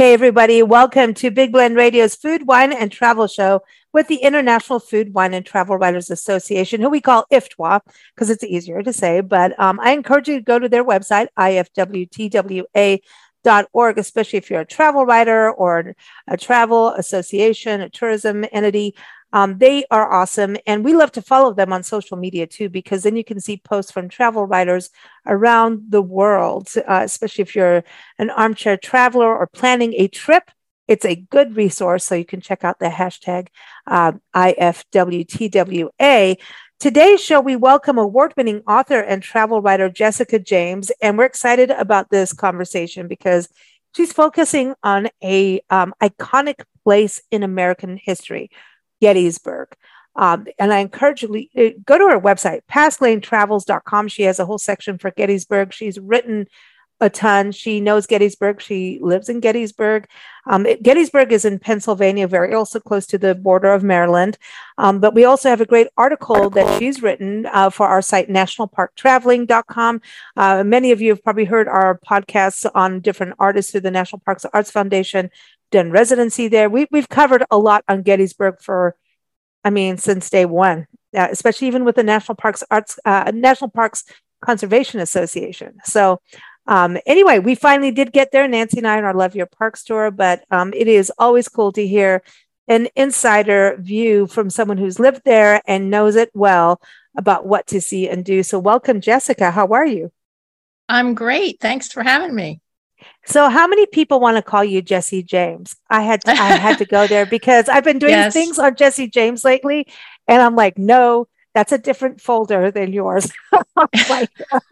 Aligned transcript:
Hey, 0.00 0.14
everybody, 0.14 0.62
welcome 0.62 1.12
to 1.12 1.30
Big 1.30 1.52
Blend 1.52 1.76
Radio's 1.76 2.14
Food, 2.14 2.46
Wine, 2.46 2.72
and 2.72 2.90
Travel 2.90 3.26
Show 3.26 3.60
with 3.92 4.08
the 4.08 4.16
International 4.16 4.80
Food, 4.80 5.12
Wine, 5.12 5.34
and 5.34 5.44
Travel 5.44 5.76
Writers 5.76 6.10
Association, 6.10 6.80
who 6.80 6.88
we 6.88 7.02
call 7.02 7.26
IFTWA 7.30 7.82
because 8.14 8.30
it's 8.30 8.42
easier 8.42 8.82
to 8.82 8.94
say. 8.94 9.20
But 9.20 9.60
um, 9.60 9.78
I 9.78 9.92
encourage 9.92 10.26
you 10.26 10.36
to 10.36 10.42
go 10.42 10.58
to 10.58 10.70
their 10.70 10.86
website, 10.86 11.26
ifwtwa.org, 11.38 13.02
especially 13.98 14.38
if 14.38 14.48
you're 14.48 14.60
a 14.60 14.64
travel 14.64 15.04
writer 15.04 15.50
or 15.50 15.94
a 16.26 16.36
travel 16.38 16.94
association, 16.94 17.82
a 17.82 17.90
tourism 17.90 18.46
entity. 18.52 18.94
Um, 19.32 19.58
they 19.58 19.84
are 19.90 20.10
awesome. 20.12 20.56
And 20.66 20.84
we 20.84 20.94
love 20.94 21.12
to 21.12 21.22
follow 21.22 21.52
them 21.54 21.72
on 21.72 21.82
social 21.82 22.16
media 22.16 22.46
too, 22.46 22.68
because 22.68 23.02
then 23.02 23.16
you 23.16 23.24
can 23.24 23.40
see 23.40 23.56
posts 23.58 23.92
from 23.92 24.08
travel 24.08 24.46
writers 24.46 24.90
around 25.26 25.82
the 25.90 26.02
world, 26.02 26.68
uh, 26.76 27.00
especially 27.04 27.42
if 27.42 27.54
you're 27.54 27.84
an 28.18 28.30
armchair 28.30 28.76
traveler 28.76 29.36
or 29.36 29.46
planning 29.46 29.94
a 29.94 30.08
trip. 30.08 30.50
It's 30.88 31.04
a 31.04 31.14
good 31.14 31.56
resource. 31.56 32.04
So 32.04 32.14
you 32.16 32.24
can 32.24 32.40
check 32.40 32.64
out 32.64 32.80
the 32.80 32.88
hashtag 32.88 33.48
uh, 33.86 34.12
IFWTWA. 34.34 35.86
Today's 36.80 37.22
show, 37.22 37.40
we 37.40 37.56
welcome 37.56 37.98
award 37.98 38.32
winning 38.36 38.62
author 38.66 39.00
and 39.00 39.22
travel 39.22 39.60
writer 39.60 39.90
Jessica 39.90 40.38
James. 40.38 40.90
And 41.02 41.18
we're 41.18 41.26
excited 41.26 41.70
about 41.70 42.08
this 42.10 42.32
conversation 42.32 43.06
because 43.06 43.48
she's 43.94 44.12
focusing 44.12 44.74
on 44.82 45.08
a 45.22 45.60
um, 45.68 45.92
iconic 46.02 46.62
place 46.82 47.20
in 47.30 47.42
American 47.42 47.96
history. 47.96 48.50
Gettysburg. 49.00 49.74
Um, 50.16 50.46
and 50.58 50.72
I 50.72 50.78
encourage 50.78 51.22
you 51.22 51.28
to 51.28 51.66
uh, 51.66 51.70
go 51.84 51.96
to 51.96 52.08
her 52.08 52.20
website, 52.20 52.62
pastlanetravels.com. 52.70 54.08
She 54.08 54.22
has 54.24 54.38
a 54.38 54.46
whole 54.46 54.58
section 54.58 54.98
for 54.98 55.10
Gettysburg. 55.12 55.72
She's 55.72 55.98
written 55.98 56.46
a 57.00 57.08
ton. 57.08 57.50
She 57.52 57.80
knows 57.80 58.06
Gettysburg. 58.06 58.60
She 58.60 58.98
lives 59.00 59.28
in 59.28 59.40
Gettysburg. 59.40 60.06
Um, 60.46 60.66
it, 60.66 60.82
Gettysburg 60.82 61.32
is 61.32 61.44
in 61.44 61.58
Pennsylvania, 61.58 62.28
very 62.28 62.54
also 62.54 62.78
close 62.78 63.06
to 63.06 63.18
the 63.18 63.34
border 63.34 63.72
of 63.72 63.82
Maryland. 63.82 64.36
Um, 64.78 65.00
but 65.00 65.14
we 65.14 65.24
also 65.24 65.48
have 65.48 65.60
a 65.60 65.66
great 65.66 65.88
article 65.96 66.50
that 66.50 66.78
she's 66.78 67.02
written 67.02 67.46
uh, 67.46 67.70
for 67.70 67.86
our 67.86 68.02
site, 68.02 68.28
nationalparktraveling.com. 68.28 70.00
Uh, 70.36 70.64
many 70.64 70.90
of 70.90 71.00
you 71.00 71.10
have 71.10 71.24
probably 71.24 71.44
heard 71.44 71.68
our 71.68 71.98
podcasts 72.06 72.70
on 72.74 73.00
different 73.00 73.34
artists 73.38 73.72
through 73.72 73.80
the 73.82 73.90
National 73.90 74.20
Parks 74.20 74.44
Arts 74.52 74.70
Foundation, 74.70 75.30
done 75.70 75.90
residency 75.90 76.48
there. 76.48 76.68
We, 76.68 76.86
we've 76.90 77.08
covered 77.08 77.44
a 77.50 77.58
lot 77.58 77.84
on 77.88 78.02
Gettysburg 78.02 78.60
for, 78.60 78.96
I 79.64 79.70
mean, 79.70 79.96
since 79.98 80.30
day 80.30 80.44
one, 80.44 80.86
uh, 81.16 81.28
especially 81.30 81.68
even 81.68 81.84
with 81.84 81.96
the 81.96 82.02
National 82.02 82.36
Parks 82.36 82.62
Arts, 82.70 82.98
uh, 83.04 83.30
National 83.34 83.70
Parks 83.70 84.04
Conservation 84.44 85.00
Association. 85.00 85.78
So 85.84 86.20
um, 86.66 86.98
anyway, 87.06 87.38
we 87.38 87.54
finally 87.54 87.90
did 87.90 88.12
get 88.12 88.32
there, 88.32 88.46
Nancy 88.46 88.78
and 88.78 88.86
I, 88.86 88.98
in 88.98 89.04
our 89.04 89.14
Love 89.14 89.34
Your 89.34 89.46
Park 89.46 89.76
store, 89.76 90.10
but 90.10 90.44
um, 90.50 90.72
it 90.74 90.88
is 90.88 91.12
always 91.18 91.48
cool 91.48 91.72
to 91.72 91.86
hear 91.86 92.22
an 92.68 92.88
insider 92.94 93.76
view 93.80 94.28
from 94.28 94.50
someone 94.50 94.78
who's 94.78 95.00
lived 95.00 95.22
there 95.24 95.60
and 95.66 95.90
knows 95.90 96.14
it 96.14 96.30
well 96.32 96.80
about 97.16 97.44
what 97.44 97.66
to 97.66 97.80
see 97.80 98.08
and 98.08 98.24
do. 98.24 98.42
So, 98.44 98.58
welcome, 98.60 99.00
Jessica. 99.00 99.50
How 99.50 99.66
are 99.68 99.86
you? 99.86 100.12
I'm 100.88 101.14
great. 101.14 101.58
Thanks 101.60 101.90
for 101.90 102.02
having 102.02 102.34
me. 102.34 102.60
So, 103.26 103.48
how 103.48 103.66
many 103.66 103.86
people 103.86 104.20
want 104.20 104.36
to 104.36 104.42
call 104.42 104.64
you 104.64 104.82
Jesse 104.82 105.22
James? 105.22 105.76
I 105.88 106.02
had 106.02 106.22
to, 106.22 106.30
I 106.30 106.56
had 106.56 106.78
to 106.78 106.84
go 106.84 107.06
there 107.06 107.26
because 107.26 107.68
I've 107.68 107.84
been 107.84 107.98
doing 107.98 108.12
yes. 108.12 108.32
things 108.32 108.58
on 108.58 108.76
Jesse 108.76 109.08
James 109.08 109.44
lately, 109.44 109.86
and 110.26 110.42
I'm 110.42 110.56
like, 110.56 110.78
no, 110.78 111.28
that's 111.54 111.72
a 111.72 111.78
different 111.78 112.20
folder 112.20 112.70
than 112.70 112.92
yours 112.92 113.30
on 113.76 113.88
my, 114.08 114.28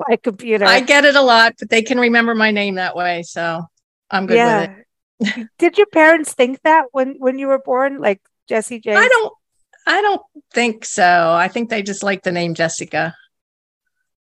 my, 0.09 0.17
computer. 0.17 0.65
I 0.65 0.81
get 0.81 1.05
it 1.05 1.17
a 1.17 1.23
lot, 1.23 1.55
but 1.59 1.71
they 1.71 1.83
can 1.83 1.99
remember 1.99 2.35
my 2.35 2.51
name 2.51 2.77
that 2.77 2.97
way, 2.97 3.23
so 3.23 3.63
I'm 4.11 4.27
good 4.27 4.37
yeah. 4.37 4.61
with 4.61 4.71
it. 5.37 5.49
Did 5.59 5.79
your 5.79 5.89
parents 5.89 6.33
think 6.35 6.61
that 6.63 6.87
when 6.93 7.17
when 7.19 7.39
you 7.39 7.49
were 7.49 7.59
born, 7.59 8.01
like 8.01 8.21
Jesse 8.49 8.81
James? 8.81 8.99
I 8.99 9.09
don't. 9.09 9.33
I 9.87 10.03
don't 10.03 10.23
think 10.53 10.85
so. 10.85 11.33
I 11.33 11.49
think 11.49 11.71
they 11.71 11.83
just 11.83 12.03
like 12.03 12.23
the 12.23 12.31
name 12.31 12.55
Jessica. 12.55 13.15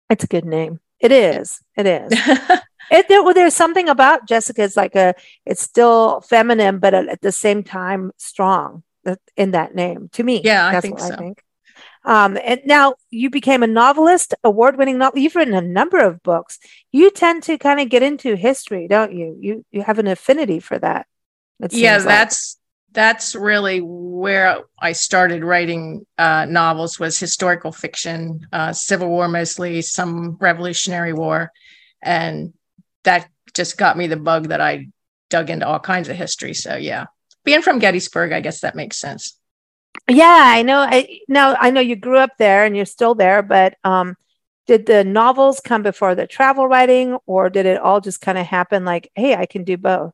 It's 0.08 0.24
a 0.24 0.26
good 0.26 0.46
name. 0.46 0.80
It 0.98 1.12
is. 1.12 1.60
It 1.76 1.86
is. 1.86 2.60
It, 2.90 3.08
there, 3.08 3.22
well, 3.22 3.34
there's 3.34 3.54
something 3.54 3.88
about 3.88 4.26
Jessica. 4.28 4.62
It's 4.62 4.76
like 4.76 4.94
a. 4.94 5.14
It's 5.46 5.62
still 5.62 6.20
feminine, 6.22 6.78
but 6.78 6.94
at, 6.94 7.20
the 7.20 7.32
same 7.32 7.62
time 7.62 8.12
strong 8.16 8.82
in 9.36 9.52
that 9.52 9.74
name. 9.74 10.08
To 10.12 10.22
me, 10.22 10.42
yeah, 10.44 10.68
I 10.68 10.80
think 10.80 10.98
so. 10.98 11.12
I 11.12 11.16
think. 11.16 11.42
Um, 12.04 12.38
and 12.42 12.60
now 12.64 12.94
you 13.10 13.28
became 13.28 13.62
a 13.62 13.66
novelist, 13.66 14.34
award-winning 14.42 14.98
novel. 14.98 15.18
You've 15.18 15.36
written 15.36 15.54
a 15.54 15.60
number 15.60 15.98
of 15.98 16.22
books. 16.22 16.58
You 16.90 17.10
tend 17.10 17.42
to 17.44 17.58
kind 17.58 17.80
of 17.80 17.90
get 17.90 18.02
into 18.02 18.34
history, 18.36 18.88
don't 18.88 19.12
you? 19.12 19.36
You 19.38 19.64
you 19.70 19.82
have 19.82 19.98
an 19.98 20.06
affinity 20.06 20.60
for 20.60 20.78
that. 20.78 21.06
Yeah, 21.70 21.98
that's 21.98 22.56
like. 22.56 22.94
that's 22.94 23.34
really 23.34 23.80
where 23.80 24.60
I 24.78 24.92
started 24.92 25.42
writing 25.44 26.06
uh, 26.16 26.46
novels. 26.48 26.98
Was 26.98 27.18
historical 27.18 27.72
fiction, 27.72 28.46
uh, 28.52 28.72
Civil 28.72 29.08
War 29.08 29.28
mostly, 29.28 29.82
some 29.82 30.36
Revolutionary 30.40 31.12
War, 31.12 31.52
and 32.00 32.54
that 33.08 33.30
just 33.54 33.78
got 33.78 33.96
me 33.96 34.06
the 34.06 34.16
bug 34.16 34.48
that 34.48 34.60
I 34.60 34.88
dug 35.30 35.48
into 35.48 35.66
all 35.66 35.80
kinds 35.80 36.10
of 36.10 36.16
history. 36.16 36.52
So 36.52 36.76
yeah, 36.76 37.06
being 37.42 37.62
from 37.62 37.78
Gettysburg, 37.78 38.32
I 38.32 38.40
guess 38.40 38.60
that 38.60 38.76
makes 38.76 38.98
sense. 38.98 39.38
Yeah, 40.08 40.42
I 40.44 40.62
know. 40.62 40.78
I 40.78 41.20
now 41.26 41.56
I 41.58 41.70
know 41.70 41.80
you 41.80 41.96
grew 41.96 42.18
up 42.18 42.32
there 42.38 42.64
and 42.64 42.76
you're 42.76 42.84
still 42.84 43.14
there, 43.14 43.42
but 43.42 43.76
um, 43.82 44.16
did 44.66 44.84
the 44.84 45.04
novels 45.04 45.60
come 45.60 45.82
before 45.82 46.14
the 46.14 46.26
travel 46.26 46.68
writing, 46.68 47.16
or 47.24 47.48
did 47.48 47.64
it 47.64 47.80
all 47.80 48.00
just 48.00 48.20
kind 48.20 48.36
of 48.36 48.46
happen? 48.46 48.84
Like, 48.84 49.10
hey, 49.14 49.34
I 49.34 49.46
can 49.46 49.64
do 49.64 49.78
both. 49.78 50.12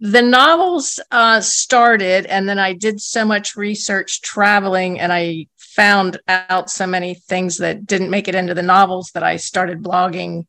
The 0.00 0.22
novels 0.22 0.98
uh, 1.10 1.40
started, 1.42 2.24
and 2.26 2.48
then 2.48 2.58
I 2.58 2.72
did 2.72 3.00
so 3.00 3.24
much 3.24 3.56
research 3.56 4.22
traveling, 4.22 5.00
and 5.00 5.12
I 5.12 5.48
found 5.56 6.18
out 6.28 6.70
so 6.70 6.86
many 6.86 7.14
things 7.14 7.58
that 7.58 7.86
didn't 7.86 8.10
make 8.10 8.28
it 8.28 8.34
into 8.34 8.54
the 8.54 8.62
novels 8.62 9.10
that 9.12 9.22
I 9.22 9.36
started 9.36 9.82
blogging 9.82 10.46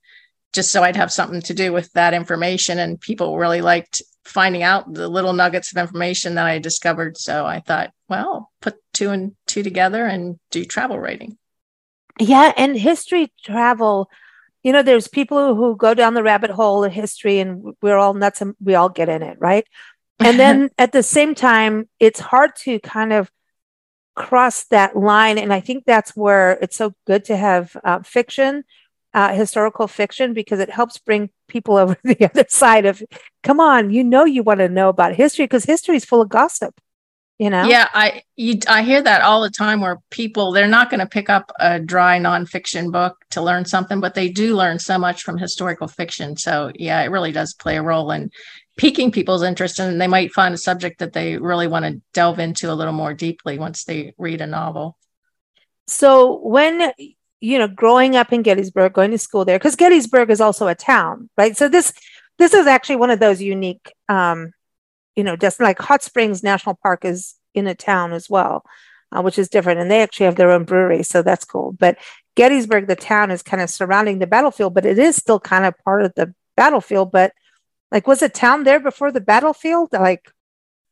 just 0.54 0.72
so 0.72 0.84
I'd 0.84 0.96
have 0.96 1.12
something 1.12 1.42
to 1.42 1.54
do 1.54 1.72
with 1.72 1.92
that 1.94 2.14
information. 2.14 2.80
And 2.80 3.00
people 3.00 3.38
really 3.38 3.62
liked 3.62 4.02
finding 4.26 4.64
out 4.64 4.94
the 4.94 5.08
little 5.08 5.34
nuggets 5.34 5.72
of 5.72 5.78
information 5.78 6.36
that 6.36 6.46
I 6.46 6.60
discovered. 6.60 7.18
So 7.18 7.46
I 7.46 7.60
thought, 7.60 7.92
well, 8.08 8.52
put 8.62 8.76
two 8.94 9.10
and 9.10 9.36
two 9.46 9.64
together 9.64 10.06
and 10.06 10.40
do 10.52 10.66
travel 10.66 11.00
writing. 11.00 11.38
Yeah, 12.20 12.54
and 12.58 12.78
history 12.78 13.32
travel. 13.44 14.10
You 14.64 14.74
know, 14.74 14.84
there's 14.84 15.08
people 15.08 15.56
who 15.56 15.76
go 15.76 15.94
down 15.94 16.14
the 16.14 16.24
rabbit 16.24 16.50
hole 16.50 16.84
of 16.84 16.92
history, 16.92 17.40
and 17.40 17.74
we're 17.82 17.98
all 17.98 18.14
nuts, 18.14 18.42
and 18.42 18.56
we 18.62 18.76
all 18.76 18.90
get 18.90 19.08
in 19.08 19.24
it, 19.24 19.38
right? 19.40 19.66
And 20.20 20.38
then 20.38 20.70
at 20.78 20.92
the 20.92 21.04
same 21.04 21.34
time, 21.34 21.88
it's 22.00 22.20
hard 22.20 22.56
to 22.64 22.80
kind 22.80 23.14
of 23.14 23.32
cross 24.16 24.66
that 24.66 24.98
line. 24.98 25.38
And 25.38 25.54
I 25.54 25.62
think 25.62 25.86
that's 25.86 26.16
where 26.16 26.52
it's 26.62 26.76
so 26.76 26.94
good 27.08 27.24
to 27.26 27.38
have 27.38 27.78
uh, 27.86 28.02
fiction 28.02 28.66
uh, 29.14 29.34
historical 29.34 29.88
fiction 29.88 30.34
because 30.34 30.60
it 30.60 30.70
helps 30.70 30.98
bring 30.98 31.30
people 31.48 31.78
over 31.84 31.98
the 32.04 32.26
other 32.26 32.46
side 32.48 32.86
of 32.86 33.02
come 33.44 33.60
on 33.60 33.90
you 33.90 34.04
know 34.04 34.26
you 34.26 34.44
want 34.44 34.60
to 34.60 34.70
know 34.70 34.90
about 34.90 35.16
history 35.16 35.46
because 35.46 35.66
history 35.66 35.96
is 35.96 36.06
full 36.06 36.22
of 36.22 36.30
gossip 36.30 36.80
you 37.38 37.50
know? 37.50 37.64
Yeah 37.68 37.88
i 37.94 38.22
you, 38.36 38.60
i 38.68 38.82
hear 38.84 39.02
that 39.02 39.22
all 39.22 39.42
the 39.42 39.50
time 39.50 39.82
where 39.82 39.98
people 40.12 40.52
they're 40.52 40.68
not 40.68 40.90
going 40.90 41.00
to 41.00 41.08
pick 41.08 41.30
up 41.30 41.52
a 41.60 41.80
dry 41.80 42.20
nonfiction 42.20 42.92
book 42.92 43.18
to 43.32 43.42
learn 43.42 43.66
something 43.66 44.00
but 44.00 44.14
they 44.14 44.30
do 44.30 44.56
learn 44.56 44.78
so 44.78 44.98
much 44.98 45.24
from 45.24 45.38
historical 45.38 45.88
fiction. 45.88 46.36
So 46.38 46.72
yeah 46.76 47.02
it 47.02 47.12
really 47.12 47.32
does 47.32 47.54
play 47.54 47.78
a 47.78 47.82
role 47.82 48.12
in 48.12 48.30
piquing 48.80 49.12
people's 49.12 49.44
interest 49.44 49.80
and 49.80 50.00
they 50.00 50.08
might 50.08 50.32
find 50.32 50.54
a 50.54 50.58
subject 50.58 51.00
that 51.00 51.12
they 51.12 51.38
really 51.38 51.68
want 51.68 51.86
to 51.86 52.02
delve 52.14 52.40
into 52.40 52.72
a 52.72 52.76
little 52.76 52.94
more 52.94 53.14
deeply 53.14 53.60
once 53.60 53.84
they 53.84 54.14
read 54.18 54.40
a 54.40 54.48
novel. 54.48 54.98
So 55.88 56.40
when 56.40 56.94
you 57.42 57.58
know, 57.58 57.68
growing 57.68 58.16
up 58.16 58.34
in 58.34 58.42
Gettysburg, 58.42 58.94
going 58.94 59.12
to 59.12 59.18
school 59.18 59.46
there, 59.46 59.58
because 59.58 59.76
Gettysburg 59.76 60.30
is 60.30 60.42
also 60.42 60.68
a 60.68 60.76
town, 60.76 61.30
right? 61.38 61.56
So 61.56 61.70
this 61.70 61.94
this 62.38 62.54
is 62.54 62.68
actually 62.68 62.98
one 62.98 63.12
of 63.12 63.20
those 63.20 63.42
unique, 63.42 63.92
um, 64.08 64.52
you 65.16 65.24
know, 65.24 65.36
just 65.36 65.60
like 65.60 65.80
Hot 65.80 66.02
Springs 66.02 66.44
National 66.44 66.78
Park 66.82 67.04
is 67.06 67.36
in 67.54 67.68
a 67.68 67.76
town 67.76 68.14
as 68.14 68.30
well, 68.30 68.64
uh, 69.12 69.22
which 69.22 69.38
is 69.38 69.50
different, 69.50 69.80
and 69.80 69.90
they 69.90 70.02
actually 70.02 70.26
have 70.26 70.36
their 70.36 70.52
own 70.52 70.64
brewery, 70.64 71.04
so 71.04 71.22
that's 71.22 71.46
cool. 71.46 71.74
But 71.74 71.98
Gettysburg, 72.36 72.88
the 72.88 72.96
town, 72.96 73.32
is 73.32 73.42
kind 73.42 73.62
of 73.62 73.70
surrounding 73.70 74.20
the 74.20 74.28
battlefield, 74.28 74.74
but 74.74 74.86
it 74.86 74.98
is 75.00 75.16
still 75.16 75.40
kind 75.40 75.66
of 75.66 75.78
part 75.84 76.04
of 76.04 76.14
the 76.16 76.34
battlefield. 76.56 77.12
But 77.12 77.34
like, 77.92 78.08
was 78.08 78.22
a 78.22 78.30
town 78.30 78.64
there 78.64 78.80
before 78.80 79.12
the 79.12 79.22
battlefield? 79.22 79.90
Like, 79.92 80.32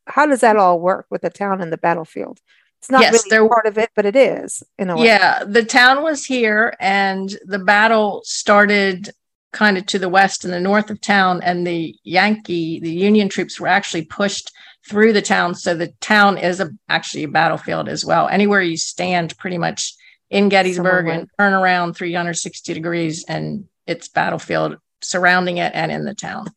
how 0.06 0.26
does 0.26 0.42
that 0.42 0.58
all 0.58 0.80
work 0.80 1.06
with 1.10 1.22
the 1.22 1.30
town 1.30 1.62
and 1.62 1.72
the 1.72 1.78
battlefield? 1.78 2.40
It's 2.80 2.92
not 2.92 3.02
Yes, 3.02 3.14
really 3.14 3.30
there- 3.30 3.48
part 3.48 3.66
of 3.66 3.78
it, 3.78 3.90
but 3.96 4.06
it 4.06 4.16
is 4.16 4.64
in 4.78 4.90
a 4.90 4.96
way. 4.98 5.06
Yeah, 5.06 5.44
the 5.46 5.64
town 5.64 6.04
was 6.04 6.26
here, 6.26 6.74
and 6.80 7.36
the 7.46 7.60
battle 7.60 8.22
started 8.24 9.10
kind 9.54 9.78
of 9.78 9.86
to 9.88 9.98
the 10.00 10.10
west 10.10 10.44
and 10.46 10.54
the 10.54 10.60
north 10.60 10.90
of 10.90 11.02
town, 11.02 11.42
and 11.42 11.66
the 11.66 11.96
Yankee, 12.04 12.80
the 12.80 12.92
Union 12.92 13.30
troops 13.30 13.60
were 13.60 13.68
actually 13.68 14.06
pushed 14.06 14.52
through 14.88 15.14
the 15.14 15.22
town. 15.22 15.56
So 15.56 15.74
the 15.74 15.88
town 16.00 16.38
is 16.38 16.60
a, 16.60 16.70
actually 16.88 17.24
a 17.24 17.28
battlefield 17.30 17.90
as 17.90 18.06
well. 18.06 18.28
Anywhere 18.28 18.62
you 18.62 18.78
stand, 18.78 19.38
pretty 19.38 19.58
much 19.58 19.94
in 20.30 20.50
Gettysburg, 20.50 21.06
Someone 21.06 21.20
and 21.22 21.30
turn 21.40 21.54
around 21.54 21.94
360 21.94 22.74
degrees, 22.74 23.26
and 23.28 23.66
it's 23.86 24.08
battlefield 24.10 24.78
surrounding 25.02 25.58
it 25.58 25.72
and 25.74 25.92
in 25.92 26.06
the 26.06 26.14
town. 26.16 26.48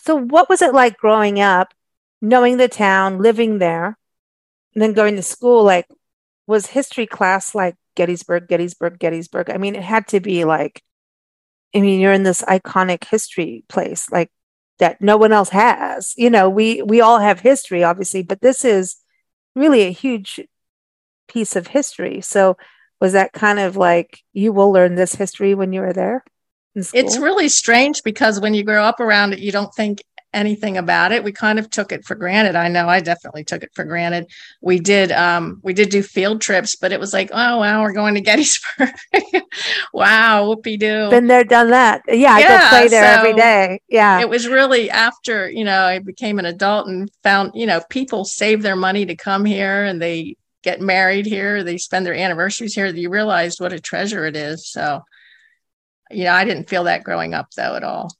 So, 0.00 0.16
what 0.16 0.48
was 0.48 0.62
it 0.62 0.72
like 0.72 0.96
growing 0.96 1.40
up, 1.40 1.74
knowing 2.22 2.56
the 2.56 2.68
town, 2.68 3.18
living 3.18 3.58
there, 3.58 3.98
and 4.76 4.82
then 4.82 4.92
going 4.92 5.16
to 5.16 5.22
school? 5.22 5.64
Like, 5.64 5.88
was 6.46 6.66
history 6.66 7.06
class 7.06 7.54
like 7.54 7.74
Gettysburg, 7.96 8.46
Gettysburg, 8.46 8.98
Gettysburg? 8.98 9.50
I 9.50 9.56
mean, 9.56 9.74
it 9.74 9.82
had 9.82 10.06
to 10.08 10.20
be 10.20 10.44
like, 10.44 10.82
I 11.74 11.80
mean, 11.80 11.98
you're 11.98 12.12
in 12.12 12.22
this 12.22 12.42
iconic 12.42 13.04
history 13.04 13.64
place, 13.68 14.10
like 14.12 14.30
that 14.78 15.00
no 15.00 15.16
one 15.16 15.32
else 15.32 15.48
has. 15.48 16.12
You 16.16 16.28
know, 16.28 16.50
we 16.50 16.82
we 16.82 17.00
all 17.00 17.18
have 17.18 17.40
history, 17.40 17.82
obviously, 17.82 18.22
but 18.22 18.42
this 18.42 18.64
is 18.64 18.96
really 19.54 19.82
a 19.82 19.90
huge 19.90 20.40
piece 21.26 21.56
of 21.56 21.68
history. 21.68 22.20
So, 22.20 22.58
was 23.00 23.14
that 23.14 23.32
kind 23.32 23.58
of 23.58 23.76
like 23.76 24.20
you 24.34 24.52
will 24.52 24.72
learn 24.72 24.94
this 24.94 25.14
history 25.14 25.54
when 25.54 25.72
you 25.72 25.80
were 25.80 25.94
there? 25.94 26.22
It's 26.74 27.16
really 27.16 27.48
strange 27.48 28.02
because 28.02 28.38
when 28.38 28.52
you 28.52 28.62
grow 28.62 28.82
up 28.82 29.00
around 29.00 29.32
it, 29.32 29.38
you 29.38 29.50
don't 29.50 29.74
think 29.74 30.02
anything 30.32 30.76
about 30.76 31.12
it. 31.12 31.24
We 31.24 31.32
kind 31.32 31.58
of 31.58 31.70
took 31.70 31.92
it 31.92 32.04
for 32.04 32.14
granted. 32.14 32.56
I 32.56 32.68
know 32.68 32.88
I 32.88 33.00
definitely 33.00 33.44
took 33.44 33.62
it 33.62 33.70
for 33.74 33.84
granted. 33.84 34.26
We 34.60 34.78
did 34.78 35.12
um 35.12 35.60
we 35.62 35.72
did 35.72 35.88
do 35.90 36.02
field 36.02 36.40
trips, 36.40 36.76
but 36.76 36.92
it 36.92 37.00
was 37.00 37.12
like, 37.12 37.30
oh 37.32 37.58
wow, 37.58 37.82
we're 37.82 37.92
going 37.92 38.14
to 38.14 38.20
Gettysburg. 38.26 38.90
wow, 39.92 40.44
whoopie 40.46 40.78
doo. 40.78 41.10
been 41.10 41.26
there, 41.26 41.44
done 41.44 41.70
that. 41.70 42.02
Yeah, 42.08 42.32
I 42.32 42.42
go 42.42 42.68
play 42.68 42.88
there 42.88 43.04
every 43.04 43.32
so 43.32 43.36
day. 43.36 43.80
Yeah. 43.88 44.20
It 44.20 44.28
was 44.28 44.48
really 44.48 44.90
after, 44.90 45.50
you 45.50 45.64
know, 45.64 45.82
I 45.82 45.98
became 46.00 46.38
an 46.38 46.46
adult 46.46 46.88
and 46.88 47.10
found, 47.22 47.52
you 47.54 47.66
know, 47.66 47.80
people 47.90 48.24
save 48.24 48.62
their 48.62 48.76
money 48.76 49.06
to 49.06 49.16
come 49.16 49.44
here 49.44 49.84
and 49.84 50.00
they 50.00 50.36
get 50.62 50.80
married 50.80 51.26
here, 51.26 51.62
they 51.62 51.78
spend 51.78 52.04
their 52.04 52.14
anniversaries 52.14 52.74
here. 52.74 52.86
You 52.86 53.08
realized 53.08 53.60
what 53.60 53.72
a 53.72 53.80
treasure 53.80 54.26
it 54.26 54.36
is. 54.36 54.68
So 54.68 55.02
you 56.10 56.24
know, 56.24 56.32
I 56.32 56.44
didn't 56.44 56.68
feel 56.68 56.84
that 56.84 57.04
growing 57.04 57.34
up 57.34 57.50
though 57.52 57.74
at 57.74 57.84
all. 57.84 58.12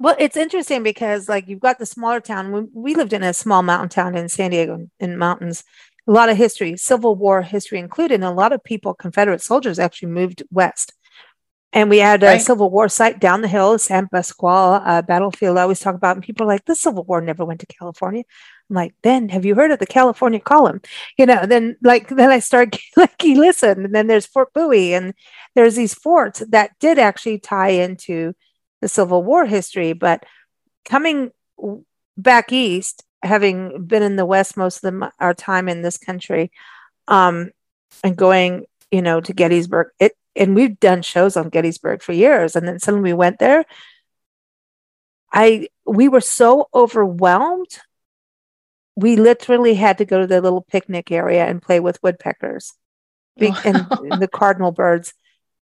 Well, 0.00 0.16
it's 0.18 0.36
interesting 0.36 0.82
because 0.82 1.28
like 1.28 1.46
you've 1.46 1.60
got 1.60 1.78
the 1.78 1.84
smaller 1.84 2.20
town. 2.20 2.52
We, 2.52 2.60
we 2.72 2.94
lived 2.94 3.12
in 3.12 3.22
a 3.22 3.34
small 3.34 3.62
mountain 3.62 3.90
town 3.90 4.16
in 4.16 4.30
San 4.30 4.50
Diego 4.50 4.88
in 4.98 5.18
mountains. 5.18 5.62
A 6.08 6.12
lot 6.12 6.30
of 6.30 6.38
history, 6.38 6.74
Civil 6.78 7.16
War 7.16 7.42
history 7.42 7.78
included, 7.78 8.14
and 8.14 8.24
a 8.24 8.30
lot 8.30 8.52
of 8.54 8.64
people, 8.64 8.94
Confederate 8.94 9.42
soldiers, 9.42 9.78
actually 9.78 10.08
moved 10.08 10.42
west. 10.50 10.94
And 11.72 11.90
we 11.90 11.98
had 11.98 12.22
a 12.22 12.26
Right. 12.26 12.42
Civil 12.42 12.70
War 12.70 12.88
site 12.88 13.20
down 13.20 13.42
the 13.42 13.48
hill, 13.48 13.78
San 13.78 14.08
Pasqual 14.08 14.82
uh, 14.84 15.02
battlefield. 15.02 15.58
I 15.58 15.62
always 15.62 15.80
talk 15.80 15.94
about, 15.94 16.16
and 16.16 16.24
people 16.24 16.44
are 16.44 16.48
like, 16.48 16.64
"The 16.64 16.74
Civil 16.74 17.04
War 17.04 17.20
never 17.20 17.44
went 17.44 17.60
to 17.60 17.66
California." 17.66 18.24
I'm 18.70 18.76
like, 18.76 18.94
"Then 19.02 19.28
have 19.28 19.44
you 19.44 19.54
heard 19.54 19.70
of 19.70 19.78
the 19.80 19.86
California 19.86 20.40
Column?" 20.40 20.80
You 21.18 21.26
know. 21.26 21.44
Then 21.46 21.76
like 21.82 22.08
then 22.20 22.30
I 22.30 22.38
start 22.40 22.78
like, 22.96 23.22
you 23.22 23.36
listen, 23.38 23.84
and 23.84 23.94
then 23.94 24.06
there's 24.06 24.26
Fort 24.26 24.52
Bowie, 24.54 24.94
and 24.94 25.12
there's 25.54 25.76
these 25.76 25.94
forts 25.94 26.42
that 26.48 26.72
did 26.80 26.98
actually 26.98 27.38
tie 27.38 27.68
into 27.70 28.32
the 28.80 28.88
Civil 28.88 29.22
War 29.22 29.46
history. 29.46 29.92
But 29.92 30.24
coming 30.84 31.30
back 32.16 32.52
east, 32.52 33.04
having 33.22 33.86
been 33.86 34.02
in 34.02 34.16
the 34.16 34.26
West 34.26 34.56
most 34.56 34.82
of 34.82 34.92
the, 34.92 35.12
our 35.18 35.34
time 35.34 35.68
in 35.68 35.82
this 35.82 35.98
country, 35.98 36.50
um, 37.08 37.50
and 38.02 38.16
going, 38.16 38.66
you 38.90 39.02
know, 39.02 39.20
to 39.20 39.32
Gettysburg, 39.32 39.88
it 39.98 40.12
and 40.36 40.54
we've 40.54 40.78
done 40.78 41.02
shows 41.02 41.36
on 41.36 41.48
Gettysburg 41.48 42.02
for 42.02 42.12
years, 42.12 42.54
and 42.56 42.66
then 42.66 42.78
suddenly 42.78 43.10
we 43.10 43.14
went 43.14 43.38
there. 43.38 43.64
I 45.32 45.68
we 45.86 46.08
were 46.08 46.20
so 46.20 46.68
overwhelmed. 46.74 47.78
We 48.96 49.16
literally 49.16 49.74
had 49.74 49.98
to 49.98 50.04
go 50.04 50.20
to 50.20 50.26
the 50.26 50.40
little 50.40 50.62
picnic 50.62 51.10
area 51.10 51.46
and 51.46 51.62
play 51.62 51.80
with 51.80 52.02
woodpeckers 52.02 52.74
Be- 53.38 53.54
and 53.64 53.76
the 54.20 54.28
cardinal 54.32 54.72
birds 54.72 55.14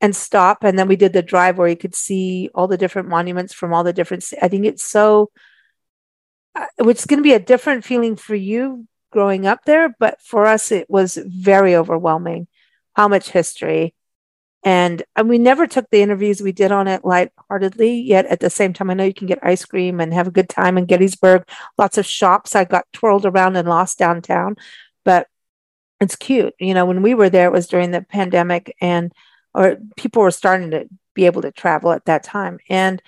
and 0.01 0.15
stop 0.15 0.65
and 0.65 0.79
then 0.79 0.89
we 0.89 0.97
did 0.97 1.13
the 1.13 1.23
drive 1.23 1.57
where 1.57 1.69
you 1.69 1.77
could 1.77 1.95
see 1.95 2.51
all 2.55 2.69
the 2.69 2.77
different 2.77 3.09
monuments 3.09 3.55
from 3.55 3.73
all 3.73 3.85
the 3.85 3.93
different 3.93 4.25
i 4.43 4.49
think 4.49 4.65
it's 4.65 4.85
so 4.85 5.31
uh, 6.57 6.67
which 6.79 6.99
is 6.99 7.07
going 7.07 7.19
to 7.19 7.23
be 7.25 7.33
a 7.33 7.39
different 7.39 7.85
feeling 7.85 8.17
for 8.17 8.35
you 8.35 8.87
growing 9.11 9.47
up 9.47 9.65
there 9.65 9.95
but 9.99 10.21
for 10.21 10.47
us 10.47 10.73
it 10.73 10.89
was 10.91 11.17
very 11.25 11.75
overwhelming 11.75 12.47
how 12.95 13.09
much 13.09 13.31
history. 13.31 13.95
And, 14.67 15.03
and 15.15 15.29
we 15.29 15.37
never 15.37 15.67
took 15.67 15.91
the 15.91 16.01
interviews 16.01 16.41
we 16.41 16.53
did 16.53 16.73
on 16.73 16.89
it 16.89 17.05
lightheartedly 17.05 18.01
yet 18.01 18.25
at 18.27 18.41
the 18.41 18.49
same 18.49 18.73
time 18.73 18.89
i 18.89 18.95
know 18.95 19.05
you 19.05 19.13
can 19.13 19.27
get 19.27 19.39
ice 19.43 19.65
cream 19.67 20.01
and 20.01 20.15
have 20.15 20.27
a 20.27 20.33
good 20.33 20.49
time 20.49 20.79
in 20.79 20.87
gettysburg. 20.87 21.47
Lots 21.77 21.99
of 21.99 22.07
shops 22.07 22.57
i 22.57 22.65
got 22.65 22.87
twirled 22.93 23.27
around 23.27 23.57
and 23.57 23.69
lost 23.69 23.99
downtown 23.99 24.57
but 25.05 25.29
it's 26.01 26.17
cute. 26.17 26.55
You 26.59 26.73
know 26.73 26.87
when 26.87 27.03
we 27.03 27.15
were 27.15 27.29
there 27.29 27.47
it 27.49 27.53
was 27.53 27.67
during 27.67 27.91
the 27.91 28.01
pandemic 28.01 28.75
and 28.81 29.13
or 29.55 29.77
people 29.97 30.23
were 30.23 30.31
starting 30.31 30.71
to 30.73 30.89
be 31.15 31.27
able 31.27 31.43
to 31.43 31.53
travel 31.53 31.93
at 31.93 32.05
that 32.07 32.25
time. 32.25 32.59
And 32.69 33.01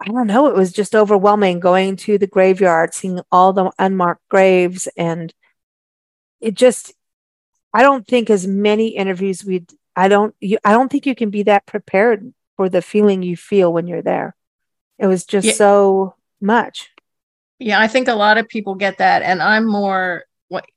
I 0.00 0.06
don't 0.06 0.26
know, 0.26 0.48
it 0.48 0.54
was 0.54 0.72
just 0.72 0.94
overwhelming 0.94 1.60
going 1.60 1.96
to 1.96 2.18
the 2.18 2.26
graveyard, 2.26 2.92
seeing 2.92 3.20
all 3.30 3.52
the 3.52 3.70
unmarked 3.78 4.28
graves. 4.28 4.88
And 4.96 5.32
it 6.40 6.54
just, 6.54 6.92
I 7.72 7.82
don't 7.82 8.06
think 8.06 8.28
as 8.28 8.46
many 8.46 8.88
interviews 8.88 9.44
we, 9.44 9.64
I 9.94 10.08
don't, 10.08 10.34
you, 10.40 10.58
I 10.64 10.72
don't 10.72 10.90
think 10.90 11.06
you 11.06 11.14
can 11.14 11.30
be 11.30 11.44
that 11.44 11.66
prepared 11.66 12.34
for 12.56 12.68
the 12.68 12.82
feeling 12.82 13.22
you 13.22 13.36
feel 13.36 13.72
when 13.72 13.86
you're 13.86 14.02
there. 14.02 14.34
It 14.98 15.06
was 15.06 15.24
just 15.24 15.46
Yeah. 15.46 15.54
so 15.54 16.14
much. 16.40 16.90
Yeah, 17.58 17.80
I 17.80 17.86
think 17.86 18.08
a 18.08 18.14
lot 18.14 18.38
of 18.38 18.48
people 18.48 18.74
get 18.74 18.98
that. 18.98 19.22
And 19.22 19.40
I'm 19.40 19.66
more 19.66 20.24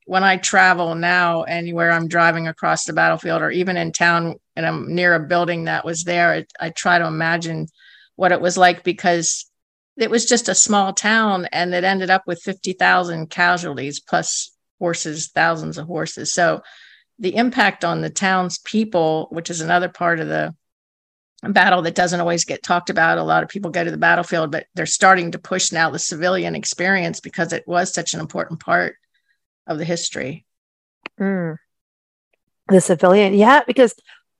when 0.06 0.24
I 0.24 0.36
travel 0.36 0.94
now, 0.94 1.42
anywhere 1.42 1.90
I'm 1.90 2.08
driving 2.08 2.46
across 2.48 2.84
the 2.84 2.92
battlefield 2.92 3.42
or 3.42 3.50
even 3.50 3.76
in 3.76 3.92
town 3.92 4.36
and 4.54 4.66
I'm 4.66 4.94
near 4.94 5.14
a 5.14 5.20
building 5.20 5.64
that 5.64 5.84
was 5.84 6.04
there, 6.04 6.34
it, 6.34 6.52
I 6.58 6.70
try 6.70 6.98
to 6.98 7.06
imagine 7.06 7.68
what 8.14 8.32
it 8.32 8.40
was 8.40 8.56
like 8.56 8.84
because 8.84 9.50
it 9.96 10.10
was 10.10 10.26
just 10.26 10.48
a 10.48 10.54
small 10.54 10.92
town 10.92 11.46
and 11.52 11.74
it 11.74 11.84
ended 11.84 12.10
up 12.10 12.22
with 12.26 12.42
50,000 12.42 13.28
casualties 13.28 14.00
plus 14.00 14.50
horses, 14.78 15.30
thousands 15.34 15.78
of 15.78 15.86
horses. 15.86 16.32
So 16.32 16.62
the 17.18 17.36
impact 17.36 17.84
on 17.84 18.00
the 18.00 18.10
town's 18.10 18.58
people, 18.58 19.28
which 19.30 19.50
is 19.50 19.60
another 19.60 19.88
part 19.88 20.20
of 20.20 20.28
the 20.28 20.54
battle 21.42 21.82
that 21.82 21.94
doesn't 21.94 22.20
always 22.20 22.44
get 22.44 22.62
talked 22.62 22.90
about. 22.90 23.18
A 23.18 23.22
lot 23.22 23.42
of 23.42 23.48
people 23.48 23.70
go 23.70 23.84
to 23.84 23.90
the 23.90 23.96
battlefield, 23.96 24.50
but 24.50 24.66
they're 24.74 24.86
starting 24.86 25.32
to 25.32 25.38
push 25.38 25.72
now 25.72 25.90
the 25.90 25.98
civilian 25.98 26.54
experience 26.54 27.20
because 27.20 27.52
it 27.52 27.66
was 27.66 27.92
such 27.92 28.14
an 28.14 28.20
important 28.20 28.60
part 28.60 28.96
of 29.66 29.78
the 29.78 29.84
history. 29.84 30.44
Mm. 31.20 31.56
The 32.68 32.80
civilian, 32.80 33.34
yeah, 33.34 33.62
because 33.66 33.94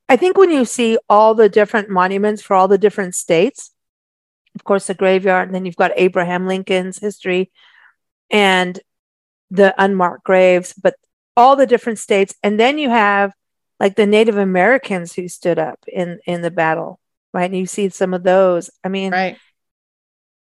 I 0.08 0.16
think 0.16 0.36
when 0.36 0.50
you 0.50 0.64
see 0.64 0.98
all 1.08 1.34
the 1.34 1.48
different 1.48 1.88
monuments 1.88 2.42
for 2.42 2.54
all 2.54 2.68
the 2.68 2.78
different 2.78 3.14
states, 3.14 3.70
of 4.54 4.64
course, 4.64 4.86
the 4.86 4.94
graveyard, 4.94 5.48
and 5.48 5.54
then 5.54 5.64
you've 5.64 5.76
got 5.76 5.92
Abraham 5.96 6.46
Lincoln's 6.46 6.98
history 6.98 7.50
and 8.30 8.80
the 9.50 9.74
unmarked 9.78 10.24
graves, 10.24 10.72
but 10.72 10.94
all 11.36 11.54
the 11.56 11.66
different 11.66 11.98
states, 11.98 12.34
and 12.42 12.58
then 12.58 12.78
you 12.78 12.88
have 12.88 13.32
like 13.78 13.94
the 13.94 14.06
Native 14.06 14.38
Americans 14.38 15.12
who 15.12 15.28
stood 15.28 15.58
up 15.58 15.78
in 15.86 16.18
in 16.26 16.40
the 16.40 16.50
battle, 16.50 16.98
right? 17.34 17.50
And 17.50 17.56
you 17.58 17.66
see 17.66 17.90
some 17.90 18.14
of 18.14 18.22
those. 18.22 18.70
I 18.82 18.88
mean, 18.88 19.12
Right. 19.12 19.36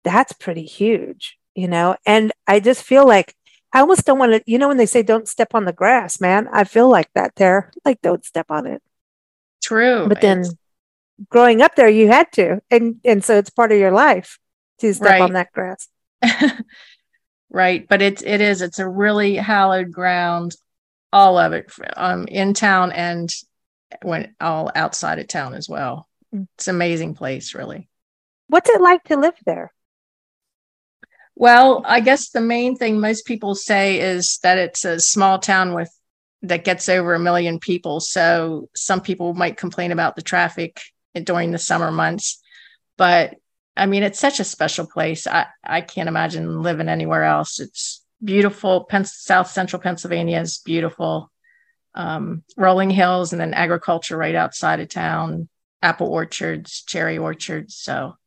that's 0.03 0.33
pretty 0.33 0.65
huge, 0.65 1.37
you 1.55 1.69
know. 1.69 1.97
And 2.07 2.33
I 2.47 2.61
just 2.61 2.83
feel 2.83 3.07
like 3.07 3.35
I 3.73 3.81
almost 3.81 4.05
don't 4.07 4.19
want 4.19 4.33
to, 4.33 4.43
you 4.47 4.59
know, 4.59 4.69
when 4.69 4.79
they 4.79 4.87
say 4.87 5.03
don't 5.03 5.29
step 5.29 5.55
on 5.55 5.65
the 5.65 5.73
grass, 5.73 6.21
man, 6.21 6.49
I 6.53 6.65
feel 6.65 6.89
like 6.89 7.11
that 7.15 7.35
there, 7.37 7.71
like 7.85 8.01
don't 8.01 8.25
step 8.25 8.51
on 8.51 8.67
it. 8.67 8.83
True. 9.63 10.07
But 10.09 10.21
then 10.21 10.41
It's- 10.41 10.55
growing 11.29 11.61
up 11.61 11.75
there, 11.77 11.89
you 11.89 12.09
had 12.09 12.33
to, 12.33 12.61
and 12.71 13.01
and 13.05 13.23
so 13.25 13.37
it's 13.37 13.51
part 13.51 13.73
of 13.73 13.79
your 13.79 13.91
life 13.93 14.39
to 14.79 14.95
step 14.95 15.21
on 15.21 15.33
that 15.35 15.53
grass. 15.53 15.89
right. 17.51 17.87
But 17.89 18.03
it's 18.03 18.23
it 18.23 18.41
is, 18.41 18.63
it's 18.63 18.79
a 18.79 18.89
really 18.89 19.35
hallowed 19.37 19.93
ground, 19.93 20.55
all 21.13 21.39
of 21.39 21.53
it 21.53 21.71
um 21.97 22.27
in 22.29 22.55
town 22.55 22.93
and 22.93 23.31
when 24.03 24.35
all 24.41 24.71
outside 24.75 25.19
of 25.19 25.29
town 25.29 25.55
as 25.55 25.69
well. 25.69 26.09
Mm. 26.35 26.47
It's 26.57 26.69
an 26.69 26.77
amazing 26.77 27.15
place, 27.15 27.55
really. 27.55 27.89
What's 28.49 28.71
it 28.71 28.81
like 28.81 29.05
to 29.05 29.17
live 29.17 29.35
there? 29.45 29.73
Well, 31.41 31.85
I 31.87 32.01
guess 32.01 32.31
the 32.31 32.41
main 32.41 32.75
thing 32.75 32.99
most 32.99 33.25
people 33.25 33.55
say 33.55 34.01
is 34.01 34.41
that 34.43 34.59
it's 34.59 34.85
a 34.85 34.99
small 34.99 35.39
town 35.39 35.73
with 35.73 35.89
that 36.43 36.65
gets 36.65 36.89
over 36.89 37.15
a 37.15 37.21
million 37.21 37.61
people. 37.61 38.01
So 38.01 38.69
some 38.75 39.01
people 39.01 39.35
might 39.35 39.57
complain 39.57 39.93
about 39.93 40.17
the 40.17 40.23
traffic 40.23 40.81
during 41.15 41.53
the 41.53 41.59
summer 41.59 41.93
months, 41.93 42.43
but 42.97 43.37
I 43.77 43.87
mean, 43.87 44.03
it's 44.03 44.19
such 44.19 44.41
a 44.41 44.45
special 44.45 44.85
place. 44.85 45.29
I, 45.29 45.47
I 45.63 45.81
can't 45.81 46.09
imagine 46.09 46.61
living 46.61 46.89
anywhere 46.89 47.23
else. 47.23 47.61
It's 47.61 48.05
beautiful. 48.23 48.83
Pen- 48.83 49.05
South 49.05 49.49
Central 49.49 49.81
Pennsylvania 49.81 50.41
is 50.41 50.59
beautiful. 50.59 51.31
Um, 51.95 52.43
rolling 52.57 52.91
hills 52.91 53.33
and 53.33 53.41
then 53.41 53.55
agriculture 53.55 54.17
right 54.17 54.35
outside 54.35 54.81
of 54.81 54.89
town, 54.89 55.49
apple 55.83 56.09
orchards, 56.09 56.83
cherry 56.83 57.17
orchards. 57.17 57.77
So 57.77 58.18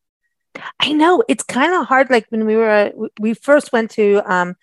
I 0.80 0.94
know 0.94 1.24
it's 1.28 1.44
kind 1.44 1.74
of 1.74 1.88
hard. 1.88 2.10
Like 2.10 2.26
when 2.30 2.46
we 2.46 2.56
were, 2.56 2.92
we 3.20 3.34
first 3.34 3.72
went 3.72 3.92
to 3.92 4.22
um, 4.32 4.56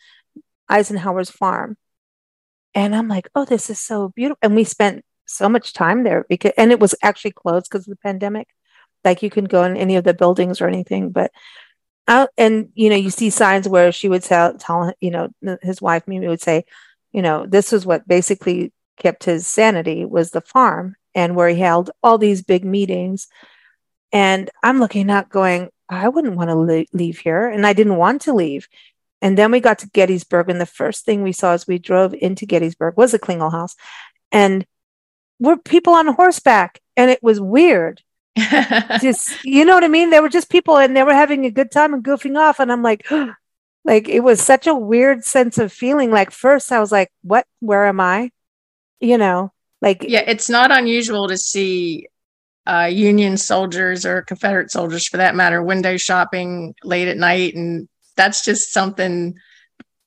Eisenhower's 0.68 1.30
farm, 1.30 1.76
and 2.74 2.94
I'm 2.94 3.08
like, 3.08 3.28
oh, 3.34 3.44
this 3.44 3.70
is 3.70 3.80
so 3.80 4.10
beautiful. 4.10 4.38
And 4.42 4.54
we 4.54 4.64
spent 4.64 5.04
so 5.26 5.48
much 5.48 5.72
time 5.72 6.04
there 6.04 6.24
because, 6.28 6.52
and 6.56 6.72
it 6.72 6.80
was 6.80 6.94
actually 7.02 7.32
closed 7.32 7.68
because 7.70 7.86
of 7.86 7.90
the 7.90 8.02
pandemic. 8.02 8.48
Like 9.04 9.22
you 9.22 9.30
can 9.30 9.44
go 9.44 9.64
in 9.64 9.76
any 9.76 9.96
of 9.96 10.04
the 10.04 10.14
buildings 10.14 10.60
or 10.60 10.68
anything, 10.68 11.10
but 11.10 11.30
out 12.08 12.30
and 12.38 12.70
you 12.74 12.88
know 12.88 12.96
you 12.96 13.10
see 13.10 13.30
signs 13.30 13.68
where 13.68 13.92
she 13.92 14.08
would 14.08 14.22
tell 14.22 14.56
tell 14.56 14.92
you 15.00 15.10
know 15.10 15.28
his 15.62 15.80
wife 15.80 16.08
Mimi 16.08 16.26
would 16.26 16.40
say, 16.40 16.64
you 17.12 17.22
know, 17.22 17.46
this 17.46 17.70
was 17.70 17.86
what 17.86 18.08
basically 18.08 18.72
kept 18.98 19.24
his 19.24 19.46
sanity 19.46 20.04
was 20.04 20.30
the 20.30 20.40
farm 20.40 20.96
and 21.14 21.36
where 21.36 21.48
he 21.48 21.60
held 21.60 21.90
all 22.02 22.18
these 22.18 22.42
big 22.42 22.64
meetings. 22.64 23.28
And 24.12 24.50
I'm 24.62 24.80
looking 24.80 25.10
out 25.10 25.28
going, 25.28 25.70
I 25.88 26.08
wouldn't 26.08 26.36
want 26.36 26.50
to 26.50 26.86
leave 26.92 27.18
here. 27.18 27.48
And 27.48 27.66
I 27.66 27.72
didn't 27.72 27.96
want 27.96 28.22
to 28.22 28.32
leave. 28.32 28.68
And 29.20 29.36
then 29.36 29.50
we 29.50 29.60
got 29.60 29.80
to 29.80 29.88
Gettysburg. 29.88 30.48
And 30.48 30.60
the 30.60 30.66
first 30.66 31.04
thing 31.04 31.22
we 31.22 31.32
saw 31.32 31.52
as 31.52 31.66
we 31.66 31.78
drove 31.78 32.14
into 32.14 32.46
Gettysburg 32.46 32.96
was 32.96 33.14
a 33.14 33.18
Klingle 33.18 33.50
house. 33.50 33.74
And 34.30 34.66
we're 35.40 35.56
people 35.56 35.94
on 35.94 36.06
horseback. 36.08 36.80
And 36.96 37.10
it 37.10 37.22
was 37.22 37.40
weird. 37.40 38.02
just, 39.00 39.44
you 39.44 39.64
know 39.64 39.74
what 39.74 39.84
I 39.84 39.88
mean? 39.88 40.10
They 40.10 40.20
were 40.20 40.28
just 40.28 40.50
people 40.50 40.78
and 40.78 40.96
they 40.96 41.02
were 41.02 41.14
having 41.14 41.44
a 41.44 41.50
good 41.50 41.70
time 41.70 41.94
and 41.94 42.04
goofing 42.04 42.38
off. 42.38 42.60
And 42.60 42.70
I'm 42.70 42.82
like, 42.82 43.06
like 43.84 44.08
it 44.08 44.20
was 44.20 44.40
such 44.40 44.66
a 44.66 44.74
weird 44.74 45.24
sense 45.24 45.58
of 45.58 45.72
feeling. 45.72 46.10
Like 46.10 46.30
first 46.30 46.70
I 46.70 46.80
was 46.80 46.92
like, 46.92 47.10
what, 47.22 47.46
where 47.60 47.86
am 47.86 48.00
I? 48.00 48.30
You 49.00 49.18
know, 49.18 49.52
like, 49.80 50.04
yeah, 50.06 50.24
it's 50.26 50.48
not 50.48 50.70
unusual 50.70 51.28
to 51.28 51.38
see 51.38 52.08
uh, 52.68 52.84
Union 52.84 53.36
soldiers 53.36 54.04
or 54.04 54.22
Confederate 54.22 54.70
soldiers, 54.70 55.08
for 55.08 55.16
that 55.16 55.34
matter, 55.34 55.62
window 55.62 55.96
shopping 55.96 56.74
late 56.84 57.08
at 57.08 57.16
night. 57.16 57.54
And 57.54 57.88
that's 58.16 58.44
just 58.44 58.72
something 58.72 59.38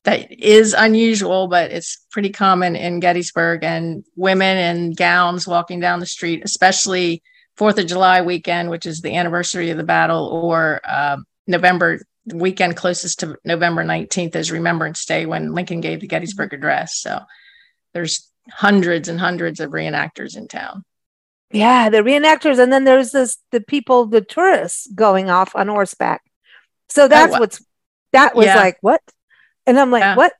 that 0.03 0.31
is 0.31 0.75
unusual, 0.77 1.47
but 1.47 1.71
it's 1.71 2.05
pretty 2.11 2.29
common 2.29 2.75
in 2.75 2.99
Gettysburg. 2.99 3.63
And 3.63 4.05
women 4.15 4.57
in 4.57 4.93
gowns 4.93 5.47
walking 5.47 5.79
down 5.79 5.99
the 5.99 6.05
street, 6.05 6.43
especially 6.43 7.23
Fourth 7.57 7.77
of 7.77 7.87
July 7.87 8.21
weekend, 8.21 8.69
which 8.69 8.85
is 8.85 9.01
the 9.01 9.15
anniversary 9.15 9.69
of 9.71 9.77
the 9.77 9.83
battle, 9.83 10.27
or 10.27 10.81
uh, 10.83 11.17
November 11.47 11.99
weekend 12.33 12.75
closest 12.75 13.19
to 13.19 13.37
November 13.43 13.83
19th 13.83 14.35
is 14.35 14.51
Remembrance 14.51 15.05
Day 15.05 15.25
when 15.25 15.53
Lincoln 15.53 15.81
gave 15.81 15.99
the 15.99 16.07
Gettysburg 16.07 16.53
Address. 16.53 16.97
So 16.97 17.21
there's 17.93 18.29
hundreds 18.51 19.09
and 19.09 19.19
hundreds 19.19 19.59
of 19.59 19.71
reenactors 19.71 20.37
in 20.37 20.47
town. 20.47 20.83
Yeah, 21.53 21.89
the 21.89 21.99
reenactors, 21.99 22.59
and 22.59 22.71
then 22.71 22.83
there's 22.83 23.11
this 23.11 23.37
the 23.51 23.61
people, 23.61 24.05
the 24.05 24.21
tourists 24.21 24.87
going 24.93 25.29
off 25.29 25.55
on 25.55 25.67
horseback. 25.67 26.21
So 26.89 27.07
that's 27.07 27.35
oh, 27.35 27.39
what's 27.39 27.63
that 28.13 28.35
was 28.35 28.47
yeah. 28.47 28.55
like 28.55 28.77
what, 28.81 29.01
and 29.65 29.79
I'm 29.79 29.91
like 29.91 30.01
yeah. 30.01 30.15
what. 30.15 30.33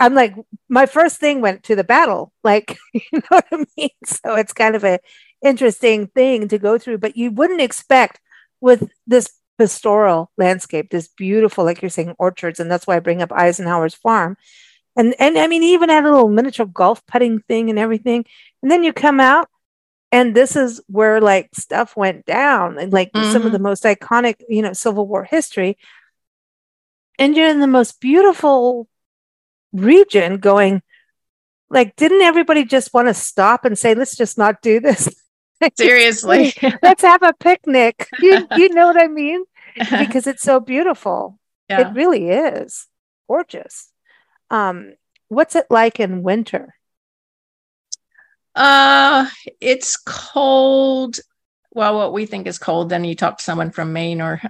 I'm 0.00 0.14
like, 0.14 0.34
my 0.68 0.86
first 0.86 1.18
thing 1.20 1.40
went 1.40 1.62
to 1.64 1.76
the 1.76 1.84
battle, 1.84 2.32
like, 2.42 2.76
you 2.92 3.02
know 3.12 3.20
what 3.28 3.46
I 3.52 3.64
mean? 3.76 3.90
So 4.04 4.34
it's 4.34 4.52
kind 4.52 4.74
of 4.74 4.82
a 4.82 4.98
interesting 5.44 6.08
thing 6.08 6.48
to 6.48 6.58
go 6.58 6.76
through, 6.76 6.98
but 6.98 7.16
you 7.16 7.30
wouldn't 7.30 7.60
expect 7.60 8.20
with 8.60 8.90
this 9.06 9.30
pastoral 9.58 10.32
landscape, 10.36 10.90
this 10.90 11.06
beautiful, 11.06 11.64
like 11.64 11.82
you're 11.82 11.88
saying, 11.88 12.16
orchards, 12.18 12.58
and 12.58 12.68
that's 12.68 12.84
why 12.84 12.96
I 12.96 13.00
bring 13.00 13.22
up 13.22 13.30
Eisenhower's 13.30 13.94
farm 13.94 14.36
and 14.96 15.14
and 15.18 15.38
I 15.38 15.46
mean, 15.46 15.62
he 15.62 15.74
even 15.74 15.88
had 15.88 16.04
a 16.04 16.12
little 16.12 16.28
miniature 16.28 16.66
golf 16.66 17.04
putting 17.06 17.40
thing 17.40 17.70
and 17.70 17.78
everything. 17.78 18.24
And 18.62 18.70
then 18.70 18.84
you 18.84 18.92
come 18.92 19.20
out, 19.20 19.48
and 20.12 20.34
this 20.34 20.54
is 20.54 20.80
where 20.88 21.20
like 21.20 21.48
stuff 21.54 21.96
went 21.96 22.26
down, 22.26 22.78
and 22.78 22.92
like 22.92 23.10
mm-hmm. 23.12 23.32
some 23.32 23.46
of 23.46 23.50
the 23.50 23.58
mm-hmm. 23.58 23.64
most 23.64 23.84
iconic, 23.84 24.36
you 24.48 24.60
know, 24.60 24.74
Civil 24.74 25.08
War 25.08 25.24
history. 25.24 25.78
And 27.18 27.36
you're 27.36 27.48
in 27.48 27.60
the 27.60 27.66
most 27.66 28.00
beautiful 28.00 28.88
region, 29.72 30.36
going 30.38 30.82
like, 31.70 31.96
didn't 31.96 32.20
everybody 32.20 32.64
just 32.64 32.92
want 32.92 33.08
to 33.08 33.14
stop 33.14 33.64
and 33.64 33.78
say, 33.78 33.94
let's 33.94 34.14
just 34.14 34.36
not 34.36 34.60
do 34.60 34.78
this? 34.78 35.08
Seriously, 35.76 36.52
let's 36.82 37.02
have 37.02 37.22
a 37.22 37.32
picnic. 37.32 38.06
You 38.20 38.46
you 38.56 38.68
know 38.68 38.86
what 38.86 39.02
I 39.02 39.08
mean? 39.08 39.44
Because 39.74 40.26
it's 40.26 40.42
so 40.42 40.60
beautiful. 40.60 41.38
Yeah. 41.70 41.88
It 41.88 41.94
really 41.94 42.28
is 42.28 42.86
gorgeous. 43.26 43.90
Um, 44.50 44.92
what's 45.28 45.56
it 45.56 45.64
like 45.70 45.98
in 45.98 46.22
winter? 46.22 46.74
Uh, 48.54 49.26
it's 49.60 49.96
cold. 49.96 51.18
Well, 51.70 51.96
what 51.96 52.12
we 52.12 52.26
think 52.26 52.46
is 52.46 52.58
cold, 52.58 52.90
then 52.90 53.04
you 53.04 53.14
talk 53.14 53.38
to 53.38 53.44
someone 53.44 53.70
from 53.70 53.92
Maine 53.92 54.20
or 54.20 54.42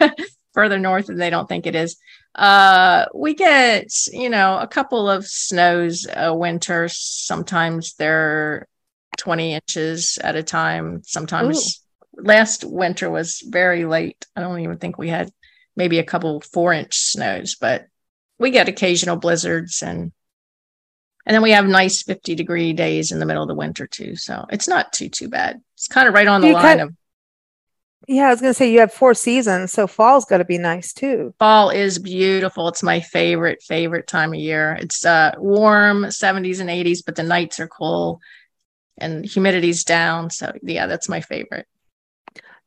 further 0.54 0.78
north 0.78 1.08
and 1.08 1.20
they 1.20 1.30
don't 1.30 1.48
think 1.48 1.66
it 1.66 1.74
is. 1.74 1.96
Uh, 2.34 3.06
we 3.14 3.34
get, 3.34 3.88
you 4.12 4.30
know, 4.30 4.58
a 4.58 4.66
couple 4.66 5.10
of 5.10 5.26
snows 5.26 6.06
a 6.14 6.34
winter. 6.34 6.88
Sometimes 6.88 7.94
they're 7.94 8.66
20 9.18 9.54
inches 9.54 10.18
at 10.22 10.36
a 10.36 10.42
time. 10.42 11.02
Sometimes 11.04 11.82
Ooh. 12.18 12.22
last 12.22 12.64
winter 12.64 13.10
was 13.10 13.42
very 13.46 13.84
late. 13.84 14.26
I 14.34 14.40
don't 14.40 14.60
even 14.60 14.78
think 14.78 14.96
we 14.96 15.08
had 15.08 15.30
maybe 15.76 15.98
a 15.98 16.04
couple 16.04 16.40
four 16.40 16.72
inch 16.72 16.96
snows, 16.96 17.56
but 17.60 17.86
we 18.38 18.50
get 18.50 18.68
occasional 18.68 19.16
blizzards 19.16 19.82
and 19.82 20.12
and 21.30 21.34
then 21.36 21.42
we 21.42 21.52
have 21.52 21.64
nice 21.64 22.02
50 22.02 22.34
degree 22.34 22.72
days 22.72 23.12
in 23.12 23.20
the 23.20 23.24
middle 23.24 23.44
of 23.44 23.48
the 23.48 23.54
winter 23.54 23.86
too 23.86 24.16
so 24.16 24.46
it's 24.50 24.66
not 24.66 24.92
too 24.92 25.08
too 25.08 25.28
bad. 25.28 25.60
It's 25.74 25.86
kind 25.86 26.08
of 26.08 26.14
right 26.14 26.26
on 26.26 26.40
the 26.40 26.48
you 26.48 26.54
line 26.54 26.62
kind 26.64 26.80
of 26.80 26.94
yeah 28.08 28.26
i 28.26 28.30
was 28.30 28.40
going 28.40 28.50
to 28.50 28.54
say 28.54 28.72
you 28.72 28.80
have 28.80 28.92
four 28.92 29.14
seasons 29.14 29.70
so 29.70 29.86
fall's 29.86 30.24
got 30.24 30.38
to 30.38 30.44
be 30.44 30.58
nice 30.58 30.92
too. 30.92 31.32
Fall 31.38 31.70
is 31.70 32.00
beautiful. 32.00 32.66
It's 32.66 32.82
my 32.82 32.98
favorite 32.98 33.62
favorite 33.62 34.08
time 34.08 34.30
of 34.34 34.40
year. 34.40 34.76
It's 34.80 35.06
uh 35.06 35.36
warm 35.38 36.06
70s 36.06 36.58
and 36.58 36.68
80s 36.68 37.04
but 37.06 37.14
the 37.14 37.22
nights 37.22 37.60
are 37.60 37.68
cool 37.68 38.18
and 38.98 39.24
humidity's 39.24 39.84
down 39.84 40.30
so 40.30 40.52
yeah 40.64 40.88
that's 40.88 41.08
my 41.08 41.20
favorite 41.20 41.68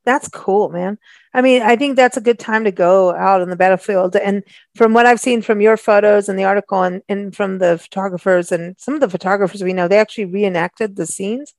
that's 0.05 0.27
cool, 0.29 0.69
man. 0.69 0.97
I 1.33 1.41
mean, 1.41 1.61
I 1.61 1.75
think 1.75 1.95
that's 1.95 2.17
a 2.17 2.21
good 2.21 2.39
time 2.39 2.65
to 2.65 2.71
go 2.71 3.13
out 3.13 3.41
on 3.41 3.49
the 3.49 3.55
battlefield. 3.55 4.15
And 4.15 4.43
from 4.75 4.93
what 4.93 5.05
I've 5.05 5.19
seen 5.19 5.41
from 5.41 5.61
your 5.61 5.77
photos 5.77 6.29
and 6.29 6.37
the 6.37 6.43
article 6.43 6.83
and, 6.83 7.01
and 7.07 7.35
from 7.35 7.57
the 7.57 7.77
photographers 7.77 8.51
and 8.51 8.75
some 8.79 8.93
of 8.93 8.99
the 8.99 9.09
photographers 9.09 9.63
we 9.63 9.73
know, 9.73 9.87
they 9.87 9.99
actually 9.99 10.25
reenacted 10.25 10.95
the 10.95 11.05
scenes 11.05 11.53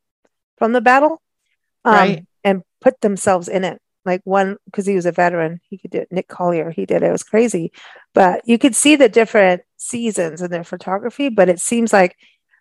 from 0.58 0.72
the 0.72 0.80
battle 0.80 1.22
um, 1.84 1.94
right. 1.94 2.26
and 2.44 2.62
put 2.80 3.00
themselves 3.00 3.48
in 3.48 3.64
it. 3.64 3.80
Like 4.04 4.20
one, 4.24 4.58
because 4.66 4.84
he 4.84 4.94
was 4.94 5.06
a 5.06 5.12
veteran, 5.12 5.60
he 5.70 5.78
could 5.78 5.90
do 5.90 5.98
it. 5.98 6.12
Nick 6.12 6.28
Collier, 6.28 6.70
he 6.70 6.84
did 6.84 7.02
it. 7.02 7.06
It 7.06 7.12
was 7.12 7.22
crazy. 7.22 7.72
But 8.12 8.42
you 8.44 8.58
could 8.58 8.76
see 8.76 8.96
the 8.96 9.08
different 9.08 9.62
seasons 9.78 10.42
in 10.42 10.50
their 10.50 10.64
photography. 10.64 11.30
But 11.30 11.48
it 11.48 11.58
seems 11.58 11.90
like, 11.90 12.14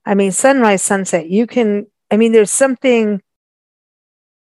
I 0.05 0.15
mean, 0.15 0.31
sunrise, 0.31 0.81
sunset, 0.81 1.29
you 1.29 1.45
can, 1.45 1.87
I 2.09 2.15
mean, 2.15 2.31
there's 2.31 2.51
something. 2.51 3.21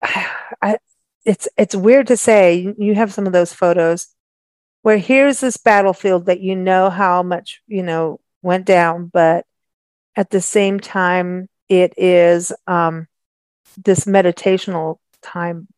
I, 0.03 0.79
it's 1.25 1.49
it's 1.57 1.75
weird 1.75 2.07
to 2.09 2.17
say 2.17 2.75
you 2.79 2.95
have 2.95 3.13
some 3.13 3.27
of 3.27 3.33
those 3.33 3.53
photos 3.53 4.09
where 4.83 4.99
here's 4.99 5.41
this 5.41 5.57
battlefield 5.57 6.27
that 6.27 6.41
you 6.41 6.55
know 6.57 6.91
how 6.91 7.23
much 7.23 7.61
you 7.67 7.83
know 7.83 8.21
went 8.43 8.65
down 8.65 9.07
but 9.13 9.45
at 10.17 10.31
the 10.31 10.41
same 10.41 10.81
time 10.81 11.49
it 11.69 11.93
is 11.97 12.53
um 12.67 13.07
this 13.77 14.05
meditational 14.05 14.99
time. 15.23 15.69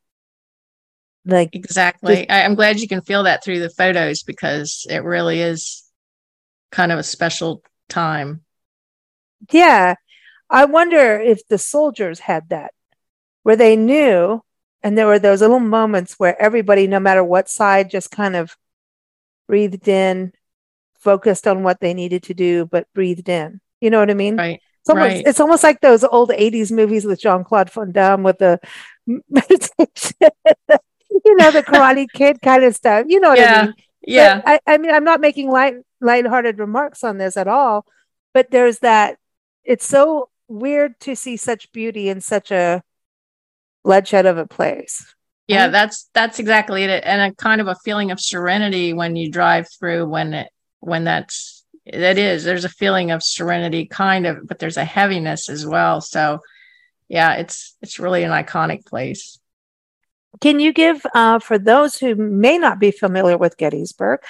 Like 1.24 1.54
exactly. 1.54 2.14
this- 2.14 2.26
I, 2.30 2.42
i'm 2.42 2.54
glad 2.54 2.80
you 2.80 2.88
can 2.88 3.02
feel 3.02 3.24
that 3.24 3.44
through 3.44 3.60
the 3.60 3.70
photos 3.70 4.22
because 4.22 4.86
it 4.88 5.04
really 5.04 5.40
is 5.40 5.84
kind 6.70 6.92
of 6.92 6.98
a 6.98 7.02
special 7.02 7.62
time. 7.88 8.42
Yeah. 9.50 9.94
I 10.48 10.64
wonder 10.64 11.18
if 11.20 11.46
the 11.46 11.58
soldiers 11.58 12.20
had 12.20 12.48
that 12.48 12.72
where 13.42 13.56
they 13.56 13.76
knew 13.76 14.42
and 14.82 14.96
there 14.96 15.06
were 15.06 15.18
those 15.18 15.40
little 15.40 15.60
moments 15.60 16.14
where 16.14 16.40
everybody, 16.40 16.86
no 16.86 17.00
matter 17.00 17.22
what 17.22 17.48
side, 17.48 17.90
just 17.90 18.10
kind 18.10 18.36
of 18.36 18.56
breathed 19.46 19.88
in, 19.88 20.32
focused 20.98 21.46
on 21.46 21.62
what 21.62 21.80
they 21.80 21.94
needed 21.94 22.22
to 22.24 22.34
do, 22.34 22.66
but 22.66 22.86
breathed 22.94 23.28
in. 23.28 23.60
You 23.80 23.90
know 23.90 23.98
what 23.98 24.10
I 24.10 24.14
mean? 24.14 24.36
Right. 24.36 24.60
It's 24.80 24.88
almost, 24.88 25.14
right. 25.14 25.26
it's 25.26 25.40
almost 25.40 25.62
like 25.62 25.80
those 25.80 26.04
old 26.04 26.30
80s 26.30 26.72
movies 26.72 27.04
with 27.04 27.20
Jean 27.20 27.44
Claude 27.44 27.70
Van 27.70 27.92
Damme 27.92 28.22
with 28.22 28.38
the 28.38 28.58
meditation, 29.06 30.16
you 31.24 31.36
know, 31.36 31.50
the 31.50 31.62
Karate 31.62 32.06
Kid 32.10 32.40
kind 32.40 32.64
of 32.64 32.74
stuff. 32.74 33.04
You 33.08 33.20
know 33.20 33.30
what 33.30 33.38
yeah. 33.38 33.60
I 33.60 33.66
mean? 33.66 33.74
Yeah. 34.02 34.42
I, 34.46 34.60
I 34.66 34.78
mean, 34.78 34.90
I'm 34.90 35.04
not 35.04 35.20
making 35.20 35.50
light 35.50 35.74
lighthearted 36.00 36.58
remarks 36.58 37.04
on 37.04 37.18
this 37.18 37.36
at 37.36 37.48
all, 37.48 37.84
but 38.32 38.50
there's 38.50 38.78
that. 38.78 39.18
It's 39.64 39.86
so 39.86 40.30
weird 40.48 40.98
to 41.00 41.14
see 41.14 41.36
such 41.36 41.70
beauty 41.72 42.08
in 42.08 42.22
such 42.22 42.50
a 42.50 42.82
bloodshed 43.84 44.26
of 44.26 44.38
a 44.38 44.46
place. 44.46 45.14
Yeah, 45.46 45.68
that's 45.68 46.08
that's 46.14 46.38
exactly 46.38 46.84
it, 46.84 47.02
and 47.04 47.32
a 47.32 47.34
kind 47.34 47.60
of 47.60 47.68
a 47.68 47.76
feeling 47.84 48.10
of 48.10 48.20
serenity 48.20 48.92
when 48.92 49.16
you 49.16 49.30
drive 49.30 49.68
through 49.78 50.06
when 50.06 50.34
it 50.34 50.52
when 50.80 51.04
that's 51.04 51.64
That 51.92 52.18
is. 52.18 52.44
There's 52.44 52.64
a 52.64 52.68
feeling 52.68 53.10
of 53.10 53.22
serenity, 53.22 53.86
kind 53.86 54.26
of, 54.26 54.46
but 54.46 54.58
there's 54.58 54.76
a 54.76 54.84
heaviness 54.84 55.48
as 55.48 55.66
well. 55.66 56.00
So, 56.00 56.40
yeah, 57.08 57.34
it's 57.36 57.76
it's 57.82 57.98
really 57.98 58.22
an 58.22 58.30
iconic 58.30 58.84
place. 58.86 59.40
Can 60.40 60.60
you 60.60 60.72
give, 60.72 61.04
uh, 61.14 61.40
for 61.40 61.58
those 61.58 61.98
who 61.98 62.14
may 62.14 62.56
not 62.58 62.78
be 62.78 62.92
familiar 62.92 63.36
with 63.36 63.56
Gettysburg, 63.56 64.20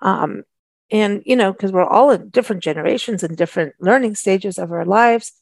um, 0.00 0.42
and 0.90 1.22
you 1.24 1.36
know, 1.36 1.52
because 1.52 1.72
we're 1.72 1.84
all 1.84 2.10
in 2.10 2.30
different 2.30 2.64
generations 2.64 3.22
and 3.22 3.36
different 3.36 3.74
learning 3.78 4.16
stages 4.16 4.58
of 4.58 4.72
our 4.72 4.84
lives, 4.84 5.32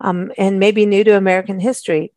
um, 0.00 0.32
and 0.38 0.58
maybe 0.58 0.86
new 0.86 1.04
to 1.04 1.16
American 1.16 1.60
history, 1.60 2.12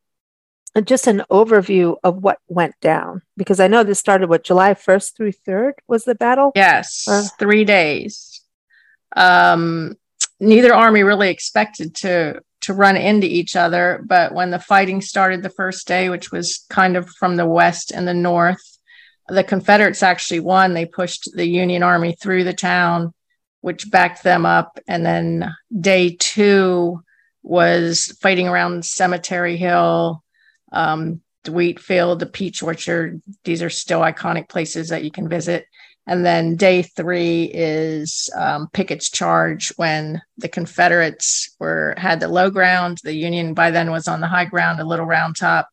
just 0.80 1.08
an 1.08 1.24
overview 1.30 1.98
of 2.04 2.24
what 2.24 2.40
went 2.48 2.80
down 2.80 3.22
because 3.36 3.60
I 3.60 3.68
know 3.68 3.84
this 3.84 4.00
started 4.00 4.30
what 4.30 4.44
July 4.44 4.74
1st 4.74 5.16
through 5.16 5.34
3rd 5.34 5.74
was 5.88 6.06
the 6.06 6.16
battle. 6.16 6.52
Yes, 6.56 7.08
uh, 7.08 7.28
three 7.38 7.66
days. 7.66 8.42
Um, 9.16 9.98
neither 10.40 10.74
army 10.74 11.04
really 11.04 11.30
expected 11.30 11.96
to 11.96 12.42
to 12.62 12.74
run 12.74 12.96
into 12.96 13.26
each 13.26 13.56
other, 13.56 14.04
but 14.06 14.36
when 14.36 14.52
the 14.52 14.60
fighting 14.60 15.02
started 15.02 15.42
the 15.42 15.50
first 15.50 15.88
day, 15.88 16.10
which 16.10 16.32
was 16.32 16.64
kind 16.70 16.96
of 16.96 17.10
from 17.10 17.36
the 17.36 17.46
west 17.46 17.92
and 17.92 18.08
the 18.08 18.14
north, 18.14 18.62
the 19.28 19.44
Confederates 19.44 20.04
actually 20.04 20.42
won. 20.42 20.74
They 20.74 20.86
pushed 20.86 21.28
the 21.34 21.48
Union 21.48 21.82
Army 21.82 22.16
through 22.22 22.44
the 22.44 22.54
town, 22.54 23.16
which 23.62 23.90
backed 23.90 24.22
them 24.22 24.46
up, 24.46 24.78
and 24.88 25.04
then 25.04 25.56
day 25.80 26.16
two 26.20 27.04
was 27.42 28.16
fighting 28.22 28.48
around 28.48 28.86
Cemetery 28.86 29.58
Hill 29.58 30.21
um, 30.72 31.22
the 31.44 31.52
wheat 31.52 31.80
field, 31.80 32.20
the 32.20 32.26
peach 32.26 32.62
orchard. 32.62 33.22
These 33.44 33.64
are 33.64 33.70
still 33.70 34.02
iconic 34.02 34.50
places 34.50 34.90
that 34.90 35.04
you 35.04 35.12
can 35.12 35.28
visit. 35.28 35.66
And 36.08 36.26
then 36.26 36.56
day 36.56 36.82
three 36.82 37.44
is 37.46 38.30
um, 38.36 38.70
Pickett's 38.74 39.10
charge 39.10 39.70
when 39.78 40.22
the 40.38 40.50
Confederates 40.50 41.56
were 41.60 41.94
had 41.98 42.20
the 42.20 42.28
low 42.28 42.50
ground. 42.50 43.00
The 43.04 43.14
Union 43.14 43.54
by 43.54 43.72
then 43.72 43.92
was 43.92 44.08
on 44.08 44.20
the 44.20 44.28
high 44.28 44.46
ground, 44.46 44.80
a 44.80 44.86
little 44.86 45.06
round 45.06 45.36
top, 45.38 45.70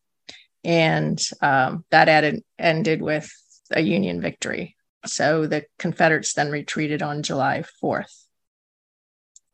and 0.64 1.20
um, 1.40 1.84
that 1.90 2.08
added 2.08 2.44
ended 2.58 3.00
with 3.00 3.30
a 3.70 3.80
Union 3.80 4.20
victory. 4.20 4.76
So 5.06 5.46
the 5.46 5.64
Confederates 5.78 6.34
then 6.34 6.50
retreated 6.50 7.02
on 7.02 7.22
July 7.22 7.64
fourth. 7.80 8.26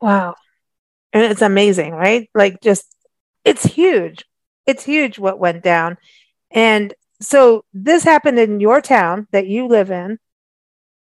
Wow, 0.01 0.35
and 1.13 1.23
it's 1.23 1.41
amazing, 1.41 1.93
right? 1.93 2.29
Like 2.35 2.59
just 2.61 2.93
it's 3.45 3.63
huge 3.63 4.25
it's 4.65 4.83
huge 4.83 5.19
what 5.19 5.39
went 5.39 5.63
down. 5.63 5.97
And 6.51 6.93
so 7.21 7.65
this 7.73 8.03
happened 8.03 8.39
in 8.39 8.59
your 8.59 8.81
town 8.81 9.27
that 9.31 9.47
you 9.47 9.67
live 9.67 9.91
in. 9.91 10.19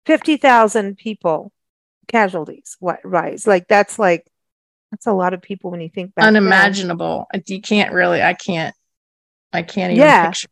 50,000 0.06 0.96
people 0.96 1.52
casualties 2.08 2.76
what 2.80 2.98
rise 3.04 3.46
like 3.46 3.68
that's 3.68 3.98
like 3.98 4.26
that's 4.90 5.06
a 5.06 5.12
lot 5.12 5.32
of 5.32 5.40
people 5.40 5.70
when 5.70 5.80
you 5.80 5.88
think 5.88 6.12
back 6.14 6.24
unimaginable 6.24 7.26
then. 7.32 7.42
you 7.46 7.60
can't 7.60 7.92
really 7.92 8.20
i 8.20 8.34
can't 8.34 8.74
i 9.52 9.62
can't 9.62 9.92
even 9.92 10.02
yeah. 10.02 10.26
picture 10.26 10.48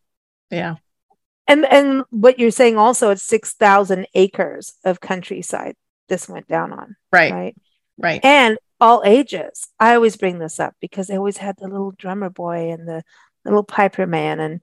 yeah 0.51 0.77
and 1.49 1.65
and 1.65 2.05
what 2.11 2.39
you're 2.39 2.53
saying 2.53 2.79
also 2.79 3.11
it's 3.11 3.25
6,000 3.25 4.07
acres 4.15 4.75
of 4.85 5.01
countryside 5.01 5.75
this 6.09 6.29
went 6.29 6.47
down 6.47 6.73
on 6.73 6.95
right 7.13 7.33
right 7.33 7.57
right 7.99 8.25
and 8.25 8.59
all 8.81 9.03
ages. 9.05 9.69
I 9.79 9.95
always 9.95 10.17
bring 10.17 10.39
this 10.39 10.61
up 10.61 10.75
because 10.81 11.07
they 11.07 11.17
always 11.17 11.39
had 11.39 11.57
the 11.59 11.69
little 11.69 11.93
drummer 11.93 12.31
boy 12.31 12.71
and 12.71 12.87
the 12.87 13.03
little 13.45 13.63
piper 13.63 14.07
man, 14.07 14.41
and 14.41 14.63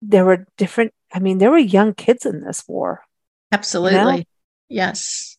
there 0.00 0.24
were 0.24 0.46
different. 0.56 0.92
I 1.12 1.18
mean, 1.18 1.38
there 1.38 1.50
were 1.50 1.58
young 1.58 1.94
kids 1.94 2.26
in 2.26 2.42
this 2.42 2.66
war. 2.66 3.02
Absolutely, 3.50 3.98
you 3.98 4.04
know? 4.18 4.24
yes. 4.68 5.36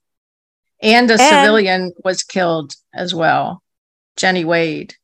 And 0.82 1.10
a 1.10 1.14
and, 1.14 1.22
civilian 1.22 1.94
was 2.04 2.24
killed 2.24 2.76
as 2.94 3.14
well, 3.14 3.64
Jenny 4.18 4.46
Wade. 4.46 4.96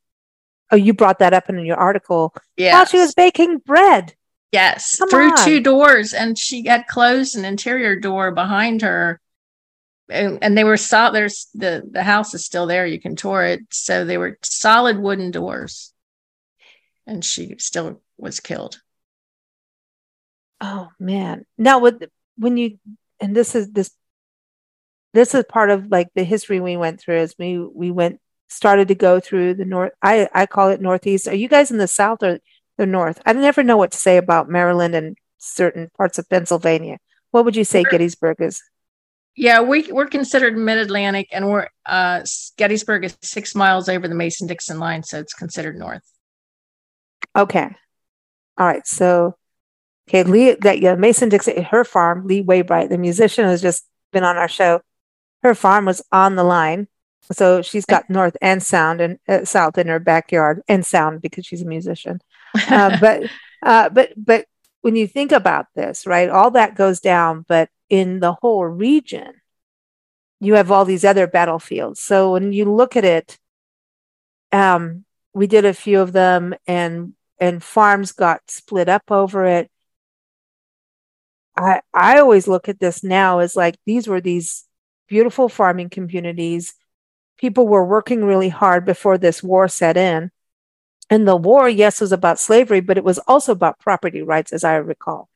Oh, 0.71 0.75
you 0.75 0.93
brought 0.93 1.19
that 1.19 1.33
up 1.33 1.49
in 1.49 1.57
your 1.65 1.77
article. 1.77 2.33
Yeah, 2.57 2.73
while 2.73 2.85
she 2.85 2.97
was 2.97 3.13
baking 3.13 3.59
bread. 3.59 4.13
Yes, 4.51 4.97
Come 4.97 5.09
through 5.09 5.31
on. 5.31 5.45
two 5.45 5.61
doors, 5.61 6.13
and 6.13 6.37
she 6.37 6.65
had 6.65 6.87
closed 6.87 7.35
an 7.35 7.45
interior 7.45 7.95
door 7.95 8.31
behind 8.31 8.81
her 8.81 9.21
and, 10.09 10.39
and 10.41 10.57
they 10.57 10.63
were 10.63 10.77
solid. 10.77 11.13
There's 11.13 11.47
the 11.53 11.83
the 11.89 12.03
house 12.03 12.33
is 12.33 12.45
still 12.45 12.67
there. 12.67 12.85
You 12.85 12.99
can 12.99 13.15
tour 13.15 13.43
it. 13.43 13.61
So 13.71 14.05
they 14.05 14.17
were 14.17 14.37
solid 14.41 14.97
wooden 14.97 15.31
doors, 15.31 15.93
and 17.05 17.23
she 17.23 17.55
still 17.57 18.01
was 18.17 18.39
killed. 18.39 18.81
Oh 20.61 20.89
man! 20.99 21.45
Now, 21.57 21.79
with 21.79 22.03
when 22.37 22.57
you 22.57 22.79
and 23.19 23.35
this 23.35 23.55
is 23.55 23.71
this 23.71 23.91
this 25.13 25.33
is 25.33 25.43
part 25.47 25.69
of 25.69 25.87
like 25.89 26.09
the 26.15 26.23
history 26.23 26.59
we 26.59 26.77
went 26.77 26.99
through 26.99 27.19
as 27.19 27.35
we 27.37 27.59
we 27.59 27.91
went 27.91 28.19
started 28.47 28.87
to 28.89 28.95
go 28.95 29.19
through 29.19 29.53
the 29.53 29.65
north. 29.65 29.91
I 30.01 30.29
I 30.33 30.45
call 30.45 30.69
it 30.69 30.81
northeast. 30.81 31.27
Are 31.27 31.35
you 31.35 31.47
guys 31.47 31.71
in 31.71 31.77
the 31.77 31.87
south 31.87 32.23
or 32.23 32.39
the 32.77 32.85
north? 32.85 33.21
I 33.25 33.33
never 33.33 33.63
know 33.63 33.77
what 33.77 33.91
to 33.91 33.97
say 33.97 34.17
about 34.17 34.49
Maryland 34.49 34.95
and 34.95 35.17
certain 35.37 35.89
parts 35.95 36.17
of 36.17 36.29
Pennsylvania. 36.29 36.97
What 37.31 37.45
would 37.45 37.55
you 37.55 37.63
say 37.63 37.83
Gettysburg 37.83 38.37
is? 38.39 38.61
Yeah, 39.39 39.61
we 39.61 39.89
we're 39.89 40.07
considered 40.07 40.57
mid 40.57 40.77
Atlantic, 40.79 41.29
and 41.31 41.47
we're 41.47 41.69
uh, 41.85 42.23
Gettysburg 42.57 43.05
is 43.05 43.17
six 43.21 43.55
miles 43.55 43.87
over 43.87 44.05
the 44.05 44.13
Mason 44.13 44.47
Dixon 44.47 44.79
line, 44.79 45.01
so 45.01 45.17
it's 45.17 45.33
considered 45.33 45.77
north. 45.77 46.03
Okay, 47.37 47.69
all 48.57 48.67
right. 48.67 48.85
So, 48.85 49.37
okay, 50.09 50.23
Lee, 50.23 50.55
that 50.55 50.81
yeah, 50.81 50.95
Mason 50.95 51.29
Dixon, 51.29 51.63
her 51.63 51.85
farm, 51.85 52.27
Lee 52.27 52.43
Waybright, 52.43 52.89
the 52.89 52.97
musician, 52.97 53.45
has 53.45 53.61
just 53.61 53.85
been 54.11 54.25
on 54.25 54.35
our 54.35 54.49
show. 54.49 54.81
Her 55.41 55.55
farm 55.55 55.85
was 55.85 56.03
on 56.11 56.35
the 56.35 56.43
line, 56.43 56.89
so 57.31 57.61
she's 57.61 57.85
got 57.85 58.09
north 58.09 58.35
and 58.41 58.61
sound 58.61 58.99
and 58.99 59.19
uh, 59.29 59.45
south 59.45 59.77
in 59.77 59.87
her 59.87 59.99
backyard, 59.99 60.63
and 60.67 60.85
sound 60.85 61.21
because 61.21 61.45
she's 61.45 61.61
a 61.61 61.65
musician. 61.65 62.19
Uh, 62.69 62.97
but 62.99 63.23
uh, 63.63 63.87
but 63.87 64.11
but 64.17 64.47
when 64.81 64.95
you 64.95 65.07
think 65.07 65.31
about 65.31 65.67
this, 65.75 66.07
right, 66.07 66.29
all 66.29 66.51
that 66.51 66.75
goes 66.75 66.99
down, 66.99 67.45
but 67.47 67.69
in 67.89 68.19
the 68.19 68.33
whole 68.33 68.65
region, 68.65 69.33
you 70.39 70.53
have 70.53 70.71
all 70.71 70.85
these 70.85 71.03
other 71.03 71.27
battlefields. 71.27 71.99
So 71.99 72.33
when 72.33 72.53
you 72.53 72.65
look 72.65 72.95
at 72.95 73.03
it, 73.03 73.37
um, 74.51 75.05
we 75.33 75.47
did 75.47 75.65
a 75.65 75.73
few 75.73 75.99
of 75.99 76.11
them, 76.13 76.55
and 76.65 77.13
and 77.39 77.63
farms 77.63 78.11
got 78.11 78.41
split 78.49 78.89
up 78.89 79.11
over 79.11 79.45
it. 79.45 79.69
I 81.55 81.81
I 81.93 82.19
always 82.19 82.47
look 82.47 82.69
at 82.69 82.79
this 82.79 83.03
now 83.03 83.39
as 83.39 83.55
like 83.55 83.75
these 83.85 84.07
were 84.07 84.21
these 84.21 84.65
beautiful 85.07 85.49
farming 85.49 85.89
communities. 85.89 86.73
People 87.37 87.67
were 87.67 87.85
working 87.85 88.23
really 88.23 88.49
hard 88.49 88.85
before 88.85 89.17
this 89.17 89.43
war 89.43 89.67
set 89.67 89.97
in. 89.97 90.31
And 91.09 91.27
the 91.27 91.35
war, 91.35 91.67
yes, 91.67 92.01
was 92.01 92.11
about 92.11 92.39
slavery, 92.39 92.81
but 92.81 92.97
it 92.97 93.03
was 93.03 93.17
also 93.19 93.51
about 93.51 93.79
property 93.79 94.21
rights, 94.21 94.53
as 94.53 94.63
I 94.63 94.75
recall. 94.75 95.29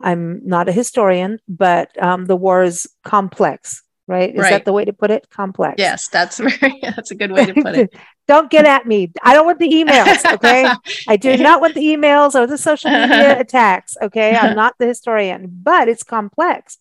I'm 0.00 0.40
not 0.46 0.68
a 0.68 0.72
historian, 0.72 1.40
but 1.46 1.90
um, 2.02 2.24
the 2.24 2.36
war 2.36 2.62
is 2.62 2.88
complex, 3.04 3.82
right? 4.06 4.30
Is 4.30 4.40
right. 4.40 4.50
that 4.50 4.64
the 4.64 4.72
way 4.72 4.86
to 4.86 4.94
put 4.94 5.10
it? 5.10 5.28
Complex. 5.28 5.74
Yes, 5.78 6.08
that's 6.08 6.38
very 6.58 6.78
that's 6.82 7.10
a 7.10 7.14
good 7.14 7.32
way 7.32 7.44
to 7.44 7.54
put 7.54 7.74
it. 7.74 7.94
don't 8.26 8.50
get 8.50 8.64
at 8.64 8.86
me. 8.86 9.12
I 9.22 9.34
don't 9.34 9.44
want 9.44 9.58
the 9.58 9.68
emails. 9.68 10.24
Okay, 10.34 10.66
I 11.06 11.16
do 11.16 11.36
not 11.36 11.60
want 11.60 11.74
the 11.74 11.82
emails 11.84 12.34
or 12.34 12.46
the 12.46 12.56
social 12.56 12.90
media 12.90 13.38
attacks. 13.38 13.96
Okay, 14.00 14.34
I'm 14.34 14.56
not 14.56 14.74
the 14.78 14.86
historian, 14.86 15.48
but 15.50 15.88
it's 15.88 16.02
complex. 16.02 16.78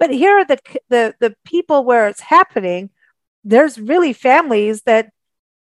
But 0.00 0.10
here 0.10 0.38
are 0.38 0.44
the 0.44 0.58
the 0.88 1.14
the 1.20 1.36
people 1.44 1.84
where 1.84 2.08
it's 2.08 2.20
happening. 2.20 2.90
There's 3.44 3.78
really 3.78 4.12
families 4.12 4.82
that 4.82 5.10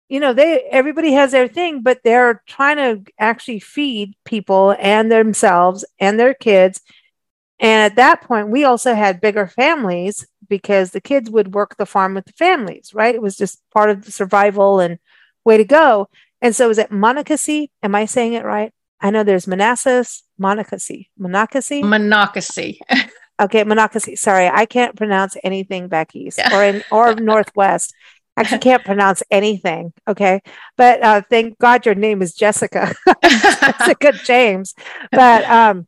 you 0.10 0.20
know 0.20 0.34
they 0.34 0.62
everybody 0.72 1.14
has 1.14 1.32
their 1.32 1.48
thing 1.48 1.82
but 1.82 2.00
they're 2.04 2.44
trying 2.48 2.78
to 2.78 3.12
actually 3.20 3.60
feed 3.60 4.14
people 4.24 4.76
and 4.80 5.12
themselves 5.12 5.86
and 6.00 6.20
their 6.20 6.34
kids. 6.34 6.82
And 7.60 7.92
at 7.92 7.96
that 7.96 8.22
point 8.22 8.50
we 8.50 8.64
also 8.64 8.94
had 8.94 9.22
bigger 9.22 9.48
families 9.48 10.28
because 10.48 10.92
the 10.92 11.02
kids 11.02 11.30
would 11.30 11.56
work 11.56 11.78
the 11.78 11.86
farm 11.86 12.14
with 12.14 12.26
the 12.26 12.34
families 12.34 12.92
right? 12.94 13.16
It 13.16 13.22
was 13.22 13.38
just 13.38 13.62
part 13.72 13.90
of 13.90 14.06
the 14.06 14.12
survival 14.12 14.80
and 14.80 15.00
way 15.44 15.58
to 15.58 15.66
go. 15.66 16.10
And 16.42 16.56
so 16.56 16.70
is 16.70 16.78
it 16.78 16.92
monocacy? 16.92 17.72
Am 17.82 17.96
i 17.96 18.06
saying 18.06 18.34
it 18.34 18.46
right? 18.46 18.72
I 19.02 19.10
know 19.10 19.24
there's 19.24 19.48
manassas 19.48 20.24
monocacy 20.38 21.10
monocacy? 21.18 21.82
Monocacy. 21.84 22.80
Okay 23.38 23.66
monocacy. 23.66 24.16
Sorry 24.16 24.48
i 24.48 24.66
can't 24.66 24.96
pronounce 24.96 25.36
anything 25.44 25.90
back 25.90 26.16
east 26.16 26.38
yeah. 26.38 26.56
or 26.56 26.64
in 26.64 26.84
or 26.90 27.16
northwest 27.16 27.94
actually 28.38 28.60
can't 28.60 28.84
pronounce 28.84 29.24
anything. 29.32 29.94
Okay. 30.08 30.42
But 30.78 31.04
uh, 31.04 31.22
thank 31.30 31.58
God 31.60 31.86
your 31.86 31.96
name 31.96 32.22
is 32.22 32.34
Jessica. 32.34 32.94
Jessica 33.24 34.12
James. 34.26 34.74
But 35.12 35.46
um, 35.46 35.88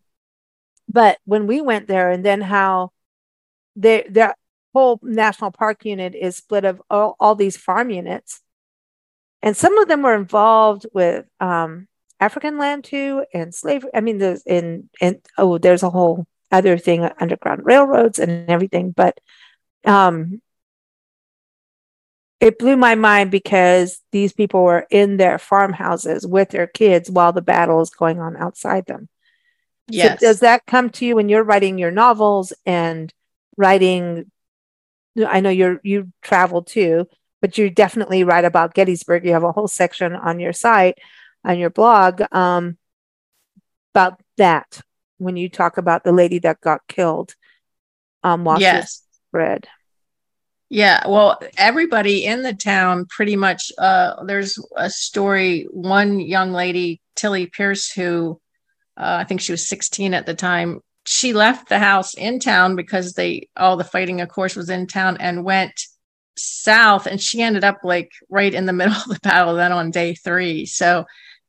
but 0.89 1.17
when 1.25 1.47
we 1.47 1.61
went 1.61 1.87
there 1.87 2.09
and 2.09 2.25
then 2.25 2.41
how 2.41 2.91
the 3.75 4.05
the 4.09 4.35
whole 4.73 4.99
national 5.01 5.51
park 5.51 5.85
unit 5.85 6.13
is 6.15 6.37
split 6.37 6.65
of 6.65 6.81
all, 6.89 7.15
all 7.19 7.35
these 7.35 7.57
farm 7.57 7.89
units. 7.89 8.41
And 9.41 9.55
some 9.55 9.77
of 9.77 9.87
them 9.87 10.01
were 10.01 10.15
involved 10.15 10.85
with 10.93 11.25
um, 11.39 11.87
African 12.19 12.57
land 12.57 12.83
too 12.83 13.25
and 13.33 13.53
slavery. 13.53 13.91
I 13.93 14.01
mean, 14.01 14.17
there's 14.17 14.43
in 14.45 14.89
and 15.01 15.19
oh, 15.37 15.57
there's 15.57 15.83
a 15.83 15.89
whole 15.89 16.25
other 16.51 16.77
thing, 16.77 17.03
underground 17.19 17.65
railroads 17.65 18.19
and 18.19 18.49
everything. 18.49 18.91
But 18.91 19.19
um, 19.85 20.41
it 22.39 22.59
blew 22.59 22.77
my 22.77 22.95
mind 22.95 23.31
because 23.31 23.99
these 24.11 24.33
people 24.33 24.63
were 24.63 24.85
in 24.91 25.17
their 25.17 25.39
farmhouses 25.39 26.25
with 26.25 26.49
their 26.49 26.67
kids 26.67 27.09
while 27.09 27.33
the 27.33 27.41
battle 27.41 27.81
is 27.81 27.89
going 27.89 28.19
on 28.19 28.37
outside 28.37 28.85
them. 28.85 29.09
Yes. 29.87 30.19
So 30.19 30.27
does 30.27 30.39
that 30.41 30.65
come 30.65 30.89
to 30.91 31.05
you 31.05 31.15
when 31.15 31.29
you're 31.29 31.43
writing 31.43 31.77
your 31.77 31.91
novels 31.91 32.53
and 32.65 33.11
writing? 33.55 34.31
I 35.25 35.39
know 35.39 35.49
you're 35.49 35.79
you 35.83 36.11
travel 36.21 36.61
too, 36.61 37.07
but 37.41 37.57
you 37.57 37.69
definitely 37.69 38.23
write 38.23 38.45
about 38.45 38.75
Gettysburg. 38.75 39.25
You 39.25 39.33
have 39.33 39.43
a 39.43 39.51
whole 39.51 39.67
section 39.67 40.13
on 40.13 40.39
your 40.39 40.53
site, 40.53 40.99
on 41.43 41.57
your 41.57 41.69
blog, 41.69 42.21
um, 42.31 42.77
about 43.93 44.19
that 44.37 44.81
when 45.17 45.37
you 45.37 45.49
talk 45.49 45.77
about 45.77 46.03
the 46.03 46.11
lady 46.11 46.37
that 46.39 46.61
got 46.61 46.81
killed 46.87 47.33
um, 48.23 48.43
while 48.43 48.59
yes. 48.59 49.01
bread. 49.31 49.67
Yeah, 50.69 51.07
well, 51.07 51.39
everybody 51.57 52.25
in 52.25 52.43
the 52.43 52.53
town 52.53 53.05
pretty 53.05 53.35
much. 53.37 53.71
Uh, 53.77 54.23
there's 54.25 54.59
a 54.75 54.89
story. 54.89 55.67
One 55.71 56.19
young 56.19 56.51
lady, 56.51 57.01
Tilly 57.15 57.47
Pierce, 57.47 57.89
who 57.91 58.41
uh, 58.97 59.17
I 59.21 59.23
think 59.23 59.41
she 59.41 59.53
was 59.53 59.67
16 59.67 60.13
at 60.13 60.25
the 60.25 60.33
time. 60.33 60.81
She 61.05 61.31
left 61.31 61.69
the 61.69 61.79
house 61.79 62.15
in 62.15 62.39
town 62.39 62.75
because 62.75 63.13
they 63.13 63.47
all 63.55 63.77
the 63.77 63.85
fighting, 63.85 64.19
of 64.19 64.27
course, 64.27 64.57
was 64.57 64.69
in 64.69 64.87
town, 64.87 65.17
and 65.21 65.45
went 65.45 65.81
south. 66.35 67.07
And 67.07 67.21
she 67.21 67.41
ended 67.41 67.63
up 67.63 67.79
like 67.83 68.11
right 68.29 68.53
in 68.53 68.65
the 68.65 68.73
middle 68.73 68.93
of 68.95 69.07
the 69.07 69.19
battle. 69.23 69.55
Then 69.55 69.71
on 69.71 69.91
day 69.91 70.15
three, 70.15 70.65
so 70.65 71.05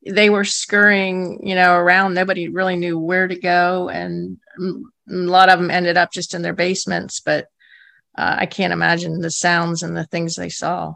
they 0.06 0.30
were 0.30 0.44
scurrying, 0.44 1.40
you 1.42 1.56
know, 1.56 1.74
around. 1.74 2.14
Nobody 2.14 2.48
really 2.48 2.76
knew 2.76 2.96
where 2.96 3.26
to 3.26 3.36
go, 3.36 3.88
and 3.88 4.38
a 4.60 4.72
lot 5.08 5.48
of 5.48 5.58
them 5.58 5.72
ended 5.72 5.96
up 5.96 6.12
just 6.12 6.34
in 6.34 6.42
their 6.42 6.54
basements. 6.54 7.18
But 7.18 7.48
uh, 8.18 8.36
I 8.40 8.46
can't 8.46 8.72
imagine 8.72 9.20
the 9.20 9.30
sounds 9.30 9.84
and 9.84 9.96
the 9.96 10.04
things 10.04 10.34
they 10.34 10.48
saw. 10.48 10.94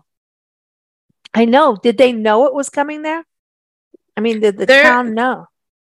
I 1.33 1.45
know. 1.45 1.77
Did 1.77 1.97
they 1.97 2.13
know 2.13 2.47
it 2.47 2.55
was 2.55 2.69
coming 2.69 3.03
there? 3.03 3.25
I 4.17 4.21
mean, 4.21 4.41
did 4.41 4.59
the 4.59 4.67
there, 4.67 4.83
town 4.83 5.15
know? 5.15 5.47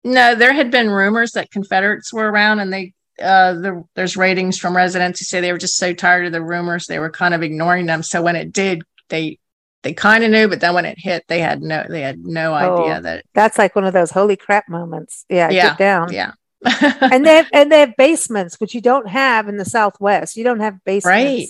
No, 0.05 0.35
there 0.35 0.53
had 0.53 0.71
been 0.71 0.89
rumors 0.89 1.33
that 1.33 1.51
Confederates 1.51 2.13
were 2.13 2.31
around, 2.31 2.59
and 2.59 2.71
they 2.71 2.93
uh, 3.21 3.53
the, 3.53 3.83
there's 3.95 4.15
ratings 4.15 4.57
from 4.57 4.75
residents 4.75 5.19
who 5.19 5.25
say 5.25 5.41
they 5.41 5.51
were 5.51 5.57
just 5.57 5.77
so 5.77 5.93
tired 5.93 6.27
of 6.27 6.31
the 6.31 6.41
rumors 6.41 6.85
they 6.85 6.99
were 6.99 7.09
kind 7.09 7.33
of 7.33 7.43
ignoring 7.43 7.87
them. 7.87 8.03
So 8.03 8.21
when 8.21 8.37
it 8.37 8.53
did, 8.53 8.83
they 9.09 9.37
they 9.83 9.93
kind 9.93 10.23
of 10.23 10.31
knew, 10.31 10.47
but 10.47 10.61
then 10.61 10.73
when 10.73 10.85
it 10.85 10.97
hit, 10.97 11.25
they 11.27 11.39
had 11.39 11.61
no 11.61 11.85
they 11.89 12.01
had 12.01 12.19
no 12.19 12.53
oh, 12.53 12.55
idea 12.55 13.01
that 13.01 13.25
that's 13.33 13.57
like 13.57 13.75
one 13.75 13.85
of 13.85 13.93
those 13.93 14.11
holy 14.11 14.37
crap 14.37 14.69
moments. 14.69 15.25
Yeah, 15.29 15.49
yeah, 15.49 15.69
get 15.69 15.77
down. 15.77 16.13
Yeah, 16.13 16.31
and 16.63 17.25
they 17.25 17.35
have, 17.35 17.49
and 17.53 17.71
they 17.71 17.79
have 17.81 17.95
basements, 17.97 18.59
which 18.59 18.73
you 18.73 18.81
don't 18.81 19.07
have 19.07 19.47
in 19.47 19.57
the 19.57 19.65
Southwest. 19.65 20.37
You 20.37 20.43
don't 20.43 20.59
have 20.59 20.83
basements. 20.83 21.05
Right. 21.05 21.47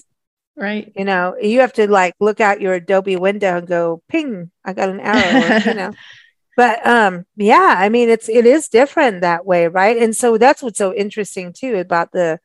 Right. 0.60 0.92
You 0.96 1.06
know, 1.06 1.36
you 1.40 1.60
have 1.60 1.74
to 1.74 1.88
like 1.90 2.16
look 2.20 2.42
out 2.42 2.62
your 2.62 2.74
Adobe 2.74 3.16
window 3.16 3.58
and 3.58 3.68
go, 3.68 4.02
ping, 4.10 4.50
I 4.66 4.74
got 4.74 4.90
an 4.90 5.00
arrow, 5.00 5.60
you 5.66 5.74
know. 5.74 5.94
But 6.58 6.84
um, 6.88 7.28
yeah, 7.36 7.76
I 7.78 7.90
mean 7.90 8.10
it's 8.10 8.28
it 8.28 8.48
is 8.48 8.68
different 8.68 9.22
that 9.22 9.46
way, 9.46 9.68
right? 9.68 9.96
And 9.96 10.16
so 10.16 10.40
that's 10.40 10.64
what's 10.64 10.80
so 10.80 10.92
interesting 10.92 11.54
too 11.54 11.76
about 11.76 12.12
the 12.12 12.40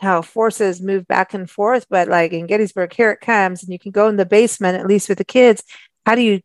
how 0.00 0.22
forces 0.22 0.82
move 0.82 1.06
back 1.06 1.34
and 1.34 1.48
forth. 1.48 1.86
But 1.88 2.08
like 2.08 2.32
in 2.32 2.48
Gettysburg, 2.48 2.92
here 2.92 3.12
it 3.12 3.20
comes, 3.20 3.62
and 3.62 3.72
you 3.72 3.78
can 3.78 3.92
go 3.92 4.08
in 4.08 4.16
the 4.16 4.26
basement, 4.26 4.76
at 4.76 4.88
least 4.88 5.08
with 5.08 5.18
the 5.18 5.24
kids. 5.24 5.62
How 6.04 6.16
do 6.16 6.22
you 6.22 6.40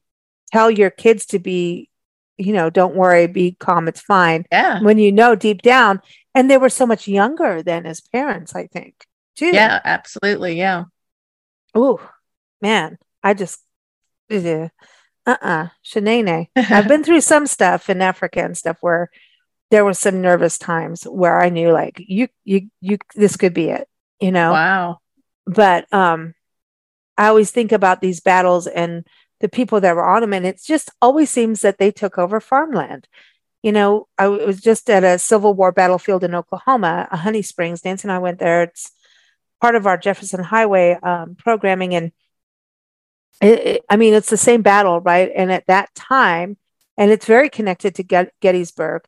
tell 0.51 0.69
your 0.69 0.91
kids 0.91 1.25
to 1.27 1.39
be 1.39 1.89
you 2.37 2.53
know, 2.53 2.69
don't 2.69 2.95
worry, 2.95 3.27
be 3.27 3.51
calm, 3.59 3.87
it's 3.87 4.01
fine. 4.01 4.45
Yeah. 4.51 4.81
When 4.81 4.97
you 4.97 5.11
know 5.11 5.35
deep 5.35 5.61
down, 5.61 6.01
and 6.35 6.49
they 6.49 6.57
were 6.57 6.69
so 6.69 6.85
much 6.85 7.07
younger 7.07 7.61
than 7.61 7.85
as 7.85 8.01
parents, 8.01 8.55
I 8.55 8.67
think, 8.67 9.05
too. 9.35 9.51
Yeah, 9.53 9.79
absolutely. 9.83 10.57
Yeah. 10.57 10.85
Oh, 11.75 11.99
man, 12.61 12.97
I 13.23 13.33
just, 13.33 13.61
uh 14.31 14.69
uh-uh, 15.25 15.67
Shanae. 15.85 16.47
I've 16.55 16.87
been 16.87 17.03
through 17.03 17.21
some 17.21 17.47
stuff 17.47 17.89
in 17.89 18.01
Africa 18.01 18.43
and 18.43 18.57
stuff 18.57 18.77
where 18.81 19.09
there 19.71 19.85
was 19.85 19.99
some 19.99 20.21
nervous 20.21 20.57
times 20.57 21.03
where 21.03 21.39
I 21.39 21.49
knew 21.49 21.71
like 21.71 22.03
you, 22.05 22.27
you, 22.43 22.69
you, 22.81 22.97
this 23.15 23.37
could 23.37 23.53
be 23.53 23.69
it, 23.69 23.87
you 24.19 24.31
know? 24.31 24.51
Wow. 24.51 24.99
But, 25.45 25.91
um, 25.93 26.33
I 27.15 27.27
always 27.27 27.51
think 27.51 27.71
about 27.71 28.01
these 28.01 28.21
battles 28.21 28.65
and 28.65 29.05
the 29.43 29.49
people 29.49 29.81
that 29.81 29.93
were 29.93 30.07
on 30.07 30.21
them. 30.21 30.31
And 30.31 30.45
it 30.45 30.61
just 30.63 30.89
always 31.01 31.29
seems 31.29 31.61
that 31.61 31.77
they 31.77 31.91
took 31.91 32.17
over 32.17 32.39
farmland. 32.39 33.09
You 33.61 33.73
know, 33.73 34.07
I 34.17 34.29
was 34.29 34.61
just 34.61 34.89
at 34.89 35.03
a 35.03 35.19
Civil 35.19 35.53
War 35.53 35.73
battlefield 35.73 36.23
in 36.23 36.33
Oklahoma, 36.33 37.09
a 37.11 37.17
Honey 37.17 37.41
Springs. 37.41 37.83
Nancy 37.83 38.07
and 38.07 38.13
I 38.13 38.19
went 38.19 38.39
there. 38.39 38.63
It's 38.63 38.91
part 39.59 39.75
of 39.75 39.85
our 39.85 39.97
Jefferson 39.97 40.41
Highway 40.41 40.97
um, 41.03 41.35
programming. 41.35 41.93
And 41.93 42.13
it, 43.41 43.59
it, 43.59 43.85
I 43.89 43.97
mean, 43.97 44.13
it's 44.13 44.29
the 44.29 44.37
same 44.37 44.61
battle, 44.61 45.01
right? 45.01 45.29
And 45.35 45.51
at 45.51 45.67
that 45.67 45.93
time, 45.93 46.55
and 46.95 47.11
it's 47.11 47.25
very 47.25 47.49
connected 47.49 47.95
to 47.95 48.03
Get- 48.03 48.33
Gettysburg 48.39 49.03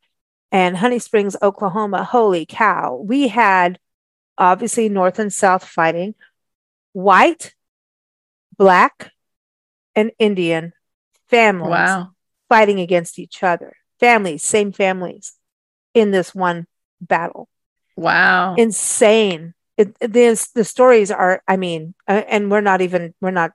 and 0.51 0.75
Honey 0.75 0.99
Springs, 0.99 1.37
Oklahoma. 1.41 2.03
Holy 2.03 2.45
cow. 2.45 3.01
We 3.01 3.29
had 3.29 3.79
obviously 4.37 4.89
North 4.89 5.17
and 5.17 5.31
South 5.31 5.63
fighting, 5.63 6.13
white, 6.91 7.55
black, 8.57 9.11
and 9.95 10.11
Indian 10.19 10.73
families 11.29 11.69
wow. 11.69 12.11
fighting 12.49 12.79
against 12.79 13.19
each 13.19 13.43
other. 13.43 13.75
Families, 13.99 14.43
same 14.43 14.71
families 14.71 15.33
in 15.93 16.11
this 16.11 16.35
one 16.35 16.67
battle. 17.01 17.47
Wow. 17.95 18.55
Insane. 18.55 19.53
It, 19.77 19.95
this, 19.99 20.49
the 20.51 20.63
stories 20.63 21.11
are, 21.11 21.41
I 21.47 21.57
mean, 21.57 21.93
uh, 22.07 22.23
and 22.27 22.51
we're 22.51 22.61
not 22.61 22.81
even, 22.81 23.13
we're 23.21 23.31
not 23.31 23.51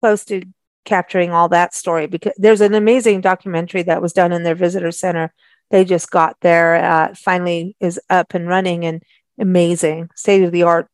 close 0.00 0.24
to 0.26 0.42
capturing 0.84 1.30
all 1.30 1.48
that 1.50 1.74
story 1.74 2.06
because 2.06 2.32
there's 2.36 2.60
an 2.62 2.74
amazing 2.74 3.20
documentary 3.20 3.82
that 3.82 4.02
was 4.02 4.12
done 4.12 4.32
in 4.32 4.42
their 4.42 4.54
visitor 4.54 4.90
center. 4.90 5.32
They 5.70 5.84
just 5.84 6.10
got 6.10 6.36
there, 6.40 6.76
uh, 6.76 7.14
finally 7.14 7.76
is 7.80 8.00
up 8.10 8.34
and 8.34 8.48
running 8.48 8.84
and 8.84 9.02
amazing, 9.38 10.10
state 10.16 10.42
of 10.42 10.52
the 10.52 10.64
art 10.64 10.88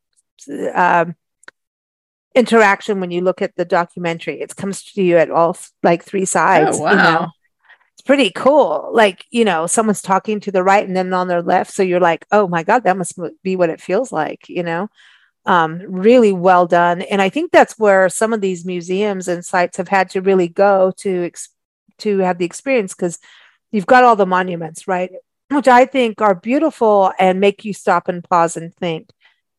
um, 0.74 1.14
interaction 2.36 3.00
when 3.00 3.10
you 3.10 3.22
look 3.22 3.42
at 3.42 3.56
the 3.56 3.64
documentary. 3.64 4.40
It 4.40 4.54
comes 4.54 4.84
to 4.92 5.02
you 5.02 5.16
at 5.16 5.30
all 5.30 5.56
like 5.82 6.04
three 6.04 6.26
sides. 6.26 6.78
Oh, 6.78 6.82
wow. 6.82 6.90
You 6.90 6.96
know? 6.96 7.28
It's 7.94 8.02
pretty 8.02 8.30
cool. 8.30 8.90
Like, 8.92 9.24
you 9.30 9.44
know, 9.44 9.66
someone's 9.66 10.02
talking 10.02 10.38
to 10.40 10.52
the 10.52 10.62
right 10.62 10.86
and 10.86 10.94
then 10.94 11.12
on 11.14 11.28
their 11.28 11.42
left. 11.42 11.72
So 11.72 11.82
you're 11.82 11.98
like, 11.98 12.26
oh 12.30 12.46
my 12.46 12.62
God, 12.62 12.84
that 12.84 12.98
must 12.98 13.18
be 13.42 13.56
what 13.56 13.70
it 13.70 13.80
feels 13.80 14.12
like, 14.12 14.48
you 14.48 14.62
know? 14.62 14.88
Um, 15.46 15.80
really 15.88 16.32
well 16.32 16.66
done. 16.66 17.02
And 17.02 17.22
I 17.22 17.30
think 17.30 17.52
that's 17.52 17.78
where 17.78 18.08
some 18.08 18.32
of 18.32 18.40
these 18.40 18.66
museums 18.66 19.28
and 19.28 19.44
sites 19.44 19.78
have 19.78 19.88
had 19.88 20.10
to 20.10 20.20
really 20.20 20.48
go 20.48 20.92
to 20.98 21.24
ex- 21.24 21.48
to 21.98 22.18
have 22.18 22.36
the 22.36 22.44
experience 22.44 22.94
because 22.94 23.18
you've 23.72 23.86
got 23.86 24.04
all 24.04 24.16
the 24.16 24.26
monuments, 24.26 24.86
right? 24.86 25.10
Which 25.50 25.68
I 25.68 25.86
think 25.86 26.20
are 26.20 26.34
beautiful 26.34 27.12
and 27.18 27.40
make 27.40 27.64
you 27.64 27.72
stop 27.72 28.08
and 28.08 28.22
pause 28.22 28.56
and 28.56 28.74
think 28.74 29.08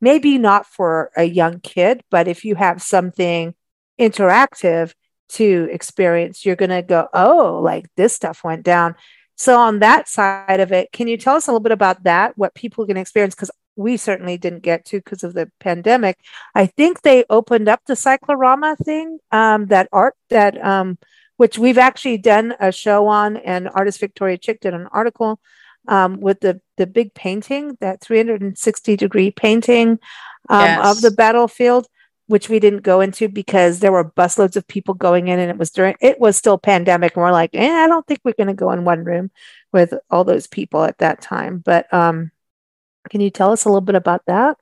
maybe 0.02 0.38
not 0.38 0.66
for 0.66 1.12
a 1.16 1.24
young 1.24 1.60
kid, 1.60 2.04
but 2.10 2.28
if 2.28 2.46
you 2.46 2.56
have 2.56 2.82
something 2.82 3.56
interactive 4.00 4.94
to 5.30 5.68
experience, 5.72 6.46
you're 6.46 6.56
going 6.56 6.70
to 6.70 6.82
go, 6.82 7.08
oh, 7.14 7.60
like 7.64 7.88
this 7.96 8.14
stuff 8.14 8.44
went 8.44 8.64
down. 8.64 8.96
So, 9.36 9.60
on 9.60 9.80
that 9.80 10.08
side 10.08 10.60
of 10.60 10.72
it, 10.72 10.92
can 10.92 11.08
you 11.08 11.18
tell 11.18 11.36
us 11.36 11.48
a 11.48 11.52
little 11.52 11.60
bit 11.60 11.72
about 11.72 12.04
that, 12.04 12.38
what 12.38 12.56
people 12.56 12.88
can 12.88 12.98
experience? 12.98 13.36
Because 13.36 13.52
we 13.76 13.96
certainly 13.96 14.38
didn't 14.38 14.64
get 14.64 14.84
to 14.86 14.98
because 14.98 15.24
of 15.24 15.36
the 15.36 15.52
pandemic. 15.60 16.18
I 16.56 16.66
think 16.66 17.02
they 17.02 17.24
opened 17.30 17.70
up 17.70 17.82
the 17.86 17.96
cyclorama 17.96 18.76
thing, 18.78 19.20
um, 19.32 19.68
that 19.68 19.90
art 19.92 20.16
that, 20.30 20.64
um, 20.66 20.98
which 21.38 21.60
we've 21.60 21.78
actually 21.78 22.18
done 22.18 22.56
a 22.60 22.72
show 22.72 23.08
on, 23.08 23.38
and 23.38 23.70
artist 23.70 24.00
Victoria 24.00 24.40
Chick 24.40 24.60
did 24.62 24.74
an 24.74 24.88
article 24.92 25.40
um, 25.88 26.20
with 26.20 26.40
the 26.42 26.62
the 26.78 26.88
big 26.88 27.14
painting, 27.14 27.78
that 27.82 28.02
360 28.02 28.96
degree 28.96 29.32
painting 29.32 30.00
um, 30.50 30.62
yes. 30.62 30.88
of 30.98 31.02
the 31.02 31.12
battlefield, 31.12 31.88
which 32.28 32.50
we 32.50 32.60
didn't 32.60 32.84
go 32.84 33.02
into 33.02 33.28
because 33.28 33.80
there 33.80 33.92
were 33.92 34.12
busloads 34.12 34.56
of 34.56 34.68
people 34.68 34.94
going 34.94 35.28
in, 35.28 35.40
and 35.40 35.50
it 35.50 35.58
was 35.58 35.72
during 35.72 35.96
it 36.02 36.20
was 36.20 36.38
still 36.38 36.58
pandemic, 36.58 37.16
and 37.16 37.24
we're 37.24 37.32
like, 37.32 37.52
eh, 37.54 37.84
I 37.84 37.88
don't 37.88 38.06
think 38.06 38.20
we're 38.24 38.34
going 38.34 38.48
to 38.48 38.54
go 38.54 38.72
in 38.72 38.86
one 38.86 39.04
room 39.04 39.32
with 39.74 39.94
all 40.10 40.24
those 40.24 40.48
people 40.48 40.84
at 40.84 40.98
that 41.00 41.22
time. 41.22 41.62
But 41.64 41.92
um, 41.94 42.32
can 43.10 43.22
you 43.22 43.30
tell 43.30 43.52
us 43.52 43.66
a 43.66 43.70
little 43.70 43.82
bit 43.82 43.96
about 43.96 44.26
that? 44.28 44.58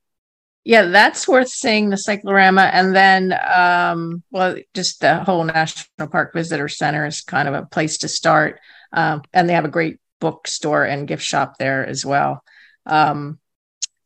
Yeah, 0.63 0.85
that's 0.87 1.27
worth 1.27 1.49
seeing 1.49 1.91
the 1.91 1.97
cyclorama. 1.97 2.63
And 2.63 2.95
then, 2.95 3.39
um, 3.55 4.23
well, 4.31 4.55
just 4.73 4.99
the 4.99 5.23
whole 5.23 5.43
National 5.43 6.07
Park 6.09 6.33
Visitor 6.33 6.67
Center 6.67 7.05
is 7.05 7.21
kind 7.21 7.47
of 7.47 7.53
a 7.53 7.67
place 7.67 7.99
to 7.99 8.07
start. 8.07 8.59
Um, 8.91 9.21
and 9.31 9.47
they 9.47 9.53
have 9.53 9.65
a 9.65 9.69
great 9.69 9.99
bookstore 10.25 10.83
and 10.83 11.07
gift 11.07 11.21
shop 11.21 11.59
there 11.59 11.85
as 11.85 12.03
well. 12.03 12.43
Um, 12.87 13.37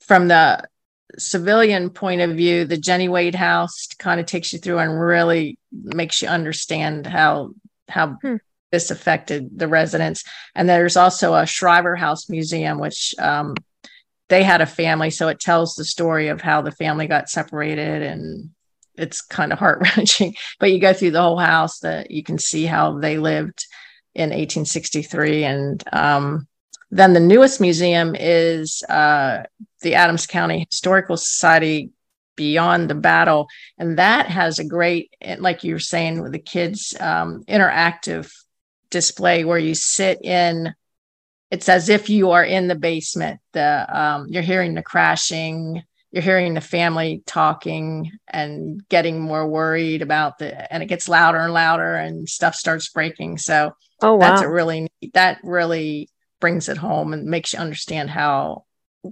from 0.01 0.27
the 0.27 0.67
civilian 1.17 1.91
point 1.91 2.19
of 2.19 2.31
view, 2.31 2.65
the 2.65 2.75
Jenny 2.75 3.07
Wade 3.07 3.35
House 3.35 3.87
kind 3.97 4.19
of 4.19 4.25
takes 4.25 4.51
you 4.51 4.59
through 4.59 4.79
and 4.79 4.99
really 4.99 5.57
makes 5.71 6.21
you 6.21 6.27
understand 6.27 7.07
how 7.07 7.51
how 7.87 8.17
hmm. 8.21 8.35
this 8.69 8.91
affected 8.91 9.57
the 9.57 9.69
residents. 9.69 10.25
And 10.55 10.67
there's 10.67 10.97
also 10.97 11.35
a 11.35 11.45
Shriver 11.45 11.95
House 11.95 12.29
Museum, 12.29 12.79
which 12.79 13.15
um, 13.17 13.55
they 14.27 14.43
had 14.43 14.59
a 14.59 14.65
family, 14.65 15.11
so 15.11 15.29
it 15.29 15.39
tells 15.39 15.75
the 15.75 15.85
story 15.85 16.27
of 16.27 16.41
how 16.41 16.61
the 16.61 16.71
family 16.71 17.07
got 17.07 17.29
separated 17.29 18.01
and 18.01 18.49
it's 18.95 19.21
kind 19.21 19.53
of 19.53 19.59
heart 19.59 19.79
wrenching. 19.81 20.35
But 20.59 20.73
you 20.73 20.81
go 20.81 20.91
through 20.91 21.11
the 21.11 21.21
whole 21.21 21.39
house 21.39 21.79
that 21.79 22.11
you 22.11 22.23
can 22.23 22.37
see 22.37 22.65
how 22.65 22.99
they 22.99 23.17
lived 23.17 23.65
in 24.19 24.29
1863. 24.29 25.45
And 25.45 25.83
um, 25.93 26.47
then 26.91 27.13
the 27.13 27.19
newest 27.19 27.61
museum 27.61 28.15
is 28.19 28.83
uh, 28.83 29.43
the 29.81 29.95
Adams 29.95 30.27
County 30.27 30.67
Historical 30.69 31.17
Society 31.17 31.91
Beyond 32.35 32.89
the 32.89 32.95
Battle. 32.95 33.47
And 33.77 33.97
that 33.97 34.27
has 34.27 34.59
a 34.59 34.65
great, 34.65 35.15
like 35.39 35.63
you 35.63 35.73
were 35.73 35.79
saying, 35.79 36.21
with 36.21 36.33
the 36.33 36.39
kids, 36.39 36.95
um, 36.99 37.43
interactive 37.47 38.31
display 38.89 39.45
where 39.45 39.59
you 39.59 39.75
sit 39.75 40.21
in 40.23 40.73
it's 41.51 41.69
as 41.69 41.89
if 41.89 42.09
you 42.09 42.31
are 42.31 42.43
in 42.43 42.67
the 42.67 42.75
basement 42.75 43.39
the 43.53 43.85
um, 43.99 44.27
you're 44.29 44.41
hearing 44.41 44.73
the 44.73 44.81
crashing 44.81 45.83
you're 46.11 46.23
hearing 46.23 46.55
the 46.55 46.61
family 46.61 47.21
talking 47.27 48.11
and 48.27 48.87
getting 48.89 49.19
more 49.19 49.47
worried 49.47 50.01
about 50.01 50.39
the 50.39 50.73
and 50.73 50.81
it 50.81 50.87
gets 50.87 51.07
louder 51.07 51.37
and 51.37 51.53
louder 51.53 51.95
and 51.95 52.27
stuff 52.27 52.55
starts 52.55 52.89
breaking 52.89 53.37
so 53.37 53.71
oh 54.01 54.15
wow. 54.15 54.19
that's 54.19 54.41
a 54.41 54.49
really 54.49 54.89
that 55.13 55.39
really 55.43 56.09
brings 56.39 56.69
it 56.69 56.77
home 56.77 57.13
and 57.13 57.25
makes 57.25 57.53
you 57.53 57.59
understand 57.59 58.09
how 58.09 58.65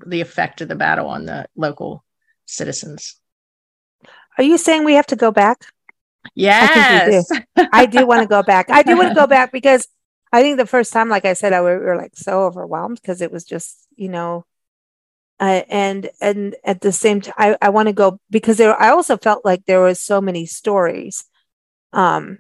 the 0.06 0.22
effect 0.22 0.62
of 0.62 0.68
the 0.68 0.76
battle 0.76 1.08
on 1.08 1.26
the 1.26 1.48
local 1.56 2.04
citizens 2.46 3.16
are 4.38 4.44
you 4.44 4.58
saying 4.58 4.84
we 4.84 4.94
have 4.94 5.08
to 5.08 5.16
go 5.16 5.32
back 5.32 5.66
yes 6.36 7.28
i, 7.28 7.44
do. 7.56 7.68
I 7.72 7.86
do 7.86 8.06
want 8.06 8.22
to 8.22 8.28
go 8.28 8.44
back 8.44 8.70
i 8.70 8.84
do 8.84 8.98
want 8.98 9.10
to 9.10 9.16
go 9.16 9.28
back 9.38 9.52
because 9.52 9.88
i 10.32 10.42
think 10.42 10.58
the 10.58 10.66
first 10.66 10.94
time 10.94 11.10
like 11.10 11.26
i 11.26 11.34
said 11.34 11.54
i 11.54 11.62
were, 11.62 11.80
we 11.80 11.86
were 11.86 11.98
like 11.98 12.16
so 12.16 12.44
overwhelmed 12.44 13.00
because 13.02 13.22
it 13.22 13.32
was 13.32 13.44
just 13.44 13.88
you 13.96 14.10
know 14.10 14.46
uh, 15.40 15.62
and 15.70 16.10
and 16.20 16.56
at 16.64 16.82
the 16.82 16.92
same 16.92 17.22
time 17.22 17.34
i, 17.38 17.58
I 17.62 17.70
want 17.70 17.88
to 17.88 17.94
go 17.94 18.20
because 18.30 18.58
there 18.58 18.80
i 18.80 18.90
also 18.90 19.18
felt 19.18 19.46
like 19.46 19.66
there 19.66 19.82
was 19.82 20.02
so 20.02 20.20
many 20.20 20.46
stories 20.46 21.26
um 21.94 22.40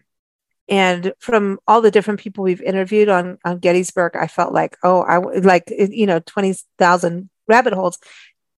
and 0.69 1.13
from 1.19 1.59
all 1.67 1.81
the 1.81 1.91
different 1.91 2.19
people 2.19 2.43
we've 2.43 2.61
interviewed 2.61 3.09
on 3.09 3.37
on 3.45 3.59
gettysburg 3.59 4.15
i 4.15 4.27
felt 4.27 4.53
like 4.53 4.77
oh 4.83 5.01
i 5.01 5.17
like 5.17 5.63
you 5.69 6.05
know 6.05 6.19
20000 6.19 7.29
rabbit 7.47 7.73
holes 7.73 7.97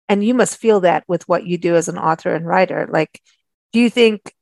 and 0.07 0.23
you 0.23 0.33
must 0.33 0.57
feel 0.57 0.79
that 0.79 1.03
with 1.07 1.27
what 1.27 1.45
you 1.45 1.57
do 1.57 1.75
as 1.75 1.87
an 1.87 1.97
author 1.97 2.33
and 2.33 2.47
writer 2.47 2.87
like 2.91 3.21
do 3.71 3.79
you 3.79 3.89
think 3.89 4.33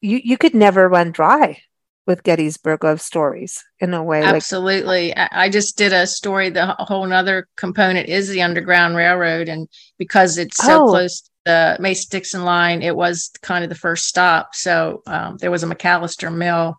you 0.00 0.20
you 0.22 0.36
could 0.36 0.54
never 0.54 0.88
run 0.88 1.12
dry 1.12 1.58
with 2.06 2.22
Gettysburg 2.22 2.84
of 2.84 3.00
stories 3.00 3.64
in 3.80 3.94
a 3.94 4.02
way. 4.02 4.22
Absolutely. 4.22 5.08
Like- 5.08 5.28
I 5.32 5.48
just 5.48 5.78
did 5.78 5.92
a 5.92 6.06
story. 6.06 6.50
The 6.50 6.66
whole 6.78 7.10
other 7.10 7.48
component 7.56 8.08
is 8.08 8.28
the 8.28 8.42
Underground 8.42 8.96
Railroad. 8.96 9.48
And 9.48 9.68
because 9.98 10.38
it's 10.38 10.56
so 10.58 10.84
oh. 10.84 10.88
close 10.88 11.30
the 11.44 11.76
Mason 11.80 12.08
Dixon 12.10 12.44
line, 12.44 12.82
it 12.82 12.94
was 12.94 13.30
kind 13.42 13.64
of 13.64 13.70
the 13.70 13.76
first 13.76 14.06
stop. 14.06 14.54
So 14.54 15.02
um, 15.06 15.38
there 15.38 15.50
was 15.50 15.62
a 15.62 15.66
McAllister 15.66 16.34
Mill 16.34 16.78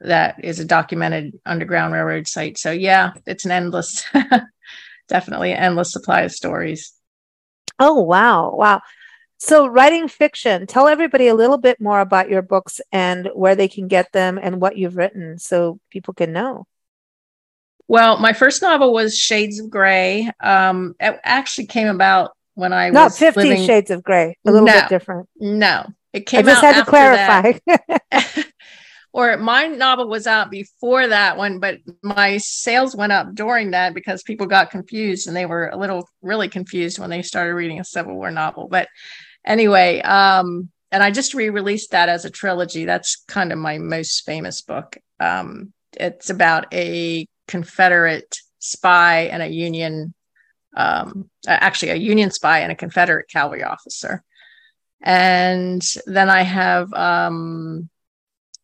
that 0.00 0.44
is 0.44 0.60
a 0.60 0.64
documented 0.64 1.38
Underground 1.44 1.92
Railroad 1.92 2.26
site. 2.26 2.58
So 2.58 2.70
yeah, 2.70 3.12
it's 3.26 3.44
an 3.44 3.50
endless, 3.50 4.04
definitely 5.08 5.52
an 5.52 5.58
endless 5.58 5.92
supply 5.92 6.22
of 6.22 6.32
stories. 6.32 6.92
Oh, 7.78 8.02
wow. 8.02 8.54
Wow. 8.54 8.80
So, 9.40 9.68
writing 9.68 10.08
fiction, 10.08 10.66
tell 10.66 10.88
everybody 10.88 11.28
a 11.28 11.34
little 11.34 11.58
bit 11.58 11.80
more 11.80 12.00
about 12.00 12.28
your 12.28 12.42
books 12.42 12.80
and 12.90 13.30
where 13.34 13.54
they 13.54 13.68
can 13.68 13.86
get 13.86 14.10
them 14.12 14.38
and 14.42 14.60
what 14.60 14.76
you've 14.76 14.96
written 14.96 15.38
so 15.38 15.78
people 15.90 16.12
can 16.12 16.32
know. 16.32 16.66
Well, 17.86 18.18
my 18.18 18.32
first 18.32 18.62
novel 18.62 18.92
was 18.92 19.16
Shades 19.16 19.60
of 19.60 19.70
Grey. 19.70 20.28
Um, 20.40 20.96
it 20.98 21.20
actually 21.22 21.66
came 21.68 21.86
about 21.86 22.32
when 22.54 22.72
I 22.72 22.90
Not 22.90 23.04
was 23.04 23.18
50 23.18 23.40
living... 23.40 23.64
Shades 23.64 23.92
of 23.92 24.02
Grey, 24.02 24.36
a 24.44 24.50
little 24.50 24.66
no, 24.66 24.72
bit 24.72 24.88
different. 24.88 25.28
No, 25.36 25.86
it 26.12 26.26
came 26.26 26.40
I 26.40 26.42
just 26.42 26.60
had 26.60 26.84
to 26.84 26.84
clarify. 26.84 27.52
or 29.12 29.36
my 29.38 29.66
novel 29.66 30.08
was 30.08 30.26
out 30.26 30.50
before 30.50 31.06
that 31.08 31.36
one, 31.36 31.60
but 31.60 31.78
my 32.02 32.36
sales 32.36 32.94
went 32.94 33.12
up 33.12 33.34
during 33.34 33.70
that 33.70 33.94
because 33.94 34.22
people 34.22 34.46
got 34.46 34.70
confused 34.70 35.26
and 35.26 35.36
they 35.36 35.46
were 35.46 35.68
a 35.68 35.76
little 35.76 36.08
really 36.22 36.48
confused 36.48 36.98
when 36.98 37.10
they 37.10 37.22
started 37.22 37.54
reading 37.54 37.80
a 37.80 37.84
Civil 37.84 38.14
War 38.14 38.30
novel. 38.30 38.68
But 38.70 38.88
anyway, 39.46 40.00
um, 40.02 40.68
and 40.90 41.02
I 41.02 41.10
just 41.10 41.34
re-released 41.34 41.90
that 41.90 42.08
as 42.08 42.24
a 42.24 42.30
trilogy. 42.30 42.84
That's 42.84 43.24
kind 43.28 43.52
of 43.52 43.58
my 43.58 43.78
most 43.78 44.24
famous 44.24 44.62
book. 44.62 44.96
Um, 45.20 45.72
it's 45.92 46.30
about 46.30 46.72
a 46.72 47.26
Confederate 47.46 48.38
spy 48.58 49.22
and 49.22 49.42
a 49.42 49.48
Union, 49.48 50.14
um, 50.76 51.30
actually 51.46 51.90
a 51.90 51.96
Union 51.96 52.30
spy 52.30 52.60
and 52.60 52.72
a 52.72 52.76
Confederate 52.76 53.28
cavalry 53.28 53.64
officer. 53.64 54.22
And 55.00 55.82
then 56.06 56.28
I 56.28 56.42
have 56.42 56.92
um, 56.92 57.88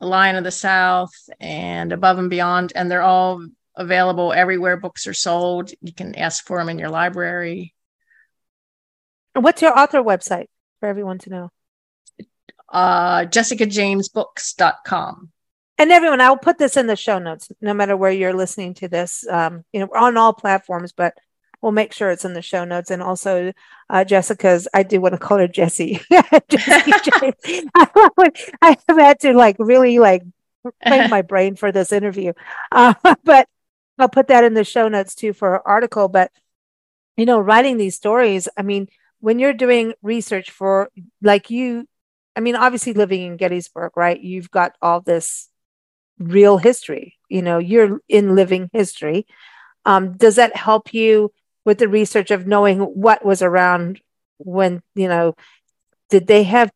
Lion 0.00 0.36
of 0.36 0.44
the 0.44 0.50
South 0.50 1.12
and 1.40 1.92
Above 1.92 2.18
and 2.18 2.30
Beyond, 2.30 2.72
and 2.74 2.90
they're 2.90 3.02
all 3.02 3.46
available 3.76 4.32
everywhere 4.32 4.76
books 4.76 5.06
are 5.06 5.14
sold. 5.14 5.70
You 5.80 5.92
can 5.92 6.14
ask 6.14 6.46
for 6.46 6.58
them 6.58 6.68
in 6.68 6.78
your 6.78 6.90
library. 6.90 7.74
What's 9.34 9.62
your 9.62 9.78
author 9.78 10.02
website? 10.02 10.46
for 10.84 10.88
everyone 10.88 11.18
to 11.18 11.30
know? 11.30 11.50
Uh, 12.68 13.24
jessicajamesbooks.com. 13.24 15.30
And 15.78 15.90
everyone, 15.90 16.20
I'll 16.20 16.36
put 16.36 16.58
this 16.58 16.76
in 16.76 16.86
the 16.86 16.94
show 16.94 17.18
notes, 17.18 17.50
no 17.62 17.72
matter 17.72 17.96
where 17.96 18.10
you're 18.10 18.34
listening 18.34 18.74
to 18.74 18.86
this. 18.86 19.26
Um, 19.26 19.64
you 19.72 19.80
know, 19.80 19.88
on 19.96 20.18
all 20.18 20.34
platforms, 20.34 20.92
but 20.92 21.14
we'll 21.64 21.72
make 21.72 21.94
sure 21.94 22.10
it's 22.10 22.26
in 22.26 22.34
the 22.34 22.42
show 22.42 22.66
notes. 22.66 22.90
And 22.90 23.02
also, 23.02 23.54
uh, 23.88 24.04
Jessica's, 24.04 24.68
I 24.74 24.82
do 24.82 25.00
want 25.00 25.14
to 25.14 25.18
call 25.18 25.38
her 25.38 25.48
Jessie. 25.48 25.98
Jessie 26.50 26.92
I 27.74 28.76
have 28.86 28.98
had 28.98 29.20
to 29.20 29.32
like 29.32 29.56
really 29.58 29.98
like 29.98 30.22
train 30.86 31.08
my 31.08 31.22
brain 31.22 31.56
for 31.56 31.72
this 31.72 31.90
interview. 31.90 32.34
Uh, 32.70 32.92
but 33.24 33.48
I'll 33.98 34.10
put 34.10 34.28
that 34.28 34.44
in 34.44 34.52
the 34.52 34.62
show 34.62 34.88
notes 34.88 35.14
too 35.14 35.32
for 35.32 35.54
our 35.54 35.62
article. 35.64 36.08
But, 36.08 36.30
you 37.16 37.24
know, 37.24 37.40
writing 37.40 37.78
these 37.78 37.96
stories, 37.96 38.46
I 38.58 38.62
mean, 38.62 38.88
when 39.20 39.38
you're 39.38 39.54
doing 39.54 39.94
research 40.02 40.50
for 40.50 40.90
like 41.22 41.48
you 41.48 41.88
i 42.36 42.40
mean 42.40 42.56
obviously 42.56 42.92
living 42.92 43.22
in 43.22 43.38
gettysburg 43.38 43.90
right 43.96 44.20
you've 44.20 44.50
got 44.50 44.76
all 44.82 45.00
this 45.00 45.48
real 46.18 46.58
history 46.58 47.16
you 47.30 47.40
know 47.40 47.56
you're 47.56 48.00
in 48.06 48.34
living 48.34 48.68
history 48.74 49.26
um, 49.86 50.14
does 50.18 50.36
that 50.36 50.54
help 50.54 50.92
you 50.92 51.32
with 51.64 51.78
the 51.78 51.88
research 51.88 52.30
of 52.30 52.46
knowing 52.46 52.80
what 52.80 53.24
was 53.24 53.42
around 53.42 54.00
when 54.38 54.82
you 54.94 55.08
know 55.08 55.34
did 56.10 56.26
they 56.26 56.42
have 56.42 56.70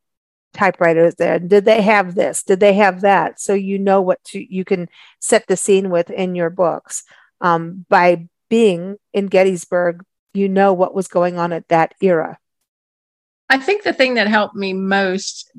typewriters 0.55 1.15
there? 1.17 1.39
Did 1.39 1.65
they 1.65 1.83
have 1.83 2.15
this? 2.15 2.43
Did 2.43 2.61
they 2.61 2.73
have 2.75 3.03
that? 3.03 3.41
So 3.41 3.55
you 3.55 3.79
know 3.79 4.01
what 4.01 4.23
to 4.25 4.55
you 4.55 4.65
can 4.65 4.89
set 5.21 5.47
the 5.47 5.57
scene 5.57 5.91
with 5.91 6.11
in 6.11 6.35
your 6.35 6.51
books. 6.51 7.05
Um, 7.41 7.85
by 7.89 8.27
being 8.49 8.97
in 9.13 9.27
gettysburg 9.27 10.03
you 10.35 10.49
know 10.49 10.73
what 10.73 10.95
was 10.95 11.09
going 11.09 11.39
on 11.39 11.53
at 11.53 11.69
that 11.69 11.95
era? 12.01 12.39
I 13.49 13.59
think 13.59 13.83
the 13.83 13.93
thing 13.93 14.15
that 14.15 14.29
helped 14.29 14.55
me 14.55 14.73
most 14.73 15.51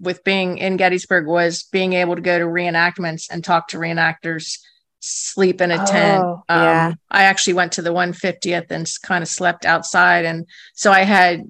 with 0.00 0.24
being 0.24 0.58
in 0.58 0.76
Gettysburg 0.76 1.26
was 1.26 1.64
being 1.70 1.92
able 1.92 2.16
to 2.16 2.22
go 2.22 2.38
to 2.38 2.44
reenactments 2.44 3.26
and 3.30 3.44
talk 3.44 3.68
to 3.68 3.78
reenactors, 3.78 4.58
sleep 5.04 5.60
in 5.60 5.70
a 5.70 5.82
oh, 5.82 5.86
tent. 5.86 6.24
Um, 6.24 6.62
yeah. 6.62 6.92
I 7.10 7.24
actually 7.24 7.54
went 7.54 7.72
to 7.72 7.82
the 7.82 7.90
150th 7.90 8.70
and 8.70 8.90
kind 9.02 9.22
of 9.22 9.28
slept 9.28 9.66
outside. 9.66 10.24
And 10.24 10.46
so 10.74 10.90
I 10.90 11.02
had 11.02 11.44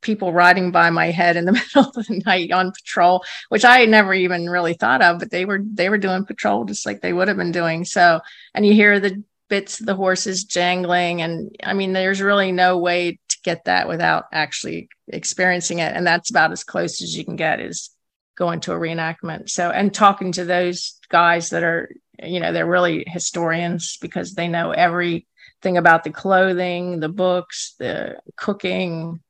people 0.00 0.32
riding 0.32 0.70
by 0.70 0.90
my 0.90 1.10
head 1.10 1.36
in 1.36 1.46
the 1.46 1.52
middle 1.74 1.90
of 1.90 2.06
the 2.06 2.22
night 2.26 2.52
on 2.52 2.72
patrol, 2.72 3.24
which 3.48 3.64
I 3.64 3.86
never 3.86 4.14
even 4.14 4.48
really 4.48 4.74
thought 4.74 5.02
of, 5.02 5.18
but 5.18 5.30
they 5.30 5.44
were 5.44 5.60
they 5.64 5.88
were 5.88 5.98
doing 5.98 6.26
patrol 6.26 6.64
just 6.64 6.86
like 6.86 7.00
they 7.00 7.12
would 7.12 7.28
have 7.28 7.36
been 7.36 7.52
doing. 7.52 7.84
So, 7.84 8.20
and 8.54 8.66
you 8.66 8.74
hear 8.74 9.00
the 9.00 9.22
bits 9.48 9.80
of 9.80 9.86
the 9.86 9.94
horses 9.94 10.44
jangling. 10.44 11.22
And 11.22 11.54
I 11.62 11.72
mean, 11.74 11.92
there's 11.92 12.20
really 12.20 12.52
no 12.52 12.78
way 12.78 13.18
to 13.28 13.36
get 13.42 13.64
that 13.64 13.88
without 13.88 14.24
actually 14.32 14.88
experiencing 15.08 15.78
it. 15.78 15.94
And 15.94 16.06
that's 16.06 16.30
about 16.30 16.52
as 16.52 16.64
close 16.64 17.02
as 17.02 17.16
you 17.16 17.24
can 17.24 17.36
get 17.36 17.60
is 17.60 17.90
going 18.36 18.60
to 18.60 18.72
a 18.72 18.78
reenactment. 18.78 19.50
So, 19.50 19.70
and 19.70 19.92
talking 19.92 20.32
to 20.32 20.44
those 20.44 20.98
guys 21.08 21.50
that 21.50 21.62
are, 21.62 21.90
you 22.22 22.40
know, 22.40 22.52
they're 22.52 22.66
really 22.66 23.04
historians 23.06 23.98
because 24.00 24.34
they 24.34 24.48
know 24.48 24.70
everything 24.70 25.76
about 25.76 26.04
the 26.04 26.10
clothing, 26.10 27.00
the 27.00 27.08
books, 27.08 27.74
the 27.78 28.20
cooking. 28.36 29.20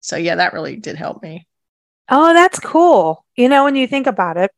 So, 0.00 0.16
yeah, 0.16 0.36
that 0.36 0.52
really 0.52 0.76
did 0.76 0.96
help 0.96 1.22
me. 1.22 1.46
Oh, 2.08 2.32
that's 2.32 2.60
cool. 2.60 3.24
You 3.36 3.48
know, 3.48 3.64
when 3.64 3.76
you 3.76 3.86
think 3.86 4.06
about 4.06 4.36
it, 4.36 4.50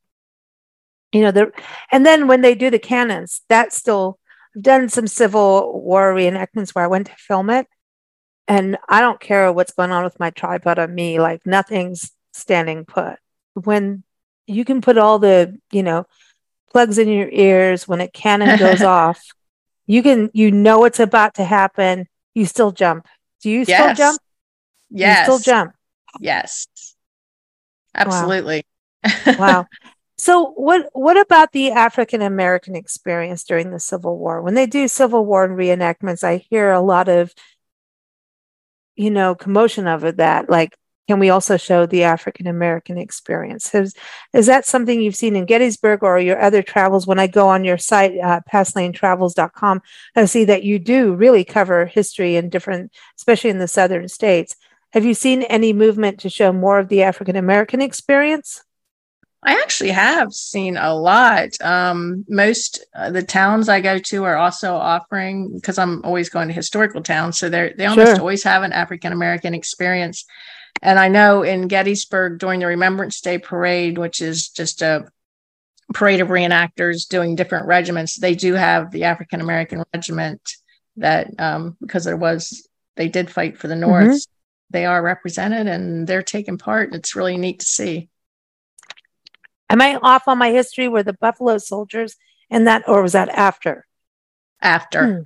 you 1.12 1.22
know, 1.22 1.30
the, 1.30 1.50
and 1.90 2.04
then 2.04 2.26
when 2.26 2.42
they 2.42 2.54
do 2.54 2.70
the 2.70 2.78
cannons, 2.78 3.40
that's 3.48 3.76
still 3.76 4.18
I've 4.54 4.62
done 4.62 4.88
some 4.88 5.06
Civil 5.06 5.80
War 5.82 6.12
reenactments 6.12 6.74
where 6.74 6.84
I 6.84 6.88
went 6.88 7.06
to 7.06 7.14
film 7.16 7.50
it, 7.50 7.66
and 8.46 8.76
I 8.88 9.00
don't 9.00 9.20
care 9.20 9.52
what's 9.52 9.72
going 9.72 9.92
on 9.92 10.04
with 10.04 10.18
my 10.18 10.30
tripod 10.30 10.78
on 10.78 10.94
me, 10.94 11.20
like 11.20 11.46
nothing's 11.46 12.10
standing 12.32 12.84
put. 12.84 13.18
When 13.54 14.02
you 14.46 14.64
can 14.64 14.80
put 14.80 14.98
all 14.98 15.18
the, 15.18 15.58
you 15.70 15.82
know, 15.82 16.06
plugs 16.78 16.96
in 16.98 17.08
your 17.08 17.28
ears 17.30 17.88
when 17.88 18.00
a 18.00 18.06
cannon 18.06 18.56
goes 18.56 18.82
off, 18.98 19.20
you 19.88 20.00
can, 20.00 20.30
you 20.32 20.52
know, 20.52 20.84
it's 20.84 21.00
about 21.00 21.34
to 21.34 21.42
happen. 21.42 22.06
You 22.34 22.46
still 22.46 22.70
jump. 22.70 23.08
Do 23.42 23.50
you 23.50 23.64
yes. 23.66 23.80
still 23.80 23.94
jump? 24.06 24.20
Yes. 24.88 25.18
You 25.18 25.24
still 25.24 25.52
jump. 25.52 25.72
Yes. 26.20 26.68
Absolutely. 27.94 28.64
Wow. 29.26 29.34
wow. 29.38 29.66
So 30.20 30.50
what 30.56 30.88
what 30.94 31.16
about 31.16 31.52
the 31.52 31.70
African 31.70 32.22
American 32.22 32.74
experience 32.74 33.44
during 33.44 33.70
the 33.70 33.78
Civil 33.78 34.18
War? 34.18 34.42
When 34.42 34.54
they 34.54 34.66
do 34.66 34.88
Civil 34.88 35.24
War 35.24 35.44
and 35.44 35.56
reenactments, 35.56 36.24
I 36.24 36.38
hear 36.50 36.72
a 36.72 36.80
lot 36.80 37.08
of 37.08 37.32
you 38.96 39.12
know 39.12 39.36
commotion 39.36 39.86
over 39.86 40.10
that. 40.10 40.50
Like, 40.50 40.76
can 41.08 41.18
we 41.18 41.30
also 41.30 41.56
show 41.56 41.86
the 41.86 42.04
African 42.04 42.46
American 42.46 42.98
experience? 42.98 43.74
Is 43.74 43.94
is 44.34 44.46
that 44.46 44.66
something 44.66 45.00
you've 45.00 45.16
seen 45.16 45.36
in 45.36 45.46
Gettysburg 45.46 46.02
or 46.02 46.18
your 46.18 46.40
other 46.40 46.62
travels? 46.62 47.06
When 47.06 47.18
I 47.18 47.26
go 47.26 47.48
on 47.48 47.64
your 47.64 47.78
site, 47.78 48.18
uh, 48.18 48.40
pastlanetravels.com, 48.52 49.80
I 50.14 50.24
see 50.26 50.44
that 50.44 50.64
you 50.64 50.78
do 50.78 51.14
really 51.14 51.44
cover 51.44 51.86
history 51.86 52.36
in 52.36 52.50
different, 52.50 52.92
especially 53.16 53.50
in 53.50 53.58
the 53.58 53.68
southern 53.68 54.08
states. 54.08 54.54
Have 54.92 55.06
you 55.06 55.14
seen 55.14 55.42
any 55.44 55.72
movement 55.72 56.20
to 56.20 56.30
show 56.30 56.52
more 56.52 56.78
of 56.78 56.88
the 56.88 57.02
African 57.02 57.36
American 57.36 57.80
experience? 57.80 58.62
I 59.42 59.52
actually 59.52 59.90
have 59.90 60.32
seen 60.34 60.76
a 60.76 60.94
lot. 60.94 61.50
Um, 61.62 62.26
most 62.28 62.84
uh, 62.94 63.10
the 63.10 63.22
towns 63.22 63.70
I 63.70 63.80
go 63.80 63.98
to 63.98 64.24
are 64.24 64.36
also 64.36 64.74
offering 64.74 65.54
because 65.54 65.78
I'm 65.78 66.04
always 66.04 66.28
going 66.28 66.48
to 66.48 66.54
historical 66.54 67.02
towns, 67.02 67.38
so 67.38 67.48
they 67.48 67.72
they 67.78 67.86
almost 67.86 68.10
sure. 68.10 68.20
always 68.20 68.42
have 68.42 68.62
an 68.62 68.72
African 68.74 69.12
American 69.12 69.54
experience. 69.54 70.26
And 70.82 70.98
I 70.98 71.08
know 71.08 71.42
in 71.42 71.68
Gettysburg 71.68 72.38
during 72.38 72.60
the 72.60 72.66
Remembrance 72.66 73.20
Day 73.20 73.38
parade, 73.38 73.98
which 73.98 74.20
is 74.20 74.48
just 74.48 74.82
a 74.82 75.08
parade 75.94 76.20
of 76.20 76.28
reenactors 76.28 77.08
doing 77.08 77.34
different 77.34 77.66
regiments, 77.66 78.16
they 78.16 78.34
do 78.34 78.54
have 78.54 78.90
the 78.90 79.04
African 79.04 79.40
American 79.40 79.82
regiment 79.92 80.40
that 80.96 81.28
um, 81.38 81.76
because 81.80 82.04
there 82.04 82.16
was 82.16 82.68
they 82.96 83.08
did 83.08 83.30
fight 83.30 83.58
for 83.58 83.68
the 83.68 83.76
North. 83.76 84.06
Mm-hmm. 84.06 84.32
They 84.70 84.84
are 84.84 85.02
represented 85.02 85.66
and 85.66 86.06
they're 86.06 86.22
taking 86.22 86.58
part. 86.58 86.94
It's 86.94 87.16
really 87.16 87.38
neat 87.38 87.60
to 87.60 87.66
see. 87.66 88.10
Am 89.70 89.80
I 89.80 89.96
off 89.96 90.28
on 90.28 90.38
my 90.38 90.50
history? 90.50 90.88
Were 90.88 91.02
the 91.02 91.14
Buffalo 91.14 91.58
Soldiers 91.58 92.16
and 92.50 92.66
that, 92.66 92.88
or 92.88 93.02
was 93.02 93.12
that 93.12 93.28
after? 93.28 93.86
After. 94.60 95.06
Hmm. 95.06 95.22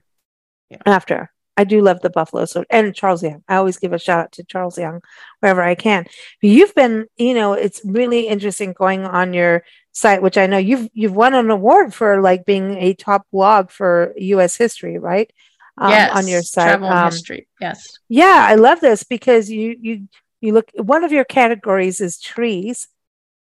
Yeah. 0.71 0.83
After. 0.87 1.32
I 1.57 1.65
do 1.65 1.83
love 1.83 2.01
the 2.01 2.11
Buffalo 2.11 2.45
Soldiers 2.45 2.67
and 2.71 2.95
Charles 2.95 3.23
Young. 3.23 3.43
I 3.49 3.57
always 3.57 3.77
give 3.77 3.93
a 3.93 3.99
shout 3.99 4.21
out 4.21 4.33
to 4.33 4.45
Charles 4.45 4.79
Young 4.79 5.03
wherever 5.41 5.63
I 5.63 5.75
can. 5.75 6.07
You've 6.41 6.75
been, 6.75 7.07
you 7.17 7.35
know, 7.35 7.53
it's 7.53 7.83
really 7.85 8.29
interesting 8.29 8.73
going 8.73 9.05
on 9.05 9.35
your 9.35 9.63
site, 9.93 10.23
which 10.23 10.39
I 10.39 10.47
know 10.47 10.59
you've 10.59 10.89
you've 10.95 11.15
won 11.15 11.35
an 11.35 11.51
award 11.51 11.93
for 11.93 12.23
like 12.23 12.47
being 12.47 12.79
a 12.79 12.95
top 12.95 13.27
blog 13.31 13.71
for 13.71 14.15
U.S. 14.17 14.57
history, 14.57 14.99
right? 14.99 15.31
Um, 15.77 15.91
yes, 15.91 16.17
on 16.17 16.29
your 16.29 16.43
site, 16.43 16.69
travel 16.69 16.89
um, 16.89 17.11
history. 17.11 17.49
Yes. 17.61 17.99
Yeah, 18.09 18.47
I 18.49 18.55
love 18.55 18.81
this 18.81 19.05
because 19.05 19.51
you 19.51 19.77
you 19.81 20.09
you 20.41 20.55
look. 20.55 20.71
One 20.75 21.05
of 21.05 21.13
your 21.13 21.25
categories 21.25 22.01
is 22.01 22.19
trees, 22.19 22.89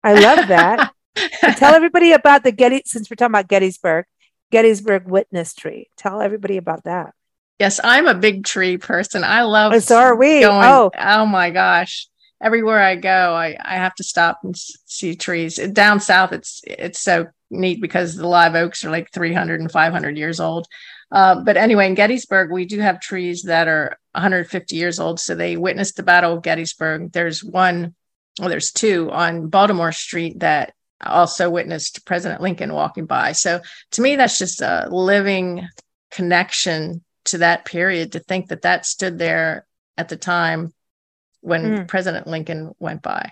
I 0.03 0.13
love 0.13 0.47
that. 0.47 0.93
tell 1.57 1.73
everybody 1.73 2.11
about 2.11 2.43
the 2.43 2.51
Getty, 2.51 2.83
since 2.85 3.09
we're 3.09 3.15
talking 3.15 3.33
about 3.33 3.47
Gettysburg, 3.47 4.05
Gettysburg 4.51 5.07
Witness 5.07 5.53
Tree. 5.53 5.89
Tell 5.97 6.21
everybody 6.21 6.57
about 6.57 6.85
that. 6.85 7.13
Yes, 7.61 7.79
I'm 7.83 8.07
a 8.07 8.15
big 8.15 8.43
tree 8.43 8.79
person. 8.79 9.23
I 9.23 9.43
love. 9.43 9.71
Oh, 9.71 9.77
so 9.77 9.95
are 9.95 10.15
we. 10.15 10.39
Going, 10.41 10.65
oh, 10.65 10.89
oh 10.97 11.27
my 11.27 11.51
gosh! 11.51 12.07
Everywhere 12.41 12.81
I 12.81 12.95
go, 12.95 13.35
I, 13.35 13.55
I 13.63 13.75
have 13.75 13.93
to 13.97 14.03
stop 14.03 14.39
and 14.43 14.57
see 14.57 15.15
trees. 15.15 15.57
Down 15.71 15.99
south, 15.99 16.33
it's 16.33 16.61
it's 16.65 16.99
so 16.99 17.27
neat 17.51 17.79
because 17.79 18.15
the 18.15 18.27
live 18.27 18.55
oaks 18.55 18.83
are 18.83 18.89
like 18.89 19.11
300 19.11 19.59
and 19.59 19.71
500 19.71 20.17
years 20.17 20.39
old. 20.39 20.65
Uh, 21.11 21.43
but 21.43 21.55
anyway, 21.55 21.85
in 21.85 21.93
Gettysburg, 21.93 22.49
we 22.51 22.65
do 22.65 22.79
have 22.79 22.99
trees 22.99 23.43
that 23.43 23.67
are 23.67 23.99
150 24.13 24.75
years 24.75 24.99
old. 24.99 25.19
So 25.19 25.35
they 25.35 25.55
witnessed 25.55 25.97
the 25.97 26.03
Battle 26.03 26.33
of 26.33 26.41
Gettysburg. 26.41 27.11
There's 27.11 27.43
one 27.43 27.93
well, 28.39 28.49
there's 28.49 28.71
two 28.71 29.11
on 29.11 29.49
Baltimore 29.49 29.91
Street 29.91 30.39
that 30.39 30.73
also 30.99 31.47
witnessed 31.51 32.07
President 32.07 32.41
Lincoln 32.41 32.73
walking 32.73 33.05
by. 33.05 33.33
So 33.33 33.61
to 33.91 34.01
me, 34.01 34.15
that's 34.15 34.39
just 34.39 34.63
a 34.63 34.87
living 34.89 35.67
connection 36.09 37.03
to 37.25 37.39
that 37.39 37.65
period 37.65 38.13
to 38.13 38.19
think 38.19 38.47
that 38.47 38.63
that 38.63 38.85
stood 38.85 39.17
there 39.17 39.65
at 39.97 40.09
the 40.09 40.17
time 40.17 40.73
when 41.41 41.63
mm. 41.63 41.87
President 41.87 42.27
Lincoln 42.27 42.73
went 42.79 43.01
by. 43.01 43.31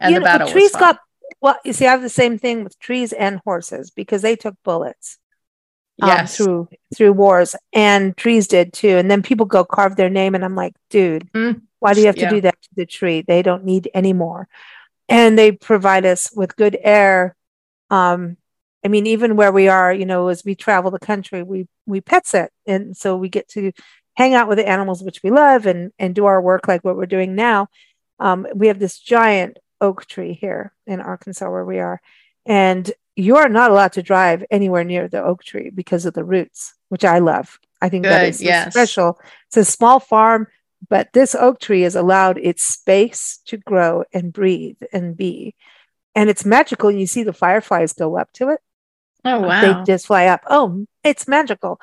And 0.00 0.12
you 0.12 0.20
the 0.20 0.24
know, 0.24 0.32
battle 0.32 0.48
trees 0.48 0.72
got 0.72 0.98
well, 1.40 1.56
you 1.64 1.72
see, 1.72 1.86
I 1.86 1.90
have 1.90 2.02
the 2.02 2.08
same 2.08 2.38
thing 2.38 2.64
with 2.64 2.78
trees 2.78 3.12
and 3.12 3.40
horses 3.44 3.90
because 3.90 4.22
they 4.22 4.36
took 4.36 4.56
bullets. 4.64 5.18
Um, 6.02 6.26
through 6.26 6.68
through 6.92 7.12
wars 7.12 7.54
and 7.72 8.16
trees 8.16 8.48
did 8.48 8.72
too 8.72 8.96
and 8.96 9.08
then 9.08 9.22
people 9.22 9.46
go 9.46 9.64
carve 9.64 9.94
their 9.94 10.10
name 10.10 10.34
and 10.34 10.44
i'm 10.44 10.56
like 10.56 10.74
dude 10.90 11.32
mm. 11.32 11.60
Why 11.84 11.92
do 11.92 12.00
you 12.00 12.06
have 12.06 12.14
to 12.14 12.22
yeah. 12.22 12.30
do 12.30 12.40
that 12.40 12.62
to 12.62 12.68
the 12.76 12.86
tree? 12.86 13.20
They 13.20 13.42
don't 13.42 13.66
need 13.66 13.90
any 13.92 14.14
more. 14.14 14.48
And 15.06 15.38
they 15.38 15.52
provide 15.52 16.06
us 16.06 16.32
with 16.34 16.56
good 16.56 16.78
air. 16.80 17.36
Um, 17.90 18.38
I 18.84 18.88
mean, 18.88 19.06
even 19.06 19.36
where 19.36 19.52
we 19.52 19.68
are, 19.68 19.92
you 19.92 20.04
know, 20.04 20.28
as 20.28 20.44
we 20.44 20.54
travel 20.54 20.90
the 20.90 20.98
country, 20.98 21.42
we 21.42 21.66
we 21.86 22.00
pet 22.00 22.26
sit, 22.26 22.50
and 22.66 22.96
so 22.96 23.16
we 23.16 23.28
get 23.28 23.48
to 23.50 23.72
hang 24.14 24.34
out 24.34 24.48
with 24.48 24.58
the 24.58 24.68
animals 24.68 25.02
which 25.02 25.22
we 25.22 25.30
love 25.30 25.66
and 25.66 25.92
and 25.98 26.14
do 26.14 26.26
our 26.26 26.40
work 26.40 26.68
like 26.68 26.84
what 26.84 26.96
we're 26.96 27.06
doing 27.06 27.34
now. 27.34 27.68
Um, 28.20 28.46
we 28.54 28.68
have 28.68 28.78
this 28.78 28.98
giant 28.98 29.58
oak 29.80 30.06
tree 30.06 30.34
here 30.34 30.72
in 30.86 31.00
Arkansas 31.00 31.50
where 31.50 31.64
we 31.64 31.78
are, 31.78 32.00
and 32.46 32.90
you 33.16 33.36
are 33.36 33.48
not 33.48 33.70
allowed 33.70 33.92
to 33.92 34.02
drive 34.02 34.44
anywhere 34.50 34.84
near 34.84 35.08
the 35.08 35.22
oak 35.22 35.44
tree 35.44 35.70
because 35.70 36.04
of 36.04 36.14
the 36.14 36.24
roots, 36.24 36.74
which 36.88 37.04
I 37.04 37.18
love. 37.18 37.58
I 37.80 37.88
think 37.88 38.04
Good, 38.04 38.10
that 38.10 38.28
is 38.28 38.42
yes. 38.42 38.72
special. 38.72 39.20
It's 39.46 39.56
a 39.56 39.64
small 39.64 40.00
farm 40.00 40.48
but 40.88 41.12
this 41.12 41.34
oak 41.34 41.60
tree 41.60 41.82
has 41.82 41.96
allowed 41.96 42.38
its 42.38 42.64
space 42.64 43.40
to 43.46 43.56
grow 43.56 44.04
and 44.12 44.32
breathe 44.32 44.76
and 44.92 45.16
be. 45.16 45.54
And 46.14 46.30
it's 46.30 46.44
magical. 46.44 46.88
And 46.88 47.00
you 47.00 47.06
see 47.06 47.22
the 47.22 47.32
fireflies 47.32 47.92
go 47.92 48.16
up 48.16 48.32
to 48.34 48.50
it. 48.50 48.60
Oh, 49.24 49.40
wow. 49.48 49.60
They 49.60 49.84
just 49.84 50.06
fly 50.06 50.26
up. 50.26 50.42
Oh, 50.48 50.86
it's 51.02 51.28
magical. 51.28 51.80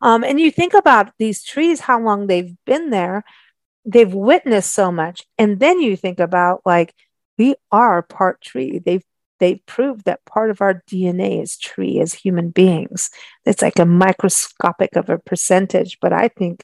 Um, 0.00 0.24
and 0.24 0.40
you 0.40 0.50
think 0.50 0.74
about 0.74 1.12
these 1.18 1.42
trees, 1.42 1.80
how 1.80 2.00
long 2.00 2.26
they've 2.26 2.56
been 2.64 2.90
there, 2.90 3.24
they've 3.84 4.12
witnessed 4.12 4.72
so 4.72 4.90
much. 4.90 5.26
And 5.38 5.60
then 5.60 5.80
you 5.80 5.96
think 5.96 6.20
about 6.20 6.62
like, 6.64 6.94
we 7.38 7.54
are 7.70 8.02
part 8.02 8.40
tree. 8.40 8.78
They've 8.78 9.04
they've 9.38 9.64
proved 9.66 10.04
that 10.04 10.24
part 10.26 10.50
of 10.50 10.60
our 10.60 10.82
DNA 10.88 11.42
is 11.42 11.56
tree 11.56 11.98
as 11.98 12.12
human 12.12 12.50
beings. 12.50 13.10
It's 13.44 13.62
like 13.62 13.78
a 13.78 13.86
microscopic 13.86 14.94
of 14.96 15.08
a 15.08 15.18
percentage, 15.18 15.98
but 16.00 16.12
I 16.12 16.28
think 16.28 16.62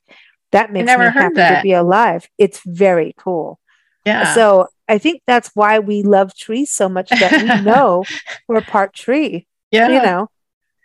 that 0.53 0.73
makes 0.73 0.87
me 0.87 0.93
happy 0.93 1.35
that. 1.37 1.57
to 1.57 1.63
be 1.63 1.73
alive. 1.73 2.29
It's 2.39 2.61
very 2.65 3.15
cool. 3.17 3.59
Yeah. 4.05 4.35
So 4.35 4.69
I 4.89 4.99
think 4.99 5.23
that's 5.27 5.51
why 5.55 5.81
we 5.81 6.03
love 6.03 6.35
trees 6.37 6.71
so 6.71 6.89
much 6.89 7.09
that 7.09 7.33
we 7.33 7.65
know 7.69 8.05
we're 8.47 8.61
part 8.61 8.95
tree. 8.95 9.47
Yeah. 9.77 9.89
You 9.89 10.03
know, 10.03 10.29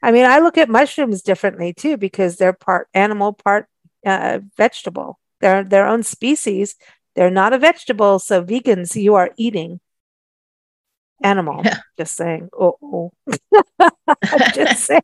I 0.03 0.11
mean, 0.11 0.25
I 0.25 0.39
look 0.39 0.57
at 0.57 0.69
mushrooms 0.69 1.21
differently 1.21 1.73
too 1.73 1.97
because 1.97 2.37
they're 2.37 2.53
part 2.53 2.87
animal, 2.93 3.33
part 3.33 3.67
uh, 4.05 4.39
vegetable. 4.57 5.19
They're 5.39 5.63
their 5.63 5.87
own 5.87 6.03
species. 6.03 6.75
They're 7.15 7.31
not 7.31 7.53
a 7.53 7.59
vegetable. 7.59 8.19
So 8.19 8.43
vegans, 8.43 9.01
you 9.01 9.15
are 9.15 9.31
eating 9.37 9.79
animal. 11.23 11.61
Yeah. 11.63 11.79
Just 11.97 12.15
saying. 12.15 12.49
Oh, 12.57 13.11
just 14.53 14.83
saying. 14.85 15.01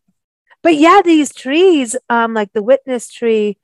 But 0.64 0.76
yeah, 0.76 1.02
these 1.04 1.34
trees, 1.34 1.96
um, 2.10 2.34
like 2.34 2.54
the 2.54 2.64
witness 2.64 3.10
tree, 3.12 3.58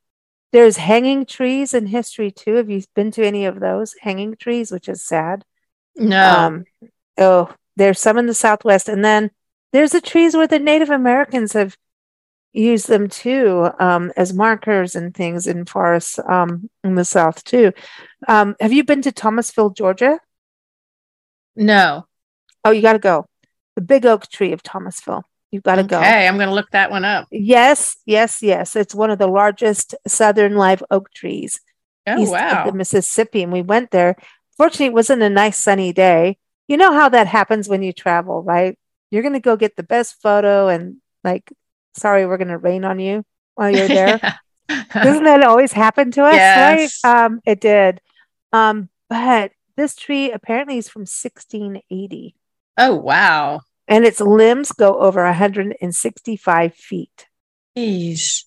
there's 0.52 0.78
hanging 0.78 1.26
trees 1.26 1.74
in 1.74 1.88
history 1.88 2.32
too. 2.32 2.56
Have 2.56 2.70
you 2.70 2.84
been 2.96 3.12
to 3.12 3.26
any 3.26 3.46
of 3.46 3.60
those 3.60 3.96
hanging 4.02 4.36
trees, 4.36 4.72
which 4.72 4.88
is 4.88 5.02
sad? 5.02 5.44
No. 5.96 6.38
Um, 6.38 6.66
oh, 7.18 7.54
there's 7.76 8.00
some 8.00 8.18
in 8.18 8.28
the 8.28 8.34
Southwest. 8.34 8.88
And 8.88 9.04
then 9.04 9.32
there's 9.74 9.92
the 9.92 10.02
trees 10.02 10.36
where 10.36 10.48
the 10.48 10.60
Native 10.60 10.90
Americans 10.90 11.54
have 11.54 11.76
used 12.54 12.88
them 12.88 13.10
too 13.10 13.70
um, 13.80 14.12
as 14.16 14.34
markers 14.34 14.96
and 14.96 15.14
things 15.14 15.48
in 15.48 15.66
forests 15.66 16.20
um, 16.30 16.70
in 16.84 16.96
the 16.96 17.04
South 17.04 17.44
too. 17.44 17.74
Um, 18.28 18.56
have 18.60 18.72
you 18.72 18.84
been 18.84 19.02
to 19.02 19.12
Thomasville, 19.12 19.72
Georgia? 19.72 20.20
No. 21.56 22.08
Oh, 22.64 22.72
you 22.72 22.82
got 22.82 22.94
to 22.94 23.00
go. 23.00 23.26
The 23.76 23.82
big 23.82 24.06
oak 24.06 24.30
tree 24.30 24.54
of 24.54 24.64
Thomasville. 24.64 25.24
You've 25.52 25.64
got 25.64 25.76
to 25.76 25.82
okay, 25.82 25.90
go. 25.90 25.98
Okay, 25.98 26.28
I'm 26.28 26.38
going 26.38 26.48
to 26.48 26.54
look 26.54 26.70
that 26.72 26.92
one 26.92 27.06
up. 27.06 27.28
Yes, 27.32 27.98
yes, 28.06 28.42
yes. 28.42 28.76
It's 28.76 28.96
one 28.96 29.10
of 29.10 29.20
the 29.20 29.28
largest 29.28 29.96
southern 30.08 30.56
live 30.56 30.84
oak 30.90 31.12
trees 31.14 31.60
oh, 32.08 32.32
wow. 32.32 32.62
of 32.62 32.72
the 32.72 32.78
Mississippi, 32.78 33.44
and 33.44 33.52
we 33.52 33.62
went 33.62 33.92
there. 33.92 34.16
Fortunately, 34.58 34.88
it 34.88 34.94
wasn't 34.94 35.22
a 35.22 35.30
nice 35.30 35.58
sunny 35.58 35.94
day. 35.94 36.38
You 36.68 36.78
know 36.78 36.94
how 36.94 37.10
that 37.10 37.28
happens 37.28 37.68
when 37.68 37.84
you 37.84 37.94
travel, 37.94 38.42
right? 38.42 38.78
You're 39.14 39.22
going 39.22 39.34
to 39.34 39.40
go 39.40 39.56
get 39.56 39.76
the 39.76 39.84
best 39.84 40.22
photo, 40.22 40.68
and 40.68 40.98
like, 41.24 41.54
sorry, 41.96 42.26
we're 42.26 42.38
going 42.38 42.48
to 42.48 42.58
rain 42.58 42.84
on 42.84 43.00
you 43.00 43.24
while 43.56 43.70
you're 43.70 43.88
there. 43.88 44.20
Doesn't 44.94 45.24
that 45.24 45.44
always 45.44 45.72
happen 45.72 46.12
to 46.12 46.24
us? 46.24 46.34
Yes. 46.34 47.00
Right? 47.04 47.26
Um, 47.26 47.40
it 47.46 47.62
did. 47.62 48.02
Um, 48.52 48.90
but 49.10 49.52
this 49.76 49.96
tree 49.96 50.32
apparently 50.32 50.78
is 50.78 50.90
from 50.90 51.02
1680. 51.02 52.36
Oh 52.78 52.96
wow! 52.96 53.62
and 53.88 54.06
its 54.06 54.22
limbs 54.22 54.72
go 54.72 55.00
over 55.00 55.24
165 55.24 56.74
feet. 56.74 57.28
Jeez. 57.78 58.46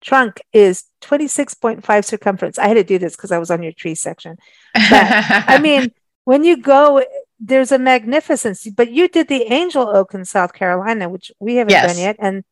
Trunk 0.00 0.40
is 0.52 0.84
26.5 1.02 2.04
circumference. 2.04 2.58
I 2.58 2.68
had 2.68 2.74
to 2.74 2.84
do 2.84 2.98
this 2.98 3.16
because 3.16 3.32
I 3.32 3.38
was 3.38 3.50
on 3.50 3.62
your 3.62 3.72
tree 3.72 3.94
section. 3.94 4.36
But, 4.74 4.84
I 4.90 5.58
mean, 5.62 5.92
when 6.24 6.44
you 6.44 6.56
go 6.56 7.04
there's 7.40 7.72
a 7.72 7.78
magnificence. 7.78 8.68
But 8.76 8.92
you 8.92 9.08
did 9.08 9.28
the 9.28 9.52
Angel 9.52 9.88
Oak 9.88 10.14
in 10.14 10.24
South 10.24 10.52
Carolina, 10.52 11.08
which 11.08 11.32
we 11.40 11.56
haven't 11.56 11.72
Yes. 11.72 11.94
done 11.94 12.02
yet. 12.02 12.16
And 12.18 12.44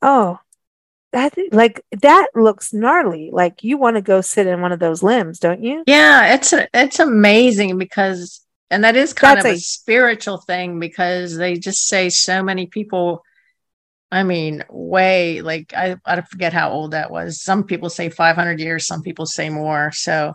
oh, 0.00 0.38
that 1.12 1.34
like 1.52 1.82
that 2.02 2.28
looks 2.34 2.72
gnarly. 2.72 3.30
Like 3.32 3.64
you 3.64 3.78
want 3.78 3.96
to 3.96 4.02
go 4.02 4.20
sit 4.20 4.46
in 4.46 4.60
one 4.60 4.72
of 4.72 4.78
those 4.78 5.02
limbs, 5.02 5.38
don't 5.38 5.62
you? 5.62 5.82
Yeah, 5.86 6.34
it's 6.34 6.52
a, 6.52 6.68
it's 6.74 7.00
amazing 7.00 7.78
because 7.78 8.40
and 8.70 8.84
that 8.84 8.96
is 8.96 9.12
kind 9.12 9.36
That's 9.36 9.46
of 9.46 9.52
a, 9.52 9.54
a- 9.54 9.58
spiritual 9.58 10.38
thing 10.38 10.78
because 10.80 11.36
they 11.36 11.54
just 11.54 11.86
say 11.86 12.08
so 12.08 12.42
many 12.42 12.66
people 12.66 13.22
I 14.10 14.22
mean, 14.22 14.62
way 14.70 15.40
like 15.42 15.72
I 15.74 15.96
I 16.04 16.20
forget 16.20 16.52
how 16.52 16.70
old 16.70 16.92
that 16.92 17.10
was. 17.10 17.42
Some 17.42 17.64
people 17.64 17.90
say 17.90 18.08
500 18.08 18.60
years, 18.60 18.86
some 18.86 19.02
people 19.02 19.26
say 19.26 19.50
more. 19.50 19.90
So 19.92 20.34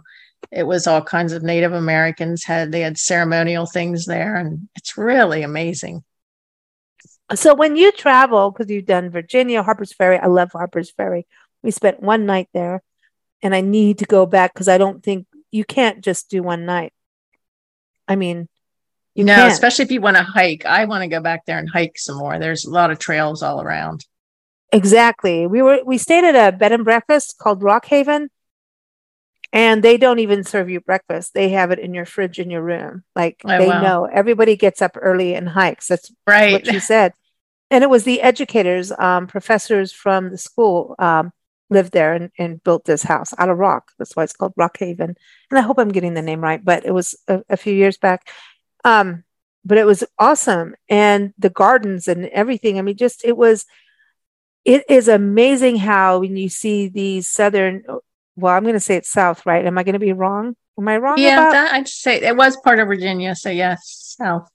it 0.52 0.64
was 0.64 0.88
all 0.88 1.02
kinds 1.02 1.34
of 1.34 1.44
Native 1.44 1.74
Americans 1.74 2.44
had 2.44 2.72
they 2.72 2.82
had 2.82 2.98
ceremonial 2.98 3.66
things 3.66 4.06
there 4.06 4.36
and 4.36 4.68
it's 4.76 4.98
really 4.98 5.44
amazing. 5.44 6.04
So 7.36 7.56
when 7.56 7.76
you 7.76 7.92
travel, 7.92 8.52
because 8.52 8.70
you've 8.70 8.86
done 8.86 9.10
Virginia, 9.10 9.64
Harper's 9.64 9.94
Ferry, 9.94 10.18
I 10.18 10.28
love 10.28 10.52
Harper's 10.52 10.92
Ferry. 10.92 11.26
We 11.64 11.72
spent 11.72 12.02
one 12.02 12.26
night 12.26 12.50
there, 12.54 12.82
and 13.42 13.56
I 13.56 13.62
need 13.62 14.00
to 14.00 14.06
go 14.06 14.26
back 14.26 14.54
because 14.54 14.68
I 14.68 14.78
don't 14.78 15.02
think 15.02 15.28
you 15.52 15.64
can't 15.64 16.02
just 16.02 16.30
do 16.30 16.44
one 16.44 16.66
night. 16.66 16.94
I 18.08 18.16
mean, 18.16 18.50
you 19.16 19.24
no, 19.24 19.36
can't. 19.36 19.52
especially 19.52 19.86
if 19.86 19.92
you 19.92 20.02
want 20.02 20.18
to 20.18 20.24
hike. 20.24 20.66
I 20.66 20.86
want 20.86 21.04
to 21.04 21.08
go 21.08 21.22
back 21.22 21.46
there 21.46 21.58
and 21.58 21.70
hike 21.70 21.98
some 21.98 22.18
more. 22.18 22.39
There's 22.39 22.66
a 22.66 22.72
lot 22.72 22.92
of 22.92 23.00
trails 23.00 23.44
all 23.44 23.62
around. 23.62 24.06
Exactly. 24.74 25.48
We 25.48 25.62
were 25.62 25.82
we 25.86 25.98
stayed 25.98 26.24
at 26.24 26.54
a 26.54 26.56
bed 26.56 26.72
and 26.72 26.84
breakfast 26.84 27.38
called 27.38 27.62
Rock 27.62 27.86
Haven, 27.86 28.30
and 29.54 29.84
they 29.84 29.97
don't 29.97 30.20
even 30.20 30.43
serve 30.43 30.70
you 30.70 30.80
breakfast. 30.80 31.34
They 31.34 31.49
have 31.49 31.72
it 31.72 31.80
in 31.80 31.93
your 31.93 32.06
fridge 32.06 32.39
in 32.39 32.49
your 32.49 32.62
room. 32.62 33.04
Like 33.16 33.41
Oh, 33.43 33.58
they 33.58 33.68
wow. 33.68 33.82
know 33.82 34.06
everybody 34.06 34.56
gets 34.56 34.82
up 34.82 34.97
early 34.99 35.36
and 35.36 35.49
hikes. 35.49 35.88
That's 35.88 36.12
Right. 36.26 36.52
what 36.54 36.66
she 36.66 36.80
said. 36.80 37.14
And 37.70 37.84
it 37.84 37.89
was 37.89 38.04
the 38.04 38.22
educators, 38.22 38.91
um, 38.97 39.28
professors 39.28 39.91
from 39.93 40.30
the 40.30 40.38
school 40.38 40.95
um, 40.99 41.32
lived 41.70 41.93
there 41.93 42.14
and, 42.14 42.30
and 42.38 42.62
built 42.64 42.84
this 42.86 43.04
house 43.04 43.34
out 43.38 43.49
of 43.49 43.58
rock. 43.58 43.91
That's 43.97 44.16
why 44.16 44.24
it's 44.24 44.34
called 44.34 44.54
Rock 44.58 44.78
Haven. 44.78 45.16
And 45.49 45.58
I 45.58 45.62
hope 45.62 45.80
I'm 45.80 45.91
getting 45.91 46.14
the 46.14 46.22
name 46.22 46.41
right, 46.41 46.64
but 46.64 46.86
it 46.86 46.91
was 46.93 47.16
a, 47.28 47.41
a 47.49 47.56
few 47.58 47.74
years 47.74 47.97
back. 47.97 48.30
Um, 48.84 49.24
but 49.64 49.78
it 49.78 49.86
was 49.86 50.04
awesome. 50.20 50.76
And 50.89 51.34
the 51.38 51.49
gardens 51.49 52.08
and 52.08 52.26
everything. 52.26 52.78
I 52.78 52.82
mean, 52.82 52.97
just 52.97 53.24
it 53.24 53.38
was, 53.38 53.66
it 54.66 54.84
is 54.89 55.08
amazing 55.08 55.78
how 55.78 56.20
when 56.20 56.36
you 56.36 56.49
see 56.49 56.88
these 56.88 57.28
southern, 57.28 57.84
well, 58.36 58.54
I'm 58.54 58.64
going 58.64 58.74
to 58.74 58.80
say 58.80 58.96
it's 58.96 59.10
south, 59.10 59.46
right? 59.46 59.66
Am 59.66 59.78
I 59.78 59.84
going 59.84 59.94
to 59.94 60.00
be 60.00 60.14
wrong? 60.14 60.56
Am 60.78 60.88
I 60.88 60.98
wrong 60.98 61.18
yeah, 61.18 61.34
about 61.34 61.52
that, 61.52 61.74
I'd 61.74 61.88
say 61.88 62.22
it 62.22 62.36
was 62.36 62.58
part 62.58 62.80
of 62.80 62.88
Virginia. 62.88 63.36
So 63.36 63.50
yes, 63.50 64.16
south. 64.18 64.50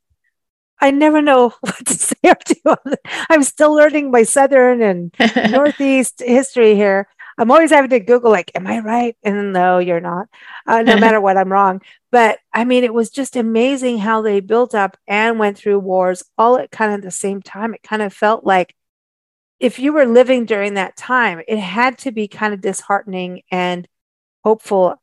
I 0.80 0.90
never 0.90 1.22
know 1.22 1.52
what 1.60 1.86
to 1.86 1.94
say 1.94 2.16
or 2.24 2.36
do. 2.44 2.94
I'm 3.30 3.42
still 3.42 3.74
learning 3.74 4.10
my 4.10 4.22
Southern 4.22 4.82
and 4.82 5.14
Northeast 5.50 6.22
history 6.24 6.74
here. 6.74 7.08
I'm 7.38 7.50
always 7.50 7.70
having 7.70 7.90
to 7.90 8.00
Google, 8.00 8.30
like, 8.30 8.50
am 8.54 8.66
I 8.66 8.78
right? 8.78 9.16
And 9.22 9.52
no, 9.52 9.78
you're 9.78 10.00
not, 10.00 10.28
uh, 10.66 10.82
no 10.82 10.96
matter 11.00 11.20
what, 11.20 11.36
I'm 11.36 11.52
wrong. 11.52 11.82
But 12.10 12.38
I 12.52 12.64
mean, 12.64 12.82
it 12.82 12.94
was 12.94 13.10
just 13.10 13.36
amazing 13.36 13.98
how 13.98 14.22
they 14.22 14.40
built 14.40 14.74
up 14.74 14.96
and 15.06 15.38
went 15.38 15.58
through 15.58 15.80
wars 15.80 16.24
all 16.38 16.58
at 16.58 16.70
kind 16.70 16.94
of 16.94 17.02
the 17.02 17.10
same 17.10 17.42
time. 17.42 17.74
It 17.74 17.82
kind 17.82 18.00
of 18.00 18.12
felt 18.12 18.44
like 18.44 18.74
if 19.58 19.78
you 19.78 19.92
were 19.92 20.06
living 20.06 20.44
during 20.44 20.74
that 20.74 20.96
time, 20.96 21.40
it 21.48 21.58
had 21.58 21.98
to 21.98 22.12
be 22.12 22.28
kind 22.28 22.52
of 22.52 22.60
disheartening 22.60 23.42
and 23.50 23.88
hopeful 24.44 25.00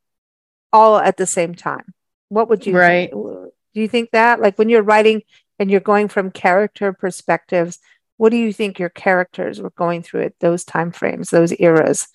all 0.71 0.97
at 0.97 1.17
the 1.17 1.25
same 1.25 1.55
time. 1.55 1.93
What 2.29 2.49
would 2.49 2.65
you 2.65 2.75
Right. 2.77 3.11
do 3.11 3.51
you 3.73 3.87
think 3.87 4.11
that? 4.11 4.39
Like 4.39 4.57
when 4.57 4.69
you're 4.69 4.83
writing 4.83 5.23
and 5.59 5.69
you're 5.71 5.79
going 5.79 6.07
from 6.07 6.31
character 6.31 6.93
perspectives, 6.93 7.79
what 8.17 8.29
do 8.29 8.37
you 8.37 8.53
think 8.53 8.79
your 8.79 8.89
characters 8.89 9.61
were 9.61 9.71
going 9.71 10.03
through 10.03 10.23
at 10.23 10.39
those 10.39 10.63
time 10.63 10.91
frames, 10.91 11.29
those 11.29 11.53
eras 11.59 12.07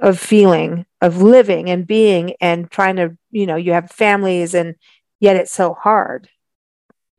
of 0.00 0.18
feeling, 0.18 0.86
of 1.00 1.22
living 1.22 1.70
and 1.70 1.86
being 1.86 2.34
and 2.40 2.70
trying 2.70 2.96
to, 2.96 3.16
you 3.30 3.46
know, 3.46 3.56
you 3.56 3.72
have 3.72 3.90
families 3.90 4.54
and 4.54 4.74
yet 5.20 5.36
it's 5.36 5.52
so 5.52 5.74
hard. 5.74 6.28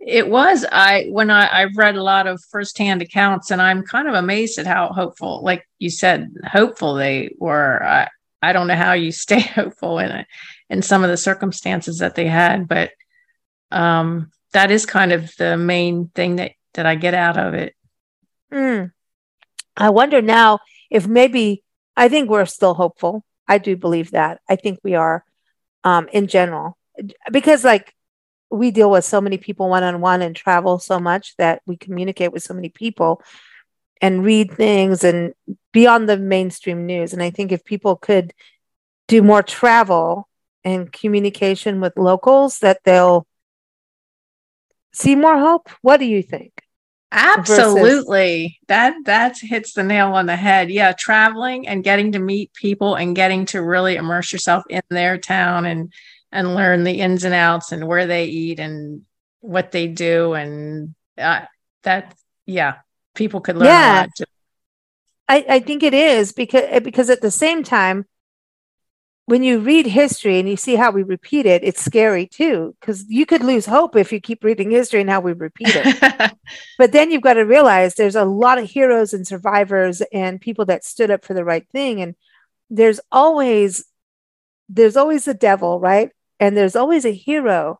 It 0.05 0.27
was 0.27 0.65
I 0.71 1.07
when 1.09 1.29
I 1.29 1.61
I've 1.61 1.77
read 1.77 1.95
a 1.95 2.03
lot 2.03 2.25
of 2.25 2.43
firsthand 2.49 3.01
accounts, 3.01 3.51
and 3.51 3.61
I'm 3.61 3.83
kind 3.83 4.07
of 4.07 4.15
amazed 4.15 4.57
at 4.57 4.65
how 4.65 4.87
hopeful, 4.87 5.43
like 5.43 5.67
you 5.77 5.89
said, 5.89 6.33
hopeful 6.45 6.95
they 6.95 7.35
were. 7.37 7.83
I 7.83 8.09
I 8.41 8.53
don't 8.53 8.67
know 8.67 8.75
how 8.75 8.93
you 8.93 9.11
stay 9.25 9.41
hopeful 9.41 9.99
in 9.99 10.11
it 10.11 10.27
in 10.69 10.81
some 10.81 11.03
of 11.03 11.09
the 11.09 11.17
circumstances 11.17 11.99
that 11.99 12.15
they 12.15 12.27
had, 12.27 12.67
but 12.67 12.91
um, 13.71 14.31
that 14.53 14.71
is 14.71 14.85
kind 14.85 15.11
of 15.11 15.35
the 15.37 15.57
main 15.57 16.07
thing 16.15 16.37
that 16.37 16.53
that 16.73 16.85
I 16.85 16.95
get 16.95 17.13
out 17.13 17.37
of 17.37 17.53
it. 17.53 17.75
Hmm. 18.51 18.85
I 19.77 19.89
wonder 19.89 20.21
now 20.21 20.59
if 20.89 21.07
maybe 21.07 21.63
I 21.95 22.09
think 22.09 22.29
we're 22.29 22.45
still 22.45 22.73
hopeful. 22.73 23.23
I 23.47 23.57
do 23.57 23.75
believe 23.75 24.11
that. 24.11 24.41
I 24.49 24.55
think 24.55 24.79
we 24.83 24.95
are 24.95 25.23
um, 25.83 26.07
in 26.11 26.27
general 26.27 26.77
because 27.31 27.63
like 27.63 27.93
we 28.51 28.71
deal 28.71 28.91
with 28.91 29.05
so 29.05 29.21
many 29.21 29.37
people 29.37 29.69
one 29.69 29.83
on 29.83 30.01
one 30.01 30.21
and 30.21 30.35
travel 30.35 30.77
so 30.77 30.99
much 30.99 31.35
that 31.37 31.61
we 31.65 31.77
communicate 31.77 32.31
with 32.31 32.43
so 32.43 32.53
many 32.53 32.69
people 32.69 33.21
and 34.01 34.25
read 34.25 34.51
things 34.51 35.03
and 35.03 35.33
beyond 35.71 36.09
the 36.09 36.17
mainstream 36.17 36.85
news. 36.85 37.13
And 37.13 37.23
I 37.23 37.29
think 37.29 37.51
if 37.51 37.63
people 37.63 37.95
could 37.95 38.33
do 39.07 39.21
more 39.21 39.43
travel 39.43 40.27
and 40.63 40.91
communication 40.91 41.79
with 41.79 41.97
locals, 41.97 42.59
that 42.59 42.79
they'll 42.83 43.25
see 44.93 45.15
more 45.15 45.37
hope. 45.37 45.69
What 45.81 45.97
do 45.97 46.05
you 46.05 46.21
think? 46.21 46.61
Absolutely. 47.11 48.59
That 48.67 48.95
that 49.05 49.37
hits 49.37 49.73
the 49.73 49.83
nail 49.83 50.13
on 50.13 50.27
the 50.27 50.35
head. 50.35 50.71
Yeah, 50.71 50.93
traveling 50.97 51.67
and 51.67 51.83
getting 51.83 52.13
to 52.13 52.19
meet 52.19 52.53
people 52.53 52.95
and 52.95 53.15
getting 53.15 53.45
to 53.47 53.61
really 53.61 53.97
immerse 53.97 54.31
yourself 54.31 54.63
in 54.69 54.81
their 54.89 55.17
town 55.17 55.65
and 55.65 55.91
and 56.31 56.55
learn 56.55 56.83
the 56.83 56.99
ins 57.01 57.23
and 57.23 57.33
outs 57.33 57.71
and 57.71 57.87
where 57.87 58.07
they 58.07 58.25
eat 58.25 58.59
and 58.59 59.01
what 59.41 59.71
they 59.71 59.87
do 59.87 60.33
and 60.33 60.95
uh, 61.17 61.41
that 61.83 62.15
yeah, 62.45 62.75
people 63.15 63.41
could 63.41 63.57
learn 63.57 63.67
Yeah. 63.67 63.93
a 63.93 63.97
lot. 64.01 64.09
too. 64.15 64.23
I, 65.27 65.45
I 65.47 65.59
think 65.59 65.83
it 65.83 65.93
is 65.93 66.31
because 66.33 66.81
because 66.83 67.09
at 67.09 67.21
the 67.21 67.31
same 67.31 67.63
time, 67.63 68.05
when 69.25 69.43
you 69.43 69.59
read 69.59 69.85
history 69.85 70.39
and 70.39 70.49
you 70.49 70.57
see 70.57 70.75
how 70.75 70.91
we 70.91 71.03
repeat 71.03 71.45
it, 71.45 71.63
it's 71.63 71.83
scary 71.83 72.27
too. 72.27 72.75
Because 72.81 73.05
you 73.07 73.25
could 73.25 73.43
lose 73.43 73.65
hope 73.65 73.95
if 73.95 74.11
you 74.11 74.19
keep 74.19 74.43
reading 74.43 74.71
history 74.71 74.99
and 74.99 75.09
how 75.09 75.21
we 75.21 75.31
repeat 75.33 75.73
it. 75.75 76.31
but 76.77 76.91
then 76.91 77.11
you've 77.11 77.21
got 77.21 77.35
to 77.35 77.45
realize 77.45 77.95
there's 77.95 78.15
a 78.15 78.25
lot 78.25 78.57
of 78.57 78.69
heroes 78.69 79.13
and 79.13 79.25
survivors 79.25 80.01
and 80.11 80.41
people 80.41 80.65
that 80.65 80.83
stood 80.83 81.09
up 81.11 81.23
for 81.23 81.33
the 81.33 81.45
right 81.45 81.65
thing. 81.69 82.01
And 82.01 82.15
there's 82.69 82.99
always 83.11 83.85
there's 84.67 84.97
always 84.97 85.25
the 85.25 85.33
devil, 85.33 85.79
right? 85.79 86.11
And 86.41 86.57
there's 86.57 86.75
always 86.75 87.05
a 87.05 87.13
hero 87.13 87.79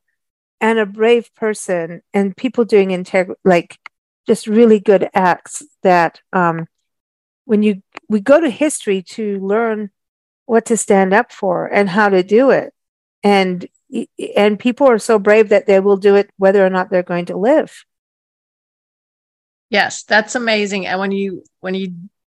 and 0.62 0.80
a 0.80 0.86
brave 0.86 1.34
person 1.36 2.02
and 2.14 2.38
people 2.38 2.64
doing 2.64 2.90
integ 2.90 3.34
like 3.44 3.78
just 4.28 4.48
really 4.48 4.80
good 4.80 5.10
acts 5.14 5.64
that 5.84 6.22
um 6.32 6.68
when 7.46 7.64
you 7.64 7.82
we 8.08 8.22
go 8.22 8.40
to 8.40 8.50
history 8.50 9.02
to 9.02 9.40
learn 9.40 9.90
what 10.46 10.66
to 10.66 10.78
stand 10.78 11.14
up 11.14 11.32
for 11.32 11.66
and 11.66 11.90
how 11.90 12.08
to 12.08 12.22
do 12.22 12.52
it 12.52 12.74
and 13.24 13.68
and 14.38 14.60
people 14.60 14.88
are 14.88 15.00
so 15.00 15.18
brave 15.18 15.50
that 15.50 15.66
they 15.66 15.80
will 15.80 15.98
do 15.98 16.16
it 16.16 16.30
whether 16.38 16.64
or 16.64 16.70
not 16.70 16.92
they're 16.92 17.04
going 17.04 17.26
to 17.26 17.36
live 17.36 17.84
Yes, 19.72 20.04
that's 20.04 20.36
amazing. 20.36 20.86
And 20.86 21.00
when 21.00 21.12
you 21.12 21.44
when 21.62 21.74
you 21.74 21.94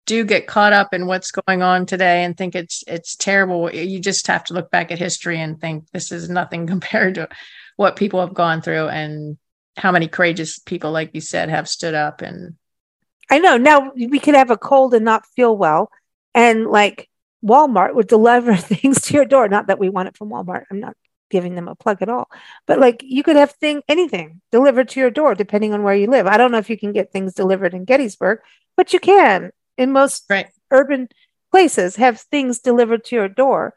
do 0.06 0.24
get 0.24 0.48
caught 0.48 0.74
up 0.74 0.94
in 0.94 1.06
what's 1.06 1.32
going 1.32 1.62
on 1.62 1.86
today 1.86 2.24
and 2.24 2.38
think 2.38 2.56
it's 2.56 2.84
it's 2.88 3.16
terrible, 3.16 3.74
you 3.74 4.00
just 4.00 4.28
have 4.28 4.44
to 4.46 4.54
look 4.54 4.72
back 4.72 4.92
at 4.92 5.00
history 5.00 5.40
and 5.40 5.60
think 5.60 5.90
this 5.92 6.12
is 6.12 6.30
nothing 6.30 6.68
compared 6.74 7.16
to 7.16 7.30
what 7.78 7.96
people 7.96 8.20
have 8.20 8.34
gone 8.34 8.62
through 8.62 8.88
and 8.88 9.38
how 9.78 9.92
many 9.92 10.08
courageous 10.08 10.60
people, 10.60 10.92
like 10.92 11.12
you 11.14 11.22
said, 11.22 11.50
have 11.50 11.68
stood 11.68 11.94
up 11.94 12.22
and 12.22 12.56
i 13.30 13.40
know. 13.40 13.58
Now 13.58 13.92
we 13.96 14.20
could 14.20 14.36
have 14.36 14.52
a 14.52 14.58
cold 14.58 14.94
and 14.94 15.06
not 15.06 15.26
feel 15.36 15.56
well. 15.56 15.90
And 16.34 16.68
like 16.68 17.10
walmart 17.44 17.96
would 17.96 18.08
deliver 18.08 18.56
things 18.58 19.02
to 19.02 19.14
your 19.14 19.26
door 19.26 19.48
not 19.48 19.68
that 19.68 19.80
we 19.80 19.90
want 19.90 20.08
it 20.08 20.16
from 20.16 20.30
walmart 20.30 20.64
i'm 20.70 20.80
not 20.80 20.96
giving 21.30 21.56
them 21.56 21.68
a 21.68 21.76
plug 21.76 22.02
at 22.02 22.10
all 22.10 22.30
but 22.68 22.78
like 22.78 23.02
you 23.04 23.24
could 23.24 23.38
have 23.38 23.52
thing 23.54 23.82
anything 23.88 24.42
delivered 24.52 24.90
to 24.90 25.00
your 25.00 25.10
door 25.10 25.34
depending 25.34 25.74
on 25.74 25.82
where 25.82 25.96
you 25.96 26.08
live. 26.08 26.28
I 26.28 26.38
don't 26.38 26.52
know 26.52 26.58
if 26.58 26.70
you 26.70 26.78
can 26.78 26.92
get 26.92 27.12
things 27.12 27.34
delivered 27.34 27.74
in 27.74 27.86
gettysburg 27.86 28.40
but 28.76 28.92
you 28.92 29.00
can 29.00 29.52
in 29.82 29.92
most 29.92 30.26
right. 30.30 30.48
urban 30.70 31.10
places 31.52 31.96
have 31.98 32.20
things 32.20 32.60
delivered 32.60 33.04
to 33.06 33.16
your 33.16 33.28
door. 33.28 33.74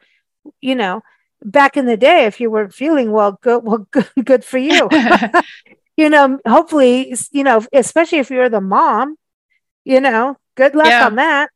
You 0.60 0.74
know, 0.74 1.02
back 1.42 1.76
in 1.76 1.86
the 1.86 1.96
day, 1.96 2.26
if 2.26 2.40
you 2.40 2.50
weren't 2.50 2.74
feeling 2.74 3.10
well, 3.10 3.38
good, 3.42 3.64
well, 3.64 3.86
good, 3.90 4.10
good 4.24 4.44
for 4.44 4.58
you. 4.58 4.88
you 5.96 6.10
know, 6.10 6.38
hopefully, 6.46 7.14
you 7.32 7.44
know, 7.44 7.62
especially 7.72 8.18
if 8.18 8.30
you're 8.30 8.48
the 8.48 8.60
mom, 8.60 9.16
you 9.84 10.00
know, 10.00 10.36
good 10.56 10.74
luck 10.74 10.90
Yeah. 10.90 11.06
on 11.06 11.16
that, 11.16 11.50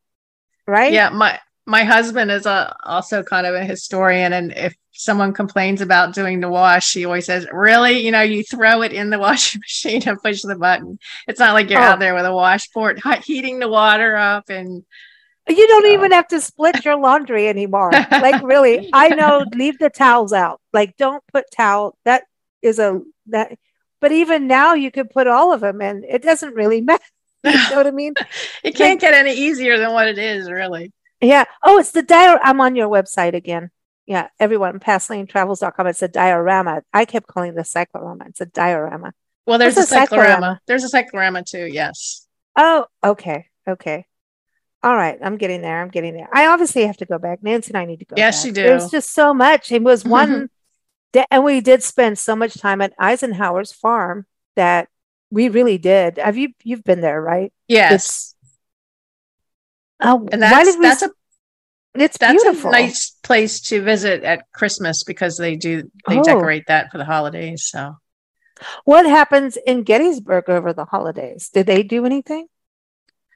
right? 0.67 0.93
Yeah, 0.93 1.11
my 1.11 1.39
my 1.69 1.85
husband 1.85 2.31
is 2.31 2.47
a, 2.47 2.75
also 2.83 3.23
kind 3.23 3.47
of 3.47 3.55
a 3.55 3.63
historian 3.63 4.33
and 4.33 4.53
if 4.53 4.75
someone 4.93 5.35
complains 5.35 5.83
about 5.83 6.15
doing 6.15 6.41
the 6.41 6.49
wash 6.49 6.95
he 6.95 7.05
always 7.05 7.27
says 7.27 7.47
really? 7.53 8.01
You 8.01 8.11
know 8.11 8.23
you 8.23 8.43
throw 8.43 8.81
it 8.83 8.93
in 8.93 9.11
the 9.11 9.19
washing 9.27 9.61
machine 9.61 10.03
and 10.09 10.21
push 10.21 10.43
the 10.43 10.57
button. 10.57 10.99
It's 11.29 11.39
not 11.39 11.53
like 11.53 11.69
you're 11.69 11.81
oh. 11.81 11.85
out 11.85 11.99
there 12.01 12.15
with 12.15 12.25
a 12.25 12.35
washboard 12.35 13.01
heating 13.25 13.59
the 13.59 13.69
water 13.69 14.17
up 14.17 14.49
and 14.49 14.83
you 15.47 15.67
don't 15.67 15.85
so. 15.85 15.93
even 15.93 16.13
have 16.13 16.29
to 16.29 16.41
split 16.41 16.85
your 16.85 16.97
laundry 16.97 17.49
anymore. 17.49 17.91
Like 18.11 18.43
really 18.43 18.89
i 18.95 19.09
know 19.11 19.45
leave 19.55 19.79
the 19.79 19.91
towels 19.91 20.33
out. 20.33 20.61
Like 20.73 20.97
don't 20.97 21.23
put 21.33 21.45
towel 21.55 21.99
that 22.07 22.25
is 22.63 22.79
a 22.79 23.01
that 23.27 23.59
but 24.01 24.13
even 24.13 24.47
now 24.47 24.73
you 24.73 24.91
could 24.91 25.11
put 25.11 25.27
all 25.27 25.53
of 25.53 25.61
them 25.61 25.83
in. 25.83 26.03
It 26.09 26.23
doesn't 26.23 26.55
really 26.55 26.81
matter. 26.81 27.05
You 27.45 27.53
know 27.53 27.77
what 27.77 27.87
i 27.87 27.91
mean? 27.91 28.15
It 28.65 28.75
can't 28.75 29.01
like, 29.01 29.01
get 29.01 29.15
any 29.15 29.35
easier 29.35 29.79
than 29.79 29.93
what 29.93 30.09
it 30.09 30.19
is 30.19 30.51
really 30.51 30.93
yeah. 31.21 31.45
Oh, 31.63 31.79
it's 31.79 31.91
the 31.91 32.03
dior. 32.03 32.39
I'm 32.43 32.61
on 32.61 32.77
your 32.77 32.89
website 32.89 33.35
again. 33.35 33.71
Yeah. 34.07 34.29
Everyone, 34.41 34.81
travels.com. 34.81 35.87
It's 35.87 36.03
a 36.03 36.09
diorama. 36.09 36.83
I 36.93 37.05
kept 37.05 37.27
calling 37.27 37.51
it 37.51 37.57
the 37.57 37.65
cyclorama. 37.65 38.25
It's 38.29 38.41
a 38.41 38.47
diorama. 38.47 39.13
Well, 39.47 39.59
there's 39.59 39.77
a, 39.77 39.81
a 39.81 39.85
cyclorama. 39.85 40.29
cyclorama. 40.29 40.61
There's 40.67 40.85
a 40.85 40.89
cyclorama 40.89 41.43
too. 41.43 41.67
Yes. 41.67 42.27
Oh, 42.57 42.87
okay. 43.05 43.47
Okay. 43.67 44.07
All 44.83 44.95
right. 44.95 45.19
I'm 45.23 45.37
getting 45.37 45.63
there. 45.63 45.81
I'm 45.81 45.89
getting 45.89 46.15
there. 46.15 46.29
I 46.33 46.47
obviously 46.47 46.87
have 46.87 46.99
to 46.99 47.07
go 47.07 47.19
back. 47.19 47.43
Nancy 47.43 47.71
and 47.71 47.79
I 47.79 47.85
need 47.85 48.01
to 48.01 48.05
go. 48.05 48.15
Yes, 48.17 48.43
back. 48.43 48.47
you 48.47 48.53
do. 48.53 48.63
There's 48.63 48.91
just 48.91 49.13
so 49.13 49.35
much. 49.35 49.73
It 49.73 49.83
was 49.83 50.05
one, 50.05 50.51
and 51.31 51.45
we 51.45 51.61
did 51.61 51.83
spend 51.83 52.19
so 52.19 52.37
much 52.37 52.55
time 52.55 52.81
at 52.81 52.93
Eisenhower's 52.99 53.73
farm 53.73 54.27
that 54.57 54.89
we 55.31 55.49
really 55.49 55.79
did. 55.79 56.19
Have 56.19 56.37
you, 56.37 56.51
you've 56.63 56.85
been 56.85 57.01
there, 57.01 57.21
right? 57.21 57.53
Yes. 57.67 57.93
It's, 57.93 58.35
Oh, 60.01 60.29
and 60.31 60.41
that's 60.43 60.77
we, 60.77 60.83
that's 60.83 61.03
a 61.03 61.11
it's 61.95 62.19
that's 62.19 62.43
beautiful. 62.43 62.71
a 62.71 62.73
nice 62.73 63.17
place 63.23 63.61
to 63.63 63.83
visit 63.83 64.23
at 64.23 64.51
Christmas 64.53 65.05
because 65.05 65.37
they 65.37 65.57
do 65.57 65.91
they 66.09 66.19
oh. 66.19 66.23
decorate 66.23 66.67
that 66.69 66.91
for 66.91 66.99
the 66.99 67.05
holidays. 67.05 67.65
So, 67.67 67.97
what 68.85 69.07
happens 69.07 69.57
in 69.57 69.83
Gettysburg 69.83 70.49
over 70.49 70.73
the 70.73 70.85
holidays? 70.85 71.51
Did 71.53 71.67
they 71.67 71.83
do 71.83 72.05
anything? 72.05 72.47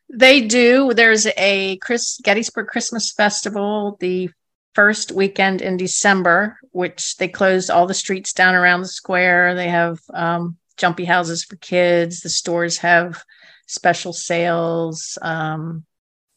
They 0.09 0.43
do. 0.43 0.93
There's 0.95 1.27
a 1.37 1.79
Chris 1.79 2.21
Gettysburg 2.23 2.69
Christmas 2.69 3.13
Festival 3.13 3.97
the 3.99 4.31
first 4.75 5.13
weekend 5.13 5.63
in 5.63 5.77
December, 5.77 6.59
which 6.71 7.17
they 7.17 7.29
close 7.29 7.71
all 7.71 7.87
the 7.87 7.95
streets 7.95 8.33
down 8.33 8.55
around 8.55 8.81
the 8.81 8.89
square. 8.89 9.55
They 9.55 9.69
have 9.69 9.99
um, 10.13 10.57
jumpy 10.77 11.05
houses 11.05 11.45
for 11.45 11.57
kids. 11.57 12.21
The 12.21 12.29
stores 12.29 12.79
have 12.79 13.23
special 13.67 14.13
sales. 14.13 15.19
Um, 15.23 15.85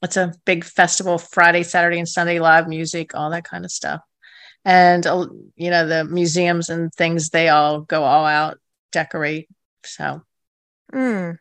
it's 0.02 0.18
a 0.18 0.34
big 0.46 0.64
festival 0.64 1.18
friday 1.18 1.64
saturday 1.64 2.00
and 2.00 2.08
sunday 2.08 2.40
live 2.40 2.68
music 2.68 3.16
all 3.16 3.30
that 3.32 3.44
kind 3.44 3.66
of 3.66 3.72
stuff. 3.72 4.02
And 4.64 5.06
uh, 5.06 5.28
you 5.56 5.70
know 5.70 5.88
the 5.88 6.06
museums 6.06 6.70
and 6.70 6.92
things 6.94 7.30
they 7.30 7.50
all 7.50 7.82
go 7.82 8.04
all 8.04 8.26
out 8.26 8.58
decorate 8.92 9.48
so. 9.84 10.22
Mm. 10.94 11.38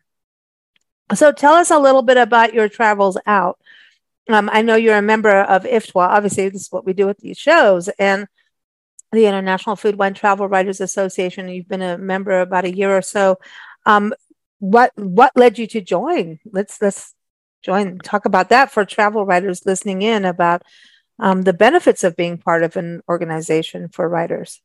so 1.13 1.31
tell 1.31 1.53
us 1.53 1.71
a 1.71 1.79
little 1.79 2.01
bit 2.01 2.17
about 2.17 2.53
your 2.53 2.69
travels 2.69 3.17
out. 3.25 3.59
Um, 4.27 4.49
i 4.51 4.61
know 4.61 4.75
you're 4.75 4.97
a 4.97 5.01
member 5.01 5.41
of 5.41 5.63
IFWTWA 5.63 6.07
obviously 6.07 6.49
this 6.49 6.61
is 6.61 6.71
what 6.71 6.85
we 6.85 6.93
do 6.93 7.05
with 7.05 7.19
these 7.19 7.37
shows 7.37 7.89
and 7.99 8.27
the 9.15 9.25
international 9.25 9.75
food 9.75 9.97
wine 9.97 10.13
travel 10.13 10.47
writers 10.47 10.81
association 10.81 11.47
you've 11.49 11.67
been 11.67 11.81
a 11.81 11.97
member 11.97 12.41
about 12.41 12.65
a 12.65 12.75
year 12.75 12.95
or 12.95 13.01
so. 13.01 13.37
Um, 13.85 14.13
what 14.59 14.91
what 14.95 15.31
led 15.35 15.57
you 15.57 15.67
to 15.67 15.81
join? 15.81 16.39
Let's 16.51 16.81
let's 16.81 17.14
join 17.65 17.97
talk 17.99 18.25
about 18.25 18.49
that 18.49 18.71
for 18.71 18.85
travel 18.85 19.25
writers 19.25 19.65
listening 19.65 20.03
in 20.03 20.23
about 20.23 20.61
um, 21.19 21.41
the 21.41 21.53
benefits 21.53 22.03
of 22.03 22.15
being 22.15 22.37
part 22.37 22.63
of 22.63 22.77
an 22.77 23.01
organization 23.09 23.89
for 23.89 24.07
writers. 24.07 24.61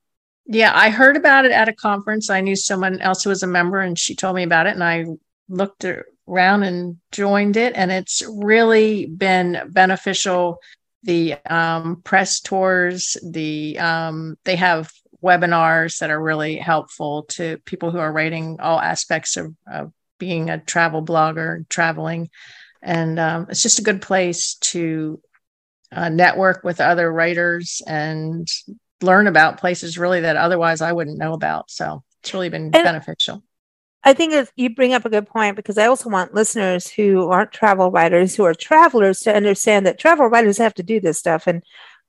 Yeah 0.46 0.72
i 0.74 0.90
heard 0.90 1.16
about 1.16 1.44
it 1.44 1.52
at 1.52 1.68
a 1.68 1.72
conference. 1.72 2.28
I 2.28 2.40
knew 2.40 2.56
someone 2.56 3.00
else 3.00 3.24
who 3.24 3.30
was 3.30 3.42
a 3.42 3.46
member 3.46 3.80
and 3.80 3.98
she 3.98 4.14
told 4.14 4.36
me 4.36 4.42
about 4.42 4.66
it 4.66 4.74
and 4.74 4.84
i 4.84 5.06
looked 5.48 5.84
around 6.28 6.62
and 6.62 6.98
joined 7.10 7.56
it 7.56 7.72
and 7.74 7.90
it's 7.90 8.22
really 8.28 9.06
been 9.06 9.62
beneficial. 9.70 10.58
The 11.02 11.36
um, 11.48 12.02
press 12.04 12.40
tours 12.40 13.16
the 13.22 13.78
um, 13.78 14.36
they 14.44 14.56
have 14.56 14.92
webinars 15.22 15.98
that 15.98 16.10
are 16.10 16.22
really 16.22 16.56
helpful 16.56 17.24
to 17.24 17.58
people 17.64 17.90
who 17.90 17.98
are 17.98 18.12
writing 18.12 18.58
all 18.60 18.80
aspects 18.80 19.36
of, 19.36 19.54
of 19.70 19.92
being 20.18 20.50
a 20.50 20.58
travel 20.58 21.02
blogger 21.02 21.68
traveling 21.68 22.30
and 22.82 23.18
um, 23.18 23.46
it's 23.48 23.62
just 23.62 23.78
a 23.78 23.84
good 23.84 24.02
place 24.02 24.54
to 24.54 25.20
uh, 25.92 26.08
network 26.08 26.62
with 26.64 26.80
other 26.80 27.12
writers 27.12 27.82
and 27.86 28.48
learn 29.02 29.26
about 29.26 29.58
places 29.58 29.98
really 29.98 30.20
that 30.20 30.36
otherwise 30.36 30.80
I 30.80 30.92
wouldn't 30.92 31.18
know 31.18 31.32
about. 31.32 31.70
So 31.70 32.02
it's 32.22 32.32
really 32.32 32.48
been 32.48 32.64
and 32.64 32.72
beneficial. 32.72 33.42
I 34.02 34.14
think 34.14 34.48
you 34.56 34.74
bring 34.74 34.94
up 34.94 35.04
a 35.04 35.10
good 35.10 35.26
point 35.26 35.56
because 35.56 35.76
I 35.76 35.86
also 35.86 36.08
want 36.08 36.34
listeners 36.34 36.88
who 36.88 37.28
aren't 37.28 37.52
travel 37.52 37.90
writers, 37.90 38.34
who 38.34 38.44
are 38.44 38.54
travelers, 38.54 39.20
to 39.20 39.34
understand 39.34 39.84
that 39.84 39.98
travel 39.98 40.26
writers 40.26 40.56
have 40.58 40.74
to 40.74 40.82
do 40.82 41.00
this 41.00 41.18
stuff, 41.18 41.46
and 41.46 41.62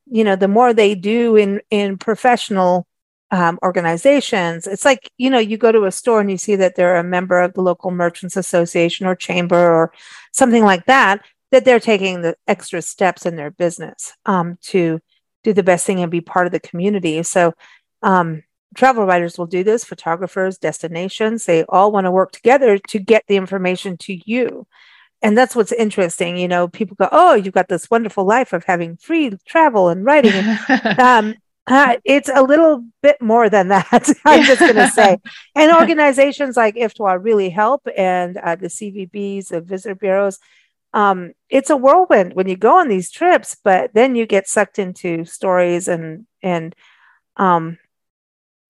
you 0.06 0.24
know, 0.24 0.36
the 0.36 0.48
more 0.48 0.74
they 0.74 0.96
do 0.96 1.36
in 1.36 1.62
in 1.70 1.98
professional 1.98 2.88
um, 3.32 3.58
organizations. 3.64 4.68
It's 4.68 4.86
like, 4.86 5.10
you 5.18 5.30
know, 5.30 5.40
you 5.40 5.58
go 5.58 5.72
to 5.72 5.86
a 5.86 5.92
store 5.92 6.20
and 6.20 6.30
you 6.30 6.38
see 6.38 6.56
that 6.58 6.76
they're 6.76 6.98
a 6.98 7.04
member 7.04 7.40
of 7.40 7.54
the 7.54 7.62
local 7.62 7.90
merchants 7.90 8.36
association 8.36 9.08
or 9.08 9.16
chamber 9.16 9.72
or 9.72 9.94
something 10.34 10.64
like 10.64 10.86
that, 10.86 11.24
that 11.52 11.66
they're 11.66 11.80
taking 11.80 12.22
the 12.22 12.36
extra 12.48 12.82
steps 12.82 13.26
in 13.26 13.38
their 13.38 13.52
business 13.52 14.14
um, 14.26 14.58
to 14.62 15.00
do 15.44 15.54
the 15.54 15.64
best 15.64 15.86
thing 15.86 16.02
and 16.02 16.12
be 16.12 16.22
part 16.22 16.46
of 16.46 16.52
the 16.52 16.60
community. 16.60 17.24
So, 17.24 17.54
um, 18.04 18.44
travel 18.76 19.06
writers 19.06 19.38
will 19.38 19.48
do 19.48 19.64
this, 19.64 19.84
photographers, 19.84 20.58
destinations, 20.58 21.46
they 21.46 21.64
all 21.64 21.92
want 21.92 22.06
to 22.06 22.12
work 22.12 22.32
together 22.32 22.78
to 22.78 23.00
get 23.00 23.24
the 23.28 23.36
information 23.36 23.98
to 23.98 24.20
you. 24.26 24.66
And 25.22 25.38
that's 25.38 25.56
what's 25.56 25.72
interesting. 25.72 26.38
You 26.38 26.48
know, 26.48 26.68
people 26.68 26.96
go, 26.96 27.08
Oh, 27.12 27.34
you've 27.36 27.54
got 27.54 27.68
this 27.68 27.92
wonderful 27.92 28.26
life 28.26 28.54
of 28.54 28.64
having 28.64 28.98
free 28.98 29.32
travel 29.46 29.90
and 29.90 30.04
writing. 30.04 30.32
And, 30.34 31.00
um, 31.00 31.36
uh, 31.68 31.98
it's 32.04 32.30
a 32.30 32.42
little 32.42 32.86
bit 33.02 33.22
more 33.22 33.50
than 33.50 33.70
that. 33.70 34.10
I'm 34.26 34.44
just 34.44 34.60
going 34.60 34.76
to 34.76 34.88
say. 34.88 35.18
And 35.56 35.72
organizations 35.72 36.58
like 36.58 36.76
IFWTWA 36.76 37.24
really 37.24 37.50
help, 37.50 37.88
and 37.96 38.38
uh, 38.38 38.56
the 38.56 38.68
CVBs, 38.68 39.50
the 39.50 39.62
visitor 39.62 39.96
bureaus. 39.96 40.40
Um, 40.94 41.32
it's 41.50 41.70
a 41.70 41.78
whirlwind 41.78 42.34
when 42.34 42.50
you 42.50 42.58
go 42.58 42.80
on 42.80 42.90
these 42.90 43.10
trips, 43.10 43.56
but 43.64 43.94
then 43.94 44.16
you 44.16 44.26
get 44.26 44.50
sucked 44.50 44.78
into 44.78 45.24
stories 45.24 45.88
and 45.88 46.26
and 46.44 46.76
um, 47.38 47.78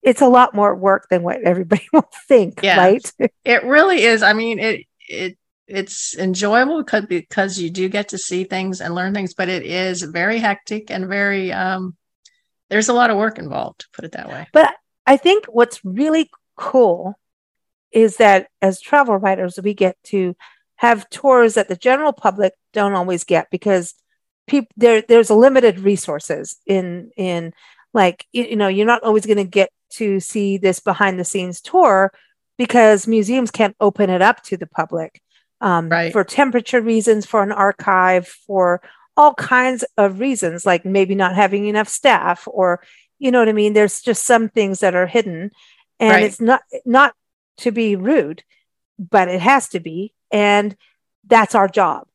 it's 0.02 0.20
a 0.20 0.28
lot 0.28 0.54
more 0.54 0.74
work 0.74 1.08
than 1.08 1.22
what 1.22 1.42
everybody 1.42 1.86
will 1.92 2.08
think, 2.28 2.60
yeah, 2.62 2.76
right? 2.76 3.12
it 3.44 3.64
really 3.64 4.02
is. 4.02 4.22
I 4.22 4.34
mean, 4.34 4.58
it 4.60 4.86
it 5.08 5.38
it's 5.66 6.16
enjoyable 6.16 6.82
because 6.82 7.06
because 7.06 7.58
you 7.58 7.70
do 7.70 7.88
get 7.88 8.10
to 8.10 8.18
see 8.18 8.44
things 8.44 8.80
and 8.80 8.94
learn 8.94 9.14
things, 9.14 9.34
but 9.34 9.48
it 9.48 9.64
is 9.64 10.02
very 10.02 10.38
hectic 10.38 10.90
and 10.90 11.08
very 11.08 11.52
um, 11.52 11.96
there's 12.72 12.88
a 12.88 12.94
lot 12.94 13.10
of 13.10 13.18
work 13.18 13.38
involved, 13.38 13.80
to 13.80 13.86
put 13.92 14.06
it 14.06 14.12
that 14.12 14.30
way. 14.30 14.48
But 14.52 14.74
I 15.06 15.18
think 15.18 15.44
what's 15.44 15.84
really 15.84 16.30
cool 16.56 17.18
is 17.92 18.16
that 18.16 18.48
as 18.62 18.80
travel 18.80 19.18
writers, 19.18 19.58
we 19.62 19.74
get 19.74 19.96
to 20.04 20.34
have 20.76 21.08
tours 21.10 21.54
that 21.54 21.68
the 21.68 21.76
general 21.76 22.14
public 22.14 22.54
don't 22.72 22.94
always 22.94 23.24
get 23.24 23.50
because 23.50 23.94
people 24.46 24.72
there 24.76 25.02
there's 25.02 25.28
a 25.28 25.34
limited 25.34 25.80
resources 25.80 26.56
in 26.66 27.10
in 27.16 27.52
like 27.92 28.26
you 28.32 28.56
know 28.56 28.68
you're 28.68 28.86
not 28.86 29.02
always 29.02 29.26
going 29.26 29.36
to 29.36 29.44
get 29.44 29.70
to 29.90 30.18
see 30.18 30.56
this 30.56 30.80
behind 30.80 31.20
the 31.20 31.24
scenes 31.24 31.60
tour 31.60 32.10
because 32.56 33.06
museums 33.06 33.50
can't 33.50 33.76
open 33.80 34.08
it 34.08 34.22
up 34.22 34.42
to 34.42 34.56
the 34.56 34.66
public 34.66 35.20
um, 35.60 35.90
right. 35.90 36.10
for 36.10 36.24
temperature 36.24 36.80
reasons 36.80 37.26
for 37.26 37.42
an 37.42 37.52
archive 37.52 38.26
for 38.26 38.80
all 39.16 39.34
kinds 39.34 39.84
of 39.96 40.20
reasons, 40.20 40.64
like 40.64 40.84
maybe 40.84 41.14
not 41.14 41.34
having 41.34 41.66
enough 41.66 41.88
staff 41.88 42.48
or, 42.50 42.82
you 43.18 43.30
know 43.30 43.38
what 43.38 43.48
I 43.48 43.52
mean? 43.52 43.72
There's 43.72 44.00
just 44.00 44.24
some 44.24 44.48
things 44.48 44.80
that 44.80 44.94
are 44.94 45.06
hidden 45.06 45.50
and 46.00 46.10
right. 46.10 46.24
it's 46.24 46.40
not, 46.40 46.62
not 46.84 47.14
to 47.58 47.70
be 47.70 47.96
rude, 47.96 48.42
but 48.98 49.28
it 49.28 49.40
has 49.40 49.68
to 49.70 49.80
be. 49.80 50.14
And 50.30 50.74
that's 51.26 51.54
our 51.54 51.68
job. 51.68 52.06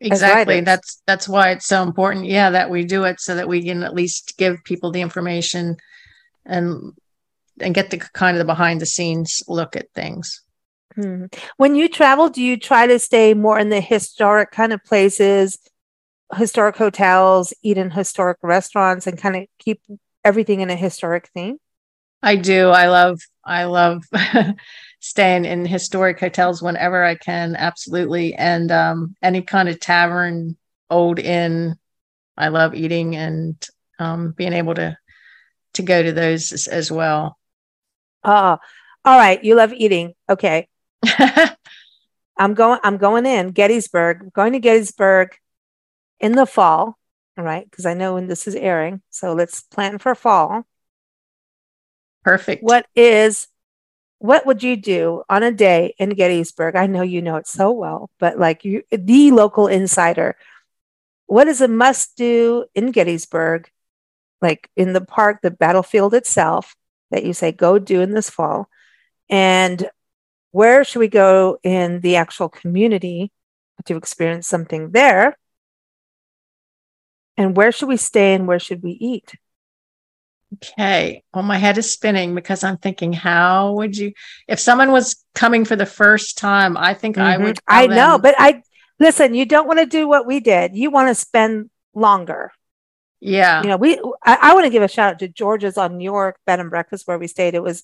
Exactly. 0.00 0.60
That's, 0.60 1.02
that's 1.06 1.28
why 1.28 1.50
it's 1.50 1.66
so 1.66 1.82
important. 1.82 2.26
Yeah. 2.26 2.50
That 2.50 2.70
we 2.70 2.84
do 2.84 3.04
it 3.04 3.20
so 3.20 3.36
that 3.36 3.48
we 3.48 3.62
can 3.62 3.82
at 3.82 3.94
least 3.94 4.36
give 4.36 4.64
people 4.64 4.90
the 4.90 5.00
information 5.00 5.76
and, 6.44 6.92
and 7.60 7.74
get 7.74 7.90
the 7.90 7.98
kind 7.98 8.36
of 8.36 8.38
the 8.38 8.44
behind 8.44 8.80
the 8.80 8.86
scenes 8.86 9.42
look 9.46 9.76
at 9.76 9.92
things. 9.94 10.42
Hmm. 10.94 11.26
When 11.56 11.74
you 11.74 11.88
travel, 11.88 12.28
do 12.28 12.42
you 12.42 12.56
try 12.56 12.86
to 12.86 12.98
stay 12.98 13.34
more 13.34 13.58
in 13.58 13.68
the 13.68 13.80
historic 13.80 14.50
kind 14.50 14.72
of 14.72 14.84
places 14.84 15.58
historic 16.34 16.76
hotels, 16.76 17.52
eat 17.62 17.78
in 17.78 17.90
historic 17.90 18.38
restaurants, 18.42 19.06
and 19.06 19.18
kind 19.18 19.36
of 19.36 19.46
keep 19.58 19.80
everything 20.24 20.60
in 20.60 20.70
a 20.70 20.76
historic 20.76 21.28
theme? 21.34 21.58
I 22.22 22.36
do. 22.36 22.68
I 22.68 22.88
love 22.88 23.20
I 23.44 23.64
love 23.64 24.04
staying 25.00 25.44
in 25.44 25.66
historic 25.66 26.18
hotels 26.18 26.62
whenever 26.62 27.04
I 27.04 27.16
can. 27.16 27.56
Absolutely, 27.56 28.34
and 28.34 28.70
um, 28.72 29.16
any 29.22 29.42
kind 29.42 29.68
of 29.68 29.80
tavern 29.80 30.56
old 30.90 31.18
inn. 31.18 31.76
I 32.36 32.48
love 32.48 32.74
eating 32.74 33.14
and 33.14 33.64
um, 33.98 34.32
being 34.32 34.52
able 34.52 34.74
to 34.74 34.96
to 35.74 35.82
go 35.82 36.02
to 36.02 36.12
those 36.12 36.52
as, 36.52 36.66
as 36.68 36.90
well. 36.90 37.36
Oh, 38.24 38.58
all 39.04 39.18
right. 39.18 39.42
You 39.44 39.54
love 39.54 39.72
eating. 39.72 40.14
Okay. 40.28 40.68
I'm 42.36 42.54
going, 42.54 42.80
I'm 42.82 42.96
going 42.96 43.26
in 43.26 43.48
Gettysburg, 43.48 44.32
going 44.32 44.54
to 44.54 44.58
Gettysburg 44.58 45.36
in 46.20 46.32
the 46.32 46.46
fall. 46.46 46.98
All 47.36 47.44
right. 47.44 47.70
Cause 47.70 47.86
I 47.86 47.94
know 47.94 48.14
when 48.14 48.28
this 48.28 48.46
is 48.46 48.54
airing. 48.54 49.02
So 49.10 49.32
let's 49.32 49.62
plan 49.62 49.98
for 49.98 50.14
fall. 50.14 50.64
Perfect. 52.22 52.62
What 52.62 52.86
is, 52.94 53.48
what 54.18 54.46
would 54.46 54.62
you 54.62 54.76
do 54.76 55.22
on 55.28 55.42
a 55.42 55.50
day 55.50 55.94
in 55.98 56.10
Gettysburg? 56.10 56.76
I 56.76 56.86
know 56.86 57.02
you 57.02 57.20
know 57.20 57.36
it 57.36 57.46
so 57.46 57.72
well, 57.72 58.10
but 58.18 58.38
like 58.38 58.64
you, 58.64 58.82
the 58.90 59.32
local 59.32 59.66
insider, 59.66 60.36
what 61.26 61.48
is 61.48 61.60
a 61.60 61.68
must 61.68 62.16
do 62.16 62.66
in 62.74 62.92
Gettysburg, 62.92 63.68
like 64.40 64.70
in 64.76 64.92
the 64.92 65.00
park, 65.00 65.40
the 65.42 65.50
battlefield 65.50 66.14
itself, 66.14 66.74
that 67.10 67.24
you 67.24 67.32
say 67.32 67.52
go 67.52 67.78
do 67.78 68.00
in 68.00 68.12
this 68.12 68.30
fall? 68.30 68.68
And 69.28 69.88
where 70.52 70.84
should 70.84 71.00
we 71.00 71.08
go 71.08 71.58
in 71.62 72.00
the 72.00 72.16
actual 72.16 72.48
community 72.48 73.32
to 73.86 73.96
experience 73.96 74.46
something 74.46 74.92
there? 74.92 75.36
And 77.36 77.56
where 77.56 77.72
should 77.72 77.88
we 77.88 77.96
stay 77.96 78.34
and 78.34 78.46
where 78.46 78.58
should 78.58 78.82
we 78.82 78.92
eat? 78.92 79.34
Okay. 80.54 81.24
Well, 81.32 81.42
my 81.42 81.58
head 81.58 81.78
is 81.78 81.92
spinning 81.92 82.34
because 82.34 82.62
I'm 82.62 82.76
thinking, 82.76 83.12
how 83.12 83.72
would 83.72 83.96
you, 83.96 84.12
if 84.46 84.60
someone 84.60 84.92
was 84.92 85.24
coming 85.34 85.64
for 85.64 85.74
the 85.74 85.86
first 85.86 86.38
time, 86.38 86.76
I 86.76 86.94
think 86.94 87.16
mm-hmm. 87.16 87.42
I 87.42 87.44
would. 87.44 87.58
I 87.66 87.86
know, 87.88 88.18
but 88.18 88.34
I, 88.38 88.62
listen, 89.00 89.34
you 89.34 89.46
don't 89.46 89.66
want 89.66 89.80
to 89.80 89.86
do 89.86 90.06
what 90.06 90.26
we 90.26 90.38
did. 90.38 90.76
You 90.76 90.90
want 90.90 91.08
to 91.08 91.14
spend 91.14 91.70
longer. 91.92 92.52
Yeah. 93.18 93.62
You 93.62 93.68
know, 93.70 93.76
we, 93.76 93.98
I, 94.24 94.38
I 94.40 94.54
want 94.54 94.64
to 94.64 94.70
give 94.70 94.82
a 94.82 94.88
shout 94.88 95.14
out 95.14 95.18
to 95.20 95.28
George's 95.28 95.76
on 95.76 95.96
New 95.96 96.04
York 96.04 96.36
bed 96.46 96.60
and 96.60 96.70
breakfast 96.70 97.08
where 97.08 97.18
we 97.18 97.26
stayed. 97.26 97.54
It 97.54 97.62
was, 97.62 97.82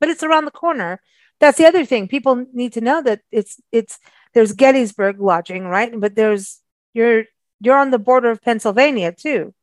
but 0.00 0.08
it's 0.08 0.22
around 0.22 0.46
the 0.46 0.50
corner 0.50 1.00
that's 1.40 1.58
the 1.58 1.66
other 1.66 1.84
thing. 1.84 2.08
People 2.08 2.46
need 2.52 2.72
to 2.74 2.80
know 2.80 3.02
that 3.02 3.20
it's 3.30 3.60
it's 3.72 3.98
there's 4.34 4.52
Gettysburg 4.52 5.20
lodging, 5.20 5.64
right? 5.64 5.92
But 5.98 6.14
there's 6.14 6.60
you're 6.94 7.24
you're 7.60 7.76
on 7.76 7.90
the 7.90 7.98
border 7.98 8.30
of 8.30 8.42
Pennsylvania 8.42 9.12
too. 9.12 9.54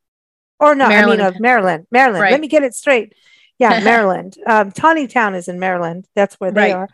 Or 0.59 0.75
no, 0.75 0.87
Maryland. 0.87 1.21
I 1.21 1.25
mean 1.25 1.35
of 1.35 1.39
Maryland. 1.41 1.87
Maryland. 1.91 2.21
Right. 2.21 2.31
Let 2.31 2.41
me 2.41 2.47
get 2.47 2.63
it 2.63 2.73
straight. 2.73 3.13
Yeah, 3.59 3.79
Maryland. 3.83 4.37
Um, 4.45 4.71
Town 4.71 4.97
is 5.35 5.47
in 5.47 5.59
Maryland. 5.59 6.07
That's 6.15 6.35
where 6.35 6.51
they 6.51 6.73
right. 6.73 6.75
are. 6.75 6.89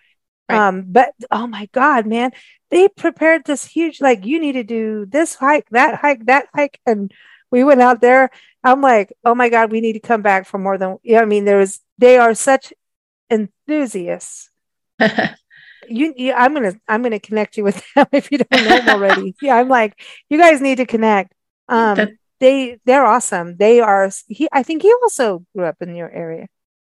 Right. 0.50 0.68
Um, 0.68 0.86
but 0.88 1.14
oh 1.32 1.48
my 1.48 1.70
God, 1.72 2.08
man, 2.08 2.32
they 2.72 2.88
prepared 2.88 3.46
this 3.46 3.66
huge, 3.66 4.02
like, 4.02 4.26
you 4.26 4.40
need 4.40 4.54
to 4.54 4.64
do 4.64 5.06
this 5.06 5.36
hike, 5.36 5.70
that 5.70 6.00
hike, 6.00 6.26
that 6.26 6.48
hike. 6.54 6.80
And 6.86 7.12
we 7.52 7.64
went 7.64 7.82
out 7.82 8.02
there. 8.02 8.32
I'm 8.64 8.82
like, 8.82 9.14
oh 9.24 9.36
my 9.36 9.50
God, 9.50 9.72
we 9.72 9.82
need 9.82 9.94
to 9.94 10.00
come 10.00 10.22
back 10.22 10.48
for 10.48 10.58
more 10.58 10.78
than, 10.78 10.98
yeah, 11.04 11.22
I 11.22 11.26
mean, 11.26 11.46
there 11.46 11.58
was, 11.58 11.80
they 11.98 12.18
are 12.18 12.34
such 12.34 12.74
enthusiasts 13.30 14.50
you, 15.90 16.14
you, 16.16 16.34
I'm 16.34 16.54
gonna 16.54 16.74
I'm 16.88 17.04
gonna 17.04 17.20
connect 17.20 17.58
you 17.58 17.64
with 17.64 17.84
them 17.96 18.08
if 18.12 18.32
you 18.32 18.40
don't 18.40 18.64
know 18.64 18.78
them 18.78 18.90
already. 18.90 19.36
yeah, 19.42 19.56
I'm 19.56 19.70
like, 19.70 20.02
you 20.30 20.38
guys 20.38 20.62
need 20.62 20.78
to 20.78 20.86
connect. 20.86 21.34
Um, 21.68 22.18
they 22.40 22.80
they're 22.86 23.06
awesome. 23.06 23.58
They 23.58 23.80
are. 23.80 24.10
He 24.28 24.48
I 24.52 24.64
think 24.64 24.82
he 24.82 24.94
also 25.04 25.46
grew 25.56 25.66
up 25.66 25.78
in 25.82 25.96
your 25.96 26.10
area. 26.10 26.48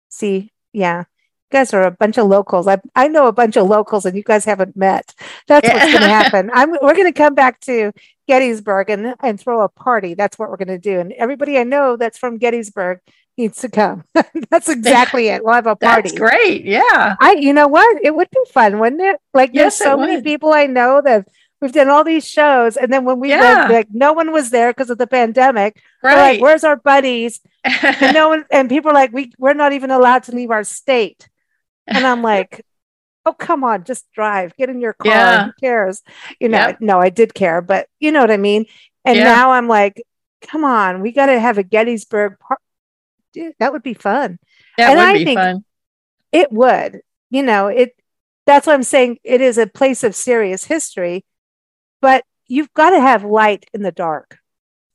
See, 0.10 0.52
yeah, 0.74 1.00
you 1.00 1.58
guys 1.58 1.74
are 1.74 1.84
a 1.84 1.92
bunch 1.92 2.18
of 2.18 2.28
locals. 2.28 2.68
I 2.68 2.80
I 2.96 3.08
know 3.08 3.28
a 3.28 3.32
bunch 3.34 3.58
of 3.58 3.68
locals, 3.68 4.06
and 4.06 4.16
you 4.16 4.24
guys 4.24 4.46
haven't 4.46 4.78
met. 4.78 5.14
That's 5.48 5.68
what's 5.68 5.92
going 5.92 5.92
to 6.02 6.08
happen. 6.08 6.52
I'm 6.54 6.72
we're 6.72 6.94
going 6.94 7.06
to 7.06 7.12
come 7.12 7.36
back 7.36 7.60
to 7.62 7.92
Gettysburg 8.28 8.90
and 8.90 9.16
and 9.22 9.40
throw 9.40 9.62
a 9.62 9.70
party. 9.70 10.14
That's 10.14 10.38
what 10.38 10.50
we're 10.50 10.58
going 10.58 10.68
to 10.68 10.78
do. 10.80 11.00
And 11.00 11.12
everybody 11.14 11.58
I 11.58 11.64
know 11.64 11.98
that's 11.98 12.18
from 12.18 12.38
Gettysburg 12.38 13.00
needs 13.40 13.62
to 13.62 13.70
come. 13.70 14.04
That's 14.52 14.70
exactly 14.70 15.30
it. 15.30 15.44
We'll 15.44 15.56
have 15.56 15.66
a 15.66 15.76
party. 15.76 16.10
That's 16.10 16.20
great. 16.20 16.66
Yeah. 16.66 17.16
I 17.20 17.34
you 17.40 17.54
know 17.54 17.68
what? 17.68 18.04
It 18.04 18.14
would 18.14 18.30
be 18.30 18.44
fun, 18.52 18.80
wouldn't 18.80 19.02
it? 19.02 19.20
Like 19.34 19.52
yes, 19.54 19.80
there's 19.80 19.90
so 19.90 19.98
many 19.98 20.22
people 20.22 20.54
I 20.54 20.68
know 20.68 21.02
that 21.04 21.28
we've 21.62 21.72
done 21.72 21.90
all 21.90 22.04
these 22.04 22.28
shows 22.28 22.78
and 22.78 22.92
then 22.94 23.06
when 23.06 23.20
we 23.20 23.30
yeah. 23.30 23.62
went 23.62 23.72
like 23.72 23.88
no 23.92 24.14
one 24.14 24.32
was 24.32 24.52
there 24.52 24.72
because 24.72 24.90
of 24.90 24.98
the 24.98 25.08
pandemic. 25.08 25.82
Right. 26.04 26.34
Like, 26.34 26.42
where's 26.42 26.64
our 26.64 26.76
buddies? 26.76 27.42
and 27.64 28.14
no 28.14 28.30
one 28.30 28.46
and 28.52 28.70
people 28.70 28.92
are 28.92 28.94
like, 28.94 29.12
we 29.12 29.32
we're 29.40 29.54
not 29.54 29.74
even 29.74 29.90
allowed 29.90 30.24
to 30.24 30.36
leave 30.36 30.52
our 30.52 30.64
state. 30.64 31.28
And 31.88 32.06
I'm 32.06 32.22
like, 32.22 32.64
oh 33.26 33.34
come 33.34 33.64
on, 33.64 33.84
just 33.86 34.12
drive, 34.12 34.56
get 34.58 34.70
in 34.70 34.82
your 34.82 34.94
car. 34.94 35.12
Yeah. 35.12 35.46
Who 35.46 35.52
cares? 35.60 36.04
You 36.40 36.50
know, 36.50 36.68
yep. 36.68 36.82
no, 36.82 37.00
I 37.00 37.10
did 37.10 37.34
care, 37.34 37.62
but 37.62 37.88
you 38.00 38.12
know 38.12 38.22
what 38.22 38.32
I 38.32 38.38
mean? 38.38 38.66
And 39.06 39.18
yeah. 39.18 39.24
now 39.24 39.52
I'm 39.52 39.68
like, 39.68 40.04
come 40.42 40.64
on, 40.64 41.02
we 41.02 41.12
got 41.12 41.28
to 41.28 41.40
have 41.40 41.58
a 41.58 41.64
Gettysburg 41.64 42.38
par- 42.40 42.60
dude, 43.34 43.54
that 43.60 43.72
would 43.72 43.84
be 43.84 43.94
fun. 43.94 44.40
That 44.78 44.92
and 44.92 45.00
would 45.00 45.08
I 45.08 45.24
be 45.26 45.36
fun. 45.36 45.66
It 46.32 46.52
would. 46.52 47.02
You 47.30 47.44
know, 47.44 47.68
it 47.68 47.96
that's 48.46 48.66
what 48.66 48.74
I'm 48.74 48.84
saying. 48.84 49.20
It 49.24 49.42
is 49.42 49.58
a 49.58 49.68
place 49.68 50.04
of 50.04 50.16
serious 50.16 50.64
history, 50.64 51.26
but 52.02 52.24
you've 52.48 52.74
got 52.74 52.92
to 52.92 53.00
have 53.00 53.24
light 53.24 53.66
in 53.74 53.84
the 53.84 53.92
dark. 53.92 54.40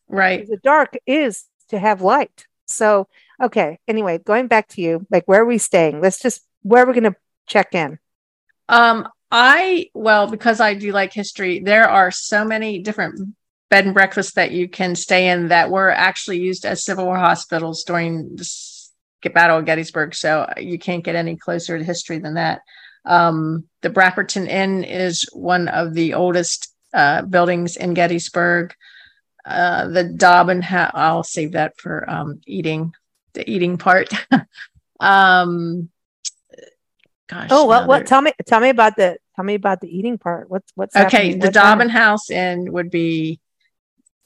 Right. 0.08 0.46
The 0.46 0.56
dark 0.56 0.96
is 1.06 1.44
to 1.68 1.78
have 1.78 2.02
light. 2.02 2.46
So, 2.66 3.08
okay. 3.42 3.78
Anyway, 3.86 4.18
going 4.18 4.48
back 4.48 4.68
to 4.70 4.80
you, 4.80 5.06
like 5.10 5.26
where 5.26 5.42
are 5.42 5.46
we 5.46 5.58
staying? 5.58 6.00
Let's 6.00 6.20
just 6.20 6.42
where 6.62 6.86
we're 6.86 6.94
gonna 6.94 7.16
check 7.46 7.74
in. 7.74 7.98
Um, 8.68 9.08
I 9.30 9.90
well, 9.94 10.28
because 10.28 10.60
I 10.60 10.74
do 10.74 10.92
like 10.92 11.12
history, 11.12 11.60
there 11.60 11.88
are 11.88 12.10
so 12.10 12.44
many 12.44 12.80
different 12.80 13.34
bed 13.74 13.86
and 13.86 13.94
breakfast 13.94 14.36
that 14.36 14.52
you 14.52 14.68
can 14.68 14.94
stay 14.94 15.30
in 15.30 15.48
that 15.48 15.68
were 15.68 15.90
actually 15.90 16.38
used 16.38 16.64
as 16.64 16.84
Civil 16.84 17.06
War 17.06 17.18
hospitals 17.18 17.82
during 17.82 18.36
the 18.36 19.30
Battle 19.30 19.58
of 19.58 19.64
Gettysburg. 19.64 20.14
So 20.14 20.48
you 20.56 20.78
can't 20.78 21.02
get 21.02 21.16
any 21.16 21.34
closer 21.34 21.76
to 21.76 21.82
history 21.82 22.20
than 22.20 22.34
that. 22.34 22.60
Um, 23.04 23.64
the 23.80 23.90
Brafferton 23.90 24.46
Inn 24.46 24.84
is 24.84 25.28
one 25.32 25.66
of 25.66 25.92
the 25.92 26.14
oldest 26.14 26.72
uh, 26.92 27.22
buildings 27.22 27.76
in 27.76 27.94
Gettysburg. 27.94 28.76
Uh, 29.44 29.88
the 29.88 30.04
Dobbin 30.04 30.62
House, 30.62 30.92
I'll 30.94 31.24
save 31.24 31.52
that 31.52 31.76
for 31.76 32.08
um, 32.08 32.40
eating, 32.46 32.94
the 33.32 33.50
eating 33.50 33.76
part. 33.76 34.14
um, 35.00 35.90
gosh. 37.26 37.48
Oh, 37.50 37.64
what, 37.64 37.88
what, 37.88 38.06
tell 38.06 38.22
me, 38.22 38.30
tell 38.46 38.60
me 38.60 38.68
about 38.68 38.94
the, 38.94 39.18
tell 39.34 39.44
me 39.44 39.54
about 39.54 39.80
the 39.80 39.88
eating 39.88 40.16
part. 40.16 40.48
What's, 40.48 40.70
what's, 40.76 40.94
okay. 40.94 41.34
The 41.34 41.50
Dobbin 41.50 41.88
House 41.88 42.30
Inn 42.30 42.70
would 42.70 42.88
be 42.88 43.40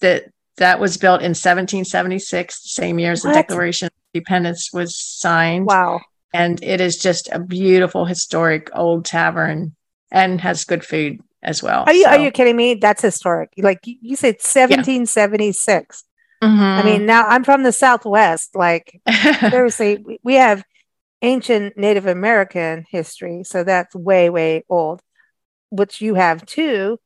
that 0.00 0.24
that 0.58 0.80
was 0.80 0.96
built 0.96 1.20
in 1.20 1.30
1776, 1.30 2.62
the 2.62 2.68
same 2.68 2.98
year 2.98 3.12
as 3.12 3.22
the 3.22 3.32
Declaration 3.32 3.86
of 3.86 3.92
Independence 4.12 4.70
was 4.72 4.96
signed. 4.96 5.66
Wow. 5.66 6.00
And 6.32 6.62
it 6.62 6.80
is 6.80 6.98
just 6.98 7.28
a 7.32 7.38
beautiful 7.38 8.04
historic 8.04 8.70
old 8.74 9.04
tavern 9.04 9.74
and 10.10 10.40
has 10.40 10.64
good 10.64 10.84
food 10.84 11.20
as 11.42 11.62
well. 11.62 11.84
Are 11.86 11.92
you 11.92 12.04
so. 12.04 12.10
are 12.10 12.18
you 12.18 12.30
kidding 12.30 12.56
me? 12.56 12.74
That's 12.74 13.02
historic. 13.02 13.50
Like 13.56 13.80
you 13.84 14.16
said 14.16 14.34
1776. 14.34 16.04
Yeah. 16.42 16.48
Mm-hmm. 16.48 16.60
I 16.60 16.82
mean, 16.84 17.06
now 17.06 17.26
I'm 17.26 17.44
from 17.44 17.62
the 17.62 17.72
Southwest. 17.72 18.54
Like 18.54 19.00
seriously, 19.40 20.04
we 20.22 20.34
have 20.34 20.62
ancient 21.22 21.76
Native 21.76 22.06
American 22.06 22.84
history, 22.88 23.42
so 23.44 23.64
that's 23.64 23.94
way, 23.94 24.30
way 24.30 24.64
old, 24.68 25.00
which 25.70 26.00
you 26.00 26.14
have 26.14 26.44
too 26.46 26.98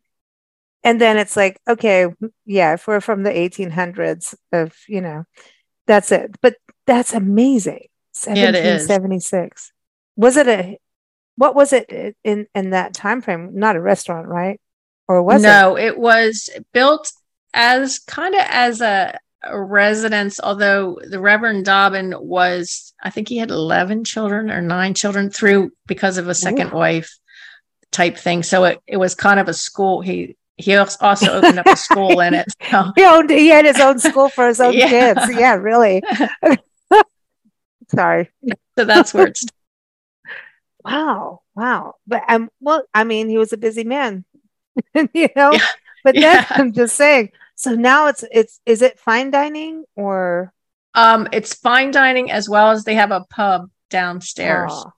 and 0.84 1.00
then 1.00 1.16
it's 1.16 1.36
like 1.36 1.60
okay 1.68 2.06
yeah 2.44 2.74
if 2.74 2.86
we're 2.86 3.00
from 3.00 3.22
the 3.22 3.30
1800s 3.30 4.34
of 4.52 4.74
you 4.88 5.00
know 5.00 5.24
that's 5.86 6.12
it. 6.12 6.36
But 6.40 6.56
that's 6.86 7.12
amazing. 7.12 7.88
1776 8.14 9.72
yeah, 9.74 10.22
was 10.22 10.36
it 10.36 10.46
a 10.46 10.78
what 11.36 11.54
was 11.54 11.72
it 11.72 11.86
uh, 11.90 12.12
in 12.22 12.46
in 12.54 12.70
that 12.70 12.92
time 12.92 13.22
frame 13.22 13.50
not 13.54 13.76
a 13.76 13.80
restaurant 13.80 14.28
right? 14.28 14.60
Or 15.08 15.22
was 15.22 15.42
no, 15.42 15.76
it? 15.76 15.80
No 15.80 15.86
it 15.86 15.98
was 15.98 16.50
built 16.72 17.10
as 17.54 17.98
kind 17.98 18.34
of 18.34 18.42
as 18.48 18.80
a, 18.82 19.18
a 19.42 19.60
residence 19.60 20.38
although 20.40 20.98
the 21.02 21.20
reverend 21.20 21.64
dobbin 21.64 22.14
was 22.18 22.92
i 23.02 23.08
think 23.08 23.28
he 23.28 23.38
had 23.38 23.50
11 23.50 24.04
children 24.04 24.50
or 24.50 24.60
nine 24.60 24.92
children 24.94 25.30
through 25.30 25.70
because 25.86 26.18
of 26.18 26.28
a 26.28 26.34
second 26.34 26.68
Ooh. 26.68 26.76
wife 26.76 27.18
type 27.92 28.16
thing. 28.16 28.42
So 28.42 28.64
it, 28.64 28.80
it 28.86 28.96
was 28.96 29.14
kind 29.14 29.38
of 29.38 29.48
a 29.48 29.54
school. 29.54 30.00
He 30.00 30.36
he 30.62 30.76
also 30.76 31.32
opened 31.32 31.58
up 31.58 31.66
a 31.66 31.76
school 31.76 32.20
in 32.20 32.34
it. 32.34 32.46
So. 32.70 32.92
He, 32.96 33.04
owned, 33.04 33.30
he 33.30 33.48
had 33.48 33.64
his 33.64 33.80
own 33.80 33.98
school 33.98 34.28
for 34.28 34.46
his 34.46 34.60
own 34.60 34.72
yeah. 34.74 34.88
kids. 34.88 35.20
Yeah, 35.30 35.54
really. 35.54 36.02
Sorry. 37.88 38.30
So 38.78 38.84
that's 38.84 39.12
where 39.12 39.26
it's. 39.26 39.44
wow, 40.84 41.40
wow. 41.54 41.94
But 42.06 42.22
um, 42.28 42.48
well, 42.60 42.84
I 42.94 43.04
mean, 43.04 43.28
he 43.28 43.38
was 43.38 43.52
a 43.52 43.56
busy 43.56 43.84
man, 43.84 44.24
you 44.94 45.28
know. 45.36 45.52
Yeah. 45.52 45.66
But 46.04 46.14
then 46.14 46.22
yeah. 46.22 46.46
I'm 46.50 46.72
just 46.72 46.96
saying. 46.96 47.32
So 47.54 47.74
now 47.74 48.06
it's 48.06 48.24
it's 48.30 48.60
is 48.64 48.82
it 48.82 48.98
fine 48.98 49.30
dining 49.30 49.84
or? 49.96 50.52
Um, 50.94 51.28
it's 51.32 51.54
fine 51.54 51.90
dining 51.90 52.30
as 52.30 52.48
well 52.48 52.70
as 52.70 52.84
they 52.84 52.94
have 52.94 53.10
a 53.10 53.24
pub 53.30 53.70
downstairs, 53.90 54.72
oh, 54.72 54.92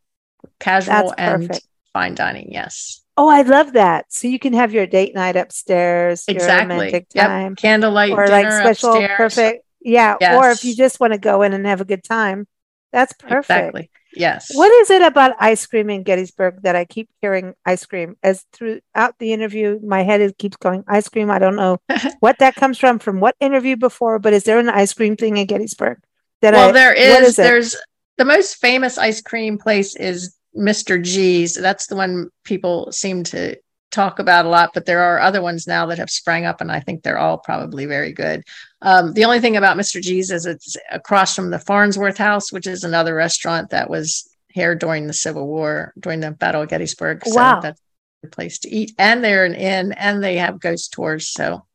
casual 0.58 1.14
and 1.16 1.58
fine 1.92 2.14
dining. 2.14 2.52
Yes. 2.52 3.03
Oh, 3.16 3.28
I 3.28 3.42
love 3.42 3.74
that. 3.74 4.12
So 4.12 4.26
you 4.28 4.38
can 4.38 4.52
have 4.54 4.72
your 4.72 4.86
date 4.86 5.14
night 5.14 5.36
upstairs, 5.36 6.24
your 6.26 6.36
exactly. 6.36 6.76
romantic 6.76 7.06
Yep. 7.14 7.56
Candlelight 7.58 8.12
or 8.12 8.26
dinner 8.26 8.48
like 8.48 8.76
special 8.76 8.94
upstairs. 8.94 9.16
perfect. 9.16 9.64
Yeah. 9.80 10.16
Or 10.36 10.50
if 10.50 10.64
you 10.64 10.74
just 10.74 10.98
want 10.98 11.12
to 11.12 11.18
go 11.18 11.42
in 11.42 11.52
and 11.52 11.66
have 11.66 11.80
a 11.80 11.84
good 11.84 12.02
time, 12.02 12.48
that's 12.92 13.12
perfect. 13.12 13.50
Exactly. 13.50 13.90
Yes. 14.16 14.50
What 14.54 14.70
is 14.70 14.90
it 14.90 15.02
about 15.02 15.36
ice 15.40 15.66
cream 15.66 15.90
in 15.90 16.02
Gettysburg 16.04 16.62
that 16.62 16.76
I 16.76 16.84
keep 16.84 17.10
hearing 17.20 17.54
ice 17.66 17.84
cream 17.84 18.16
as 18.22 18.44
throughout 18.52 19.18
the 19.18 19.32
interview? 19.32 19.80
My 19.82 20.02
head 20.02 20.20
is, 20.20 20.32
keeps 20.38 20.56
going 20.56 20.84
ice 20.86 21.08
cream. 21.08 21.30
I 21.30 21.38
don't 21.38 21.56
know 21.56 21.78
what 22.20 22.38
that 22.38 22.54
comes 22.54 22.78
from, 22.78 22.98
from 22.98 23.20
what 23.20 23.36
interview 23.40 23.76
before, 23.76 24.18
but 24.18 24.32
is 24.32 24.44
there 24.44 24.58
an 24.58 24.68
ice 24.68 24.92
cream 24.92 25.16
thing 25.16 25.36
in 25.36 25.46
Gettysburg? 25.46 25.98
That 26.40 26.54
well, 26.54 26.68
I, 26.68 26.72
there 26.72 26.90
what 26.90 27.22
is. 27.24 27.36
there's 27.36 27.76
the 28.16 28.24
most 28.24 28.56
famous 28.56 28.98
ice 28.98 29.20
cream 29.20 29.58
place 29.58 29.96
is 29.96 30.36
Mr. 30.57 31.02
G's. 31.02 31.55
That's 31.55 31.86
the 31.86 31.96
one 31.96 32.30
people 32.44 32.90
seem 32.92 33.24
to 33.24 33.57
talk 33.90 34.18
about 34.18 34.44
a 34.44 34.48
lot, 34.48 34.70
but 34.74 34.86
there 34.86 35.02
are 35.02 35.20
other 35.20 35.40
ones 35.40 35.66
now 35.66 35.86
that 35.86 35.98
have 35.98 36.11
sprang 36.11 36.44
up, 36.44 36.61
and 36.61 36.70
I 36.70 36.80
think 36.80 37.02
they're 37.02 37.18
all 37.18 37.38
probably 37.38 37.86
very 37.86 38.12
good. 38.12 38.42
Um, 38.82 39.12
the 39.12 39.24
only 39.24 39.40
thing 39.40 39.57
about 39.57 39.76
Mr. 39.76 40.00
G's 40.02 40.30
is 40.30 40.46
it's 40.46 40.76
across 40.90 41.34
from 41.34 41.50
the 41.50 41.59
Farnsworth 41.61 42.18
House, 42.18 42.52
which 42.52 42.66
is 42.66 42.82
another 42.84 43.14
restaurant 43.14 43.70
that 43.70 43.88
was 43.88 44.28
here 44.48 44.74
during 44.74 45.07
the 45.07 45.12
Civil 45.12 45.46
War, 45.46 45.92
during 45.98 46.20
the 46.20 46.32
Battle 46.32 46.62
of 46.62 46.68
Gettysburg. 46.68 47.24
So 47.24 47.34
Wow. 47.36 47.61
that's 47.61 47.80
a 48.24 48.28
place 48.28 48.59
to 48.61 48.68
eat. 48.70 48.92
And 48.98 49.22
they're 49.22 49.44
an 49.44 49.55
inn 49.55 49.92
and 49.92 50.22
they 50.22 50.36
have 50.36 50.61
ghost 50.61 50.92
tours. 50.92 51.28
So, 51.28 51.66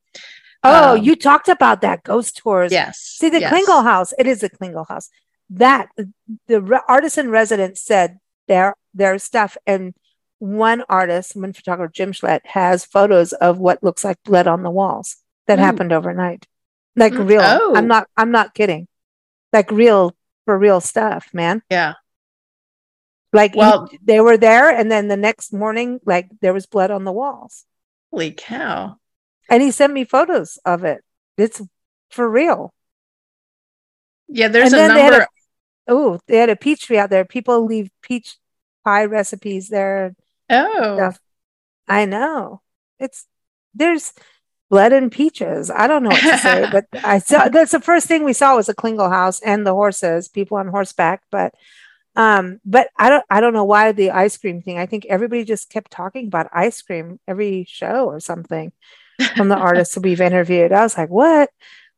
oh, 0.63 0.95
um, 0.97 1.03
you 1.03 1.15
talked 1.15 1.47
about 1.49 1.81
that 1.81 2.03
ghost 2.03 2.37
tours. 2.37 2.71
yes. 2.71 2.99
See, 2.99 3.29
the 3.29 3.41
yes. 3.41 3.53
Klingle 3.53 3.83
House, 3.83 4.13
it 4.17 4.27
is 4.27 4.43
a 4.43 4.49
Klingle 4.49 4.87
House. 4.87 5.09
That 5.49 5.89
the 6.47 6.61
re- 6.61 6.81
artisan 6.87 7.29
resident 7.29 7.77
said 7.77 8.19
their 8.49 8.75
their 8.93 9.17
stuff, 9.19 9.55
and 9.65 9.93
one 10.39 10.83
artist, 10.89 11.35
one 11.35 11.53
photographer, 11.53 11.91
Jim 11.93 12.11
Schlett, 12.11 12.41
has 12.47 12.83
photos 12.85 13.31
of 13.33 13.57
what 13.59 13.83
looks 13.83 14.03
like 14.03 14.17
blood 14.23 14.47
on 14.47 14.63
the 14.63 14.71
walls 14.71 15.17
that 15.47 15.59
Mm. 15.59 15.61
happened 15.63 15.91
overnight, 15.93 16.47
like 16.97 17.13
Mm, 17.13 17.29
real. 17.29 17.41
oh. 17.43 17.73
I'm 17.75 17.87
not. 17.87 18.07
I'm 18.17 18.31
not 18.31 18.53
kidding. 18.53 18.87
Like 19.53 19.71
real 19.71 20.15
for 20.45 20.57
real 20.57 20.81
stuff, 20.81 21.29
man. 21.33 21.61
Yeah. 21.69 21.93
Like 23.31 23.53
you- 23.53 23.59
Well- 23.59 23.89
they 24.01 24.19
were 24.19 24.37
there, 24.37 24.69
and 24.69 24.91
then 24.91 25.07
the 25.07 25.17
next 25.17 25.53
morning, 25.53 25.99
like 26.05 26.27
there 26.41 26.53
was 26.53 26.65
blood 26.65 26.89
on 26.91 27.03
the 27.03 27.11
walls, 27.11 27.65
Holy 28.11 28.31
cow. 28.31 28.97
and 29.49 29.61
he 29.61 29.69
sent 29.71 29.93
me 29.93 30.03
photos 30.03 30.57
of 30.65 30.83
it. 30.83 31.03
It's 31.37 31.61
for 32.09 32.27
real. 32.27 32.73
Yeah. 34.27 34.47
There's 34.47 34.73
And 34.73 34.81
a 34.81 34.87
then 34.87 34.95
they 34.95 35.01
had 35.03 35.11
number. 35.11 35.27
Oh, 35.89 36.19
they 36.27 36.37
had 36.37 36.49
a 36.49 36.55
peach 36.55 36.85
tree 36.85 36.97
out 36.97 37.09
there. 37.09 37.25
People 37.25 37.65
leave 37.65 37.89
peach 38.01 38.37
pie 38.85 39.05
recipes 39.05 39.69
there. 39.69 40.15
oh. 40.49 40.95
stuff. 40.95 41.19
I 41.87 42.05
know. 42.05 42.61
It's 42.99 43.25
there's 43.73 44.13
blood 44.69 44.93
and 44.93 45.11
peaches. 45.11 45.71
I 45.71 45.87
don't 45.87 46.03
know 46.03 46.09
what 46.09 46.21
to 46.21 46.37
say, 46.37 46.69
but 46.71 46.85
I 47.03 47.19
saw 47.19 47.49
that's 47.49 47.71
the 47.71 47.79
first 47.79 48.07
thing 48.07 48.23
we 48.23 48.33
saw 48.33 48.55
was 48.55 48.69
a 48.69 48.75
Klingle 48.75 49.09
house 49.09 49.41
and 49.41 49.65
the 49.65 49.73
horses, 49.73 50.29
people 50.29 50.57
on 50.57 50.67
horseback. 50.67 51.23
But 51.31 51.53
um, 52.15 52.59
but 52.65 52.89
I 52.97 53.09
don't 53.09 53.25
I 53.29 53.41
don't 53.41 53.53
know 53.53 53.63
why 53.63 53.91
the 53.91 54.11
ice 54.11 54.37
cream 54.37 54.61
thing. 54.61 54.77
I 54.77 54.85
think 54.85 55.05
everybody 55.07 55.43
just 55.43 55.69
kept 55.69 55.91
talking 55.91 56.27
about 56.27 56.49
ice 56.53 56.81
cream 56.81 57.19
every 57.27 57.65
show 57.67 58.05
or 58.05 58.19
something 58.19 58.71
from 59.35 59.49
the 59.49 59.57
artists 59.57 59.97
we've 59.97 60.21
interviewed. 60.21 60.71
I 60.71 60.83
was 60.83 60.97
like, 60.97 61.09
what? 61.09 61.49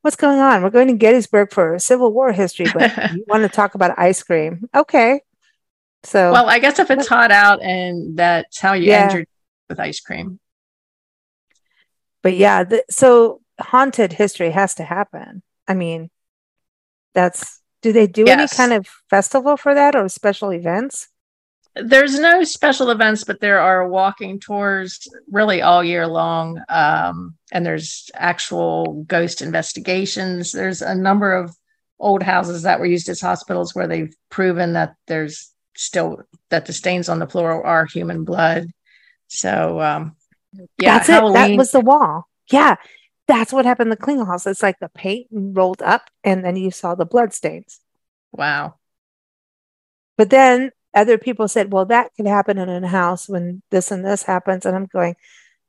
What's 0.01 0.15
going 0.15 0.39
on? 0.39 0.63
We're 0.63 0.71
going 0.71 0.87
to 0.87 0.93
Gettysburg 0.95 1.51
for 1.51 1.77
Civil 1.77 2.11
War 2.11 2.31
history, 2.31 2.67
but 2.73 2.91
you 3.13 3.23
want 3.27 3.43
to 3.43 3.49
talk 3.49 3.75
about 3.75 3.97
ice 3.99 4.23
cream? 4.23 4.67
Okay. 4.75 5.21
So 6.03 6.31
Well, 6.31 6.49
I 6.49 6.57
guess 6.59 6.79
if 6.79 6.89
it's 6.89 7.07
hot 7.07 7.31
out 7.31 7.61
and 7.61 8.17
that's 8.17 8.59
how 8.59 8.73
you 8.73 8.87
Yeah. 8.87 9.21
with 9.69 9.79
ice 9.79 9.99
cream. 9.99 10.39
but 12.23 12.35
yeah, 12.35 12.63
the, 12.63 12.83
so 12.89 13.41
haunted 13.59 14.13
history 14.13 14.51
has 14.51 14.75
to 14.75 14.83
happen. 14.83 15.43
I 15.67 15.75
mean, 15.75 16.09
that's 17.13 17.61
do 17.81 17.91
they 17.91 18.07
do 18.07 18.25
any 18.27 18.47
kind 18.47 18.73
of 18.73 18.87
festival 19.09 19.57
for 19.57 19.73
that 19.73 19.95
or 19.95 20.07
special 20.09 20.51
events? 20.53 21.07
There's 21.75 22.19
no 22.19 22.43
special 22.43 22.89
events, 22.89 23.23
but 23.23 23.39
there 23.39 23.59
are 23.59 23.87
walking 23.87 24.39
tours 24.39 25.07
really 25.29 25.61
all 25.61 25.83
year 25.83 26.05
long. 26.05 26.61
Um, 26.67 27.35
and 27.51 27.65
there's 27.65 28.11
actual 28.13 29.03
ghost 29.07 29.41
investigations. 29.41 30.51
There's 30.51 30.81
a 30.81 30.95
number 30.95 31.33
of 31.33 31.55
old 31.99 32.23
houses 32.23 32.63
that 32.63 32.79
were 32.79 32.85
used 32.85 33.07
as 33.07 33.21
hospitals 33.21 33.73
where 33.73 33.87
they've 33.87 34.13
proven 34.29 34.73
that 34.73 34.95
there's 35.07 35.53
still 35.75 36.21
that 36.49 36.65
the 36.65 36.73
stains 36.73 37.07
on 37.07 37.19
the 37.19 37.27
floor 37.27 37.65
are 37.65 37.85
human 37.85 38.25
blood. 38.25 38.67
So 39.27 39.79
um 39.79 40.15
yeah, 40.77 40.97
that's 40.97 41.09
it. 41.09 41.33
That 41.33 41.57
was 41.57 41.71
the 41.71 41.79
wall. 41.79 42.27
Yeah, 42.51 42.75
that's 43.27 43.53
what 43.53 43.65
happened 43.65 43.87
in 43.87 43.97
the 43.97 44.03
Klingle 44.05 44.27
house. 44.27 44.45
It's 44.45 44.63
like 44.63 44.79
the 44.79 44.89
paint 44.89 45.27
rolled 45.31 45.81
up, 45.81 46.09
and 46.23 46.43
then 46.43 46.55
you 46.57 46.71
saw 46.71 46.95
the 46.95 47.05
blood 47.05 47.33
stains. 47.33 47.79
wow. 48.33 48.75
But 50.17 50.29
then 50.29 50.71
other 50.93 51.17
people 51.17 51.47
said, 51.47 51.71
"Well, 51.71 51.85
that 51.85 52.11
could 52.15 52.27
happen 52.27 52.57
in 52.57 52.83
a 52.83 52.87
house 52.87 53.29
when 53.29 53.61
this 53.71 53.91
and 53.91 54.05
this 54.05 54.23
happens," 54.23 54.65
and 54.65 54.75
I'm 54.75 54.85
going, 54.87 55.15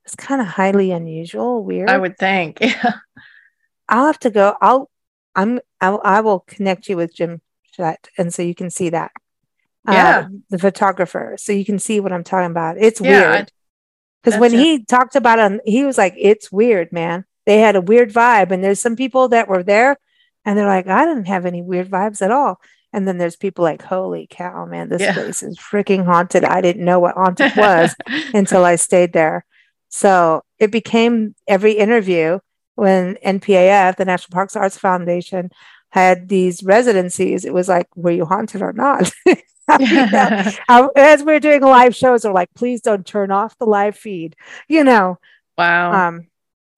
"It's 0.04 0.14
kind 0.16 0.40
of 0.40 0.46
highly 0.48 0.90
unusual, 0.90 1.62
weird." 1.64 1.90
I 1.90 1.98
would 1.98 2.18
think. 2.18 2.58
Yeah. 2.60 2.94
I'll 3.88 4.06
have 4.06 4.18
to 4.20 4.30
go. 4.30 4.54
I'll, 4.60 4.90
I'm, 5.34 5.60
I'll, 5.80 6.00
I 6.04 6.20
will 6.20 6.40
connect 6.40 6.88
you 6.88 6.96
with 6.96 7.14
Jim 7.14 7.40
Shutt, 7.72 8.08
and 8.16 8.32
so 8.32 8.42
you 8.42 8.54
can 8.54 8.70
see 8.70 8.90
that. 8.90 9.12
Uh, 9.86 9.92
Yeah. 9.92 10.28
the 10.50 10.58
photographer, 10.58 11.34
so 11.38 11.52
you 11.52 11.64
can 11.64 11.78
see 11.78 12.00
what 12.00 12.12
I'm 12.12 12.24
talking 12.24 12.50
about. 12.50 12.78
It's 12.78 13.00
Yeah, 13.00 13.30
weird 13.32 13.52
because 14.22 14.38
when 14.40 14.54
it. 14.54 14.58
he 14.58 14.84
talked 14.84 15.16
about 15.16 15.38
it, 15.38 15.60
he 15.64 15.84
was 15.84 15.98
like, 15.98 16.14
"It's 16.16 16.50
weird, 16.52 16.92
man." 16.92 17.24
They 17.44 17.58
had 17.58 17.74
a 17.76 17.80
weird 17.80 18.12
vibe, 18.12 18.52
and 18.52 18.62
there's 18.62 18.80
some 18.80 18.94
people 18.96 19.28
that 19.28 19.48
were 19.48 19.64
there, 19.64 19.98
and 20.44 20.56
they're 20.56 20.66
like, 20.66 20.86
"I 20.86 21.04
didn't 21.04 21.26
have 21.26 21.44
any 21.46 21.62
weird 21.62 21.90
vibes 21.90 22.22
at 22.22 22.30
all." 22.30 22.60
And 22.93 23.09
then 23.09 23.18
there's 23.18 23.36
people 23.36 23.62
like, 23.64 23.82
"Holy 23.82 24.26
cow, 24.30 24.66
man, 24.66 24.88
this 24.88 25.01
Yeah. 25.03 25.14
place 25.14 25.43
is 25.43 25.59
freaking 25.59 26.05
haunted." 26.05 26.45
I 26.45 26.61
didn't 26.61 26.84
know 26.84 27.01
what 27.01 27.14
haunted 27.14 27.53
was 27.57 27.95
until 28.34 28.64
I 28.64 28.76
stayed 28.76 29.12
there. 29.12 29.45
So 29.88 30.43
it 30.59 30.70
became 30.70 31.34
every 31.49 31.72
interview 31.72 32.38
when 32.74 33.16
NPAF, 33.24 33.97
the 33.97 34.05
National 34.05 34.34
Parks 34.34 34.57
Arts 34.57 34.76
Foundation, 34.78 35.51
had 35.90 36.28
these 36.28 36.62
residencies. 36.62 37.45
It 37.45 37.53
was 37.53 37.68
like, 37.68 37.86
were 37.97 38.11
you 38.11 38.24
haunted 38.24 38.62
or 38.62 38.72
not? 38.72 39.11
You 39.78 40.07
know, 40.11 40.51
As 40.97 41.22
we 41.22 41.34
are 41.34 41.40
doing 41.40 41.62
live 41.62 41.95
shows, 41.95 42.22
they're 42.22 42.32
like, 42.32 42.53
please 42.55 42.80
don't 42.82 43.07
turn 43.07 43.30
off 43.30 43.57
the 43.59 43.64
live 43.64 43.97
feed. 43.97 44.34
You 44.68 44.82
know, 44.84 45.18
wow. 45.57 46.09
um, 46.09 46.26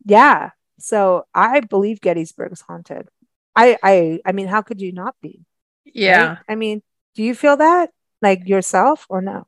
yeah. 0.05 0.51
So 0.79 1.25
I 1.35 1.61
believe 1.61 2.03
Gettysburg's 2.03 2.61
haunted. 2.61 3.09
I, 3.57 3.79
I, 3.83 4.21
I 4.27 4.33
mean, 4.33 4.49
how 4.49 4.61
could 4.63 4.81
you 4.83 4.93
not 4.93 5.17
be? 5.23 5.41
Yeah. 5.85 6.27
right? 6.27 6.39
I 6.49 6.55
mean, 6.55 6.83
do 7.15 7.23
you 7.23 7.35
feel 7.35 7.57
that 7.57 7.91
like 8.23 8.49
yourself 8.49 9.07
or 9.09 9.21
no? 9.21 9.47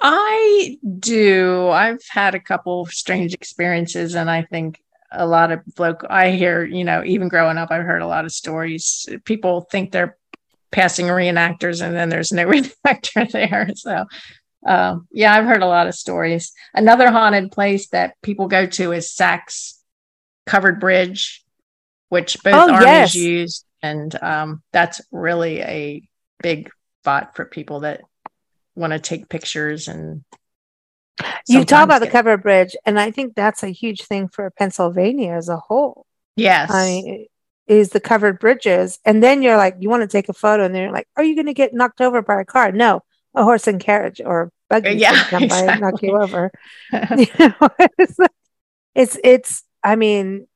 I 0.00 0.78
do. 0.98 1.68
I've 1.68 2.02
had 2.08 2.34
a 2.34 2.40
couple 2.40 2.86
strange 2.86 3.34
experiences, 3.34 4.14
and 4.16 4.28
I 4.28 4.42
think 4.42 4.82
a 5.12 5.26
lot 5.26 5.52
of 5.52 5.60
local. 5.78 6.08
I 6.10 6.30
hear, 6.32 6.64
you 6.64 6.84
know, 6.84 7.02
even 7.04 7.28
growing 7.28 7.56
up, 7.58 7.70
I've 7.70 7.84
heard 7.84 8.02
a 8.02 8.06
lot 8.06 8.24
of 8.24 8.32
stories. 8.32 9.08
People 9.24 9.60
think 9.60 9.92
they're 9.92 10.16
passing 10.72 11.06
reenactors, 11.06 11.84
and 11.84 11.94
then 11.94 12.08
there's 12.08 12.32
no 12.32 12.46
reenactor 12.48 13.30
there. 13.30 13.68
So, 13.76 14.06
um, 14.66 15.06
yeah, 15.12 15.34
I've 15.34 15.44
heard 15.44 15.62
a 15.62 15.66
lot 15.66 15.86
of 15.86 15.94
stories. 15.94 16.52
Another 16.74 17.10
haunted 17.10 17.52
place 17.52 17.88
that 17.90 18.14
people 18.22 18.48
go 18.48 18.66
to 18.66 18.90
is 18.92 19.12
Sachs 19.12 19.80
Covered 20.46 20.80
Bridge, 20.80 21.44
which 22.08 22.42
both 22.42 22.54
Oh, 22.54 22.72
armies 22.72 22.86
yes. 22.86 23.14
used, 23.14 23.64
and 23.82 24.14
um, 24.22 24.62
that's 24.72 25.00
really 25.10 25.60
a 25.60 26.02
big 26.42 26.70
spot 27.02 27.34
for 27.36 27.44
people 27.44 27.80
that 27.80 28.02
want 28.74 28.92
to 28.92 28.98
take 28.98 29.28
pictures 29.28 29.88
and 29.88 30.24
You 31.48 31.64
talk 31.64 31.84
about 31.84 31.98
the 32.00 32.06
get- 32.06 32.12
cover 32.12 32.36
bridge, 32.36 32.76
and 32.86 32.98
I 32.98 33.10
think 33.10 33.34
that's 33.34 33.62
a 33.62 33.68
huge 33.68 34.02
thing 34.04 34.28
for 34.28 34.50
Pennsylvania 34.50 35.32
as 35.32 35.48
a 35.48 35.56
whole. 35.56 36.06
yes 36.36 36.70
I 36.70 36.86
mean, 36.86 37.26
is 37.66 37.90
the 37.90 38.00
covered 38.00 38.38
bridges, 38.38 38.98
and 39.04 39.22
then 39.22 39.42
you're 39.42 39.56
like, 39.56 39.76
you 39.78 39.88
want 39.88 40.02
to 40.02 40.08
take 40.08 40.28
a 40.28 40.32
photo, 40.32 40.64
and 40.64 40.74
then 40.74 40.82
you're 40.82 40.92
like, 40.92 41.08
are 41.16 41.22
you 41.24 41.34
going 41.34 41.46
to 41.46 41.54
get 41.54 41.72
knocked 41.74 42.00
over 42.00 42.20
by 42.22 42.40
a 42.40 42.44
car? 42.44 42.72
No, 42.72 43.02
a 43.34 43.44
horse 43.44 43.66
and 43.66 43.80
carriage 43.80 44.20
or 44.24 44.50
buggy 44.68 44.94
Yeah, 44.94 45.24
come 45.24 45.48
by 45.48 45.58
and 45.60 45.80
knock 45.80 46.02
you 46.02 46.16
over. 46.20 46.50
you 47.16 47.26
know, 47.38 47.68
it's, 47.98 48.16
it's 48.94 49.18
it's. 49.22 49.64
I 49.84 49.96
mean, 49.96 50.46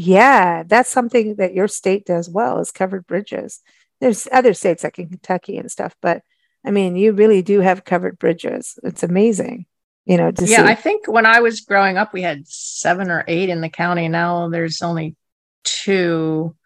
yeah, 0.00 0.62
that's 0.64 0.90
something 0.90 1.36
that 1.36 1.54
your 1.54 1.68
state 1.68 2.06
does 2.06 2.28
well 2.28 2.58
is 2.58 2.72
covered 2.72 3.06
bridges. 3.06 3.60
There's 4.00 4.28
other 4.32 4.54
states 4.54 4.84
like 4.84 4.98
in 4.98 5.08
Kentucky 5.08 5.58
and 5.58 5.70
stuff, 5.70 5.94
but 6.00 6.22
I 6.64 6.70
mean, 6.70 6.96
you 6.96 7.12
really 7.12 7.42
do 7.42 7.60
have 7.60 7.84
covered 7.84 8.18
bridges. 8.18 8.78
It's 8.82 9.02
amazing, 9.02 9.66
you 10.04 10.16
know, 10.16 10.32
yeah 10.40 10.46
see. 10.46 10.56
i 10.56 10.74
think 10.74 11.06
when 11.06 11.26
i 11.26 11.40
was 11.40 11.60
growing 11.60 11.98
up 11.98 12.12
we 12.12 12.22
had 12.22 12.46
seven 12.48 13.10
or 13.10 13.24
eight 13.28 13.50
in 13.50 13.60
the 13.60 13.68
county 13.68 14.08
now 14.08 14.48
there's 14.48 14.80
only 14.80 15.14
two 15.62 16.56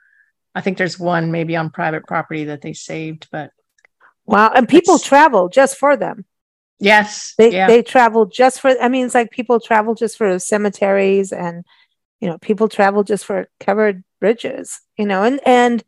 i 0.54 0.60
think 0.60 0.78
there's 0.78 0.98
one 0.98 1.32
maybe 1.32 1.56
on 1.56 1.68
private 1.68 2.06
property 2.06 2.44
that 2.44 2.62
they 2.62 2.72
saved 2.72 3.26
but 3.32 3.50
wow, 4.26 4.52
and 4.54 4.68
people 4.68 4.98
travel 4.98 5.48
just 5.48 5.76
for 5.76 5.96
them. 5.96 6.24
Yes. 6.80 7.34
They 7.38 7.52
yeah. 7.52 7.66
they 7.66 7.82
travel 7.82 8.26
just 8.26 8.60
for 8.60 8.74
I 8.80 8.88
mean 8.88 9.06
it's 9.06 9.14
like 9.14 9.30
people 9.30 9.60
travel 9.60 9.94
just 9.94 10.18
for 10.18 10.38
cemeteries 10.38 11.32
and 11.32 11.64
you 12.24 12.30
know 12.30 12.38
people 12.38 12.70
travel 12.70 13.04
just 13.04 13.26
for 13.26 13.48
covered 13.60 14.02
bridges, 14.18 14.80
you 14.96 15.04
know, 15.04 15.22
and 15.24 15.40
and 15.44 15.84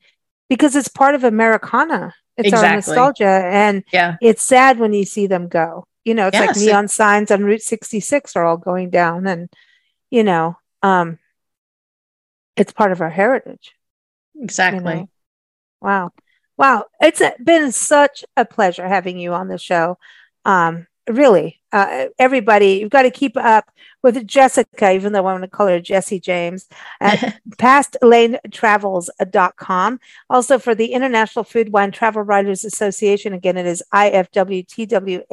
because 0.50 0.76
it's 0.76 0.88
part 0.88 1.14
of 1.14 1.24
Americana. 1.24 2.14
It's 2.36 2.52
our 2.52 2.74
nostalgia 2.74 3.24
and 3.50 3.82
yeah. 3.94 4.16
it's 4.20 4.42
sad 4.42 4.78
when 4.78 4.92
you 4.92 5.06
see 5.06 5.26
them 5.26 5.48
go. 5.48 5.86
You 6.04 6.12
know, 6.14 6.26
it's 6.26 6.38
like 6.38 6.48
Yes, 6.50 6.62
it- 6.62 6.66
neon 6.66 6.88
signs 6.88 7.30
on 7.30 7.42
Route 7.44 7.62
66 7.62 8.36
are 8.36 8.44
all 8.44 8.58
going 8.58 8.90
down 8.90 9.26
and 9.26 9.48
you 10.10 10.22
know, 10.22 10.58
um 10.82 11.18
it's 12.54 12.72
part 12.74 12.92
of 12.92 13.00
our 13.00 13.08
heritage. 13.08 13.72
you 14.34 14.42
Exactly. 14.44 14.94
know. 14.94 15.08
Wow. 15.80 16.10
Wow. 16.58 16.84
it's 17.00 17.22
been 17.42 17.72
such 17.72 18.22
a 18.36 18.44
pleasure 18.44 18.86
having 18.86 19.18
you 19.18 19.32
on 19.32 19.48
the 19.48 19.56
show. 19.58 19.96
Um, 20.44 20.86
really, 21.08 21.60
uh, 21.72 22.06
everybody, 22.18 22.80
you've 22.80 22.90
got 22.90 23.02
to 23.02 23.10
keep 23.10 23.36
up 23.36 23.70
with 24.02 24.26
Jessica, 24.26 24.92
even 24.92 25.12
though 25.12 25.26
I 25.26 25.32
want 25.32 25.42
to 25.42 25.48
call 25.48 25.68
her 25.68 25.80
Jessie 25.80 26.20
James, 26.20 26.68
at 27.00 27.40
pastlanetravels.com. 27.58 30.00
Also, 30.30 30.58
for 30.58 30.74
the 30.74 30.92
International 30.92 31.44
Food 31.44 31.72
Wine 31.72 31.92
Travel 31.92 32.22
Writers 32.22 32.64
Association, 32.64 33.32
again, 33.32 33.56
it 33.56 33.66
is 33.66 33.82
ifwtwa.org. 33.92 35.26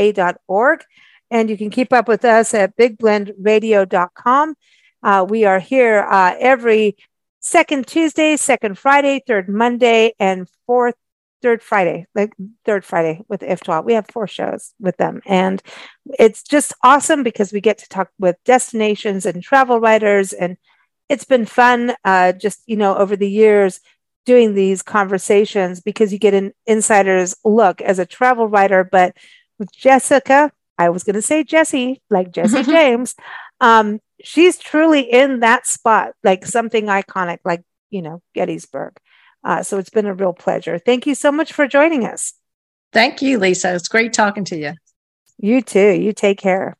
And 1.31 1.49
you 1.49 1.57
can 1.57 1.69
keep 1.69 1.93
up 1.93 2.07
with 2.07 2.25
us 2.25 2.53
at 2.53 2.77
bigblendradio.com. 2.77 4.55
Uh, 5.01 5.25
we 5.27 5.45
are 5.45 5.59
here 5.59 6.05
uh, 6.09 6.35
every 6.39 6.95
second 7.39 7.87
Tuesday, 7.87 8.37
second 8.37 8.77
Friday, 8.77 9.23
third 9.25 9.49
Monday, 9.49 10.13
and 10.19 10.47
fourth, 10.65 10.95
third 11.43 11.61
Friday, 11.61 12.07
like 12.15 12.33
third 12.65 12.85
Friday 12.85 13.21
with 13.27 13.41
IFWTWA. 13.41 13.83
We 13.83 13.93
have 13.93 14.07
four 14.07 14.25
shows 14.25 14.73
with 14.79 14.97
them. 14.97 15.21
And 15.25 15.61
it's 16.17 16.41
just 16.41 16.73
awesome 16.81 17.21
because 17.21 17.51
we 17.51 17.61
get 17.61 17.77
to 17.79 17.89
talk 17.89 18.09
with 18.17 18.37
destinations 18.45 19.25
and 19.25 19.43
travel 19.43 19.79
writers. 19.79 20.31
And 20.33 20.57
it's 21.09 21.25
been 21.25 21.45
fun 21.45 21.93
uh, 22.05 22.31
just, 22.31 22.63
you 22.65 22.77
know, 22.77 22.95
over 22.95 23.15
the 23.15 23.29
years 23.29 23.81
doing 24.25 24.55
these 24.55 24.81
conversations 24.81 25.81
because 25.81 26.13
you 26.13 26.17
get 26.17 26.33
an 26.33 26.53
insider's 26.65 27.35
look 27.43 27.81
as 27.81 27.99
a 27.99 28.05
travel 28.05 28.47
writer. 28.47 28.85
But 28.89 29.15
with 29.59 29.71
Jessica, 29.73 30.49
I 30.77 30.89
was 30.89 31.03
going 31.03 31.15
to 31.15 31.21
say 31.21 31.43
Jesse, 31.43 32.01
like 32.09 32.31
Jesse 32.31 32.63
James. 32.63 33.15
Um, 33.59 33.99
she's 34.23 34.57
truly 34.57 35.01
in 35.01 35.41
that 35.41 35.67
spot, 35.67 36.13
like 36.23 36.45
something 36.45 36.85
iconic, 36.85 37.39
like, 37.43 37.63
you 37.91 38.01
know, 38.01 38.21
Gettysburg. 38.33 38.97
Uh, 39.43 39.63
so 39.63 39.77
it's 39.77 39.89
been 39.89 40.05
a 40.05 40.13
real 40.13 40.33
pleasure. 40.33 40.79
Thank 40.79 41.05
you 41.05 41.15
so 41.15 41.31
much 41.31 41.51
for 41.53 41.67
joining 41.67 42.05
us. 42.05 42.33
Thank 42.91 43.21
you, 43.21 43.39
Lisa. 43.39 43.73
It's 43.75 43.87
great 43.87 44.13
talking 44.13 44.45
to 44.45 44.57
you. 44.57 44.73
You 45.37 45.61
too. 45.61 45.91
You 45.91 46.13
take 46.13 46.37
care. 46.37 46.77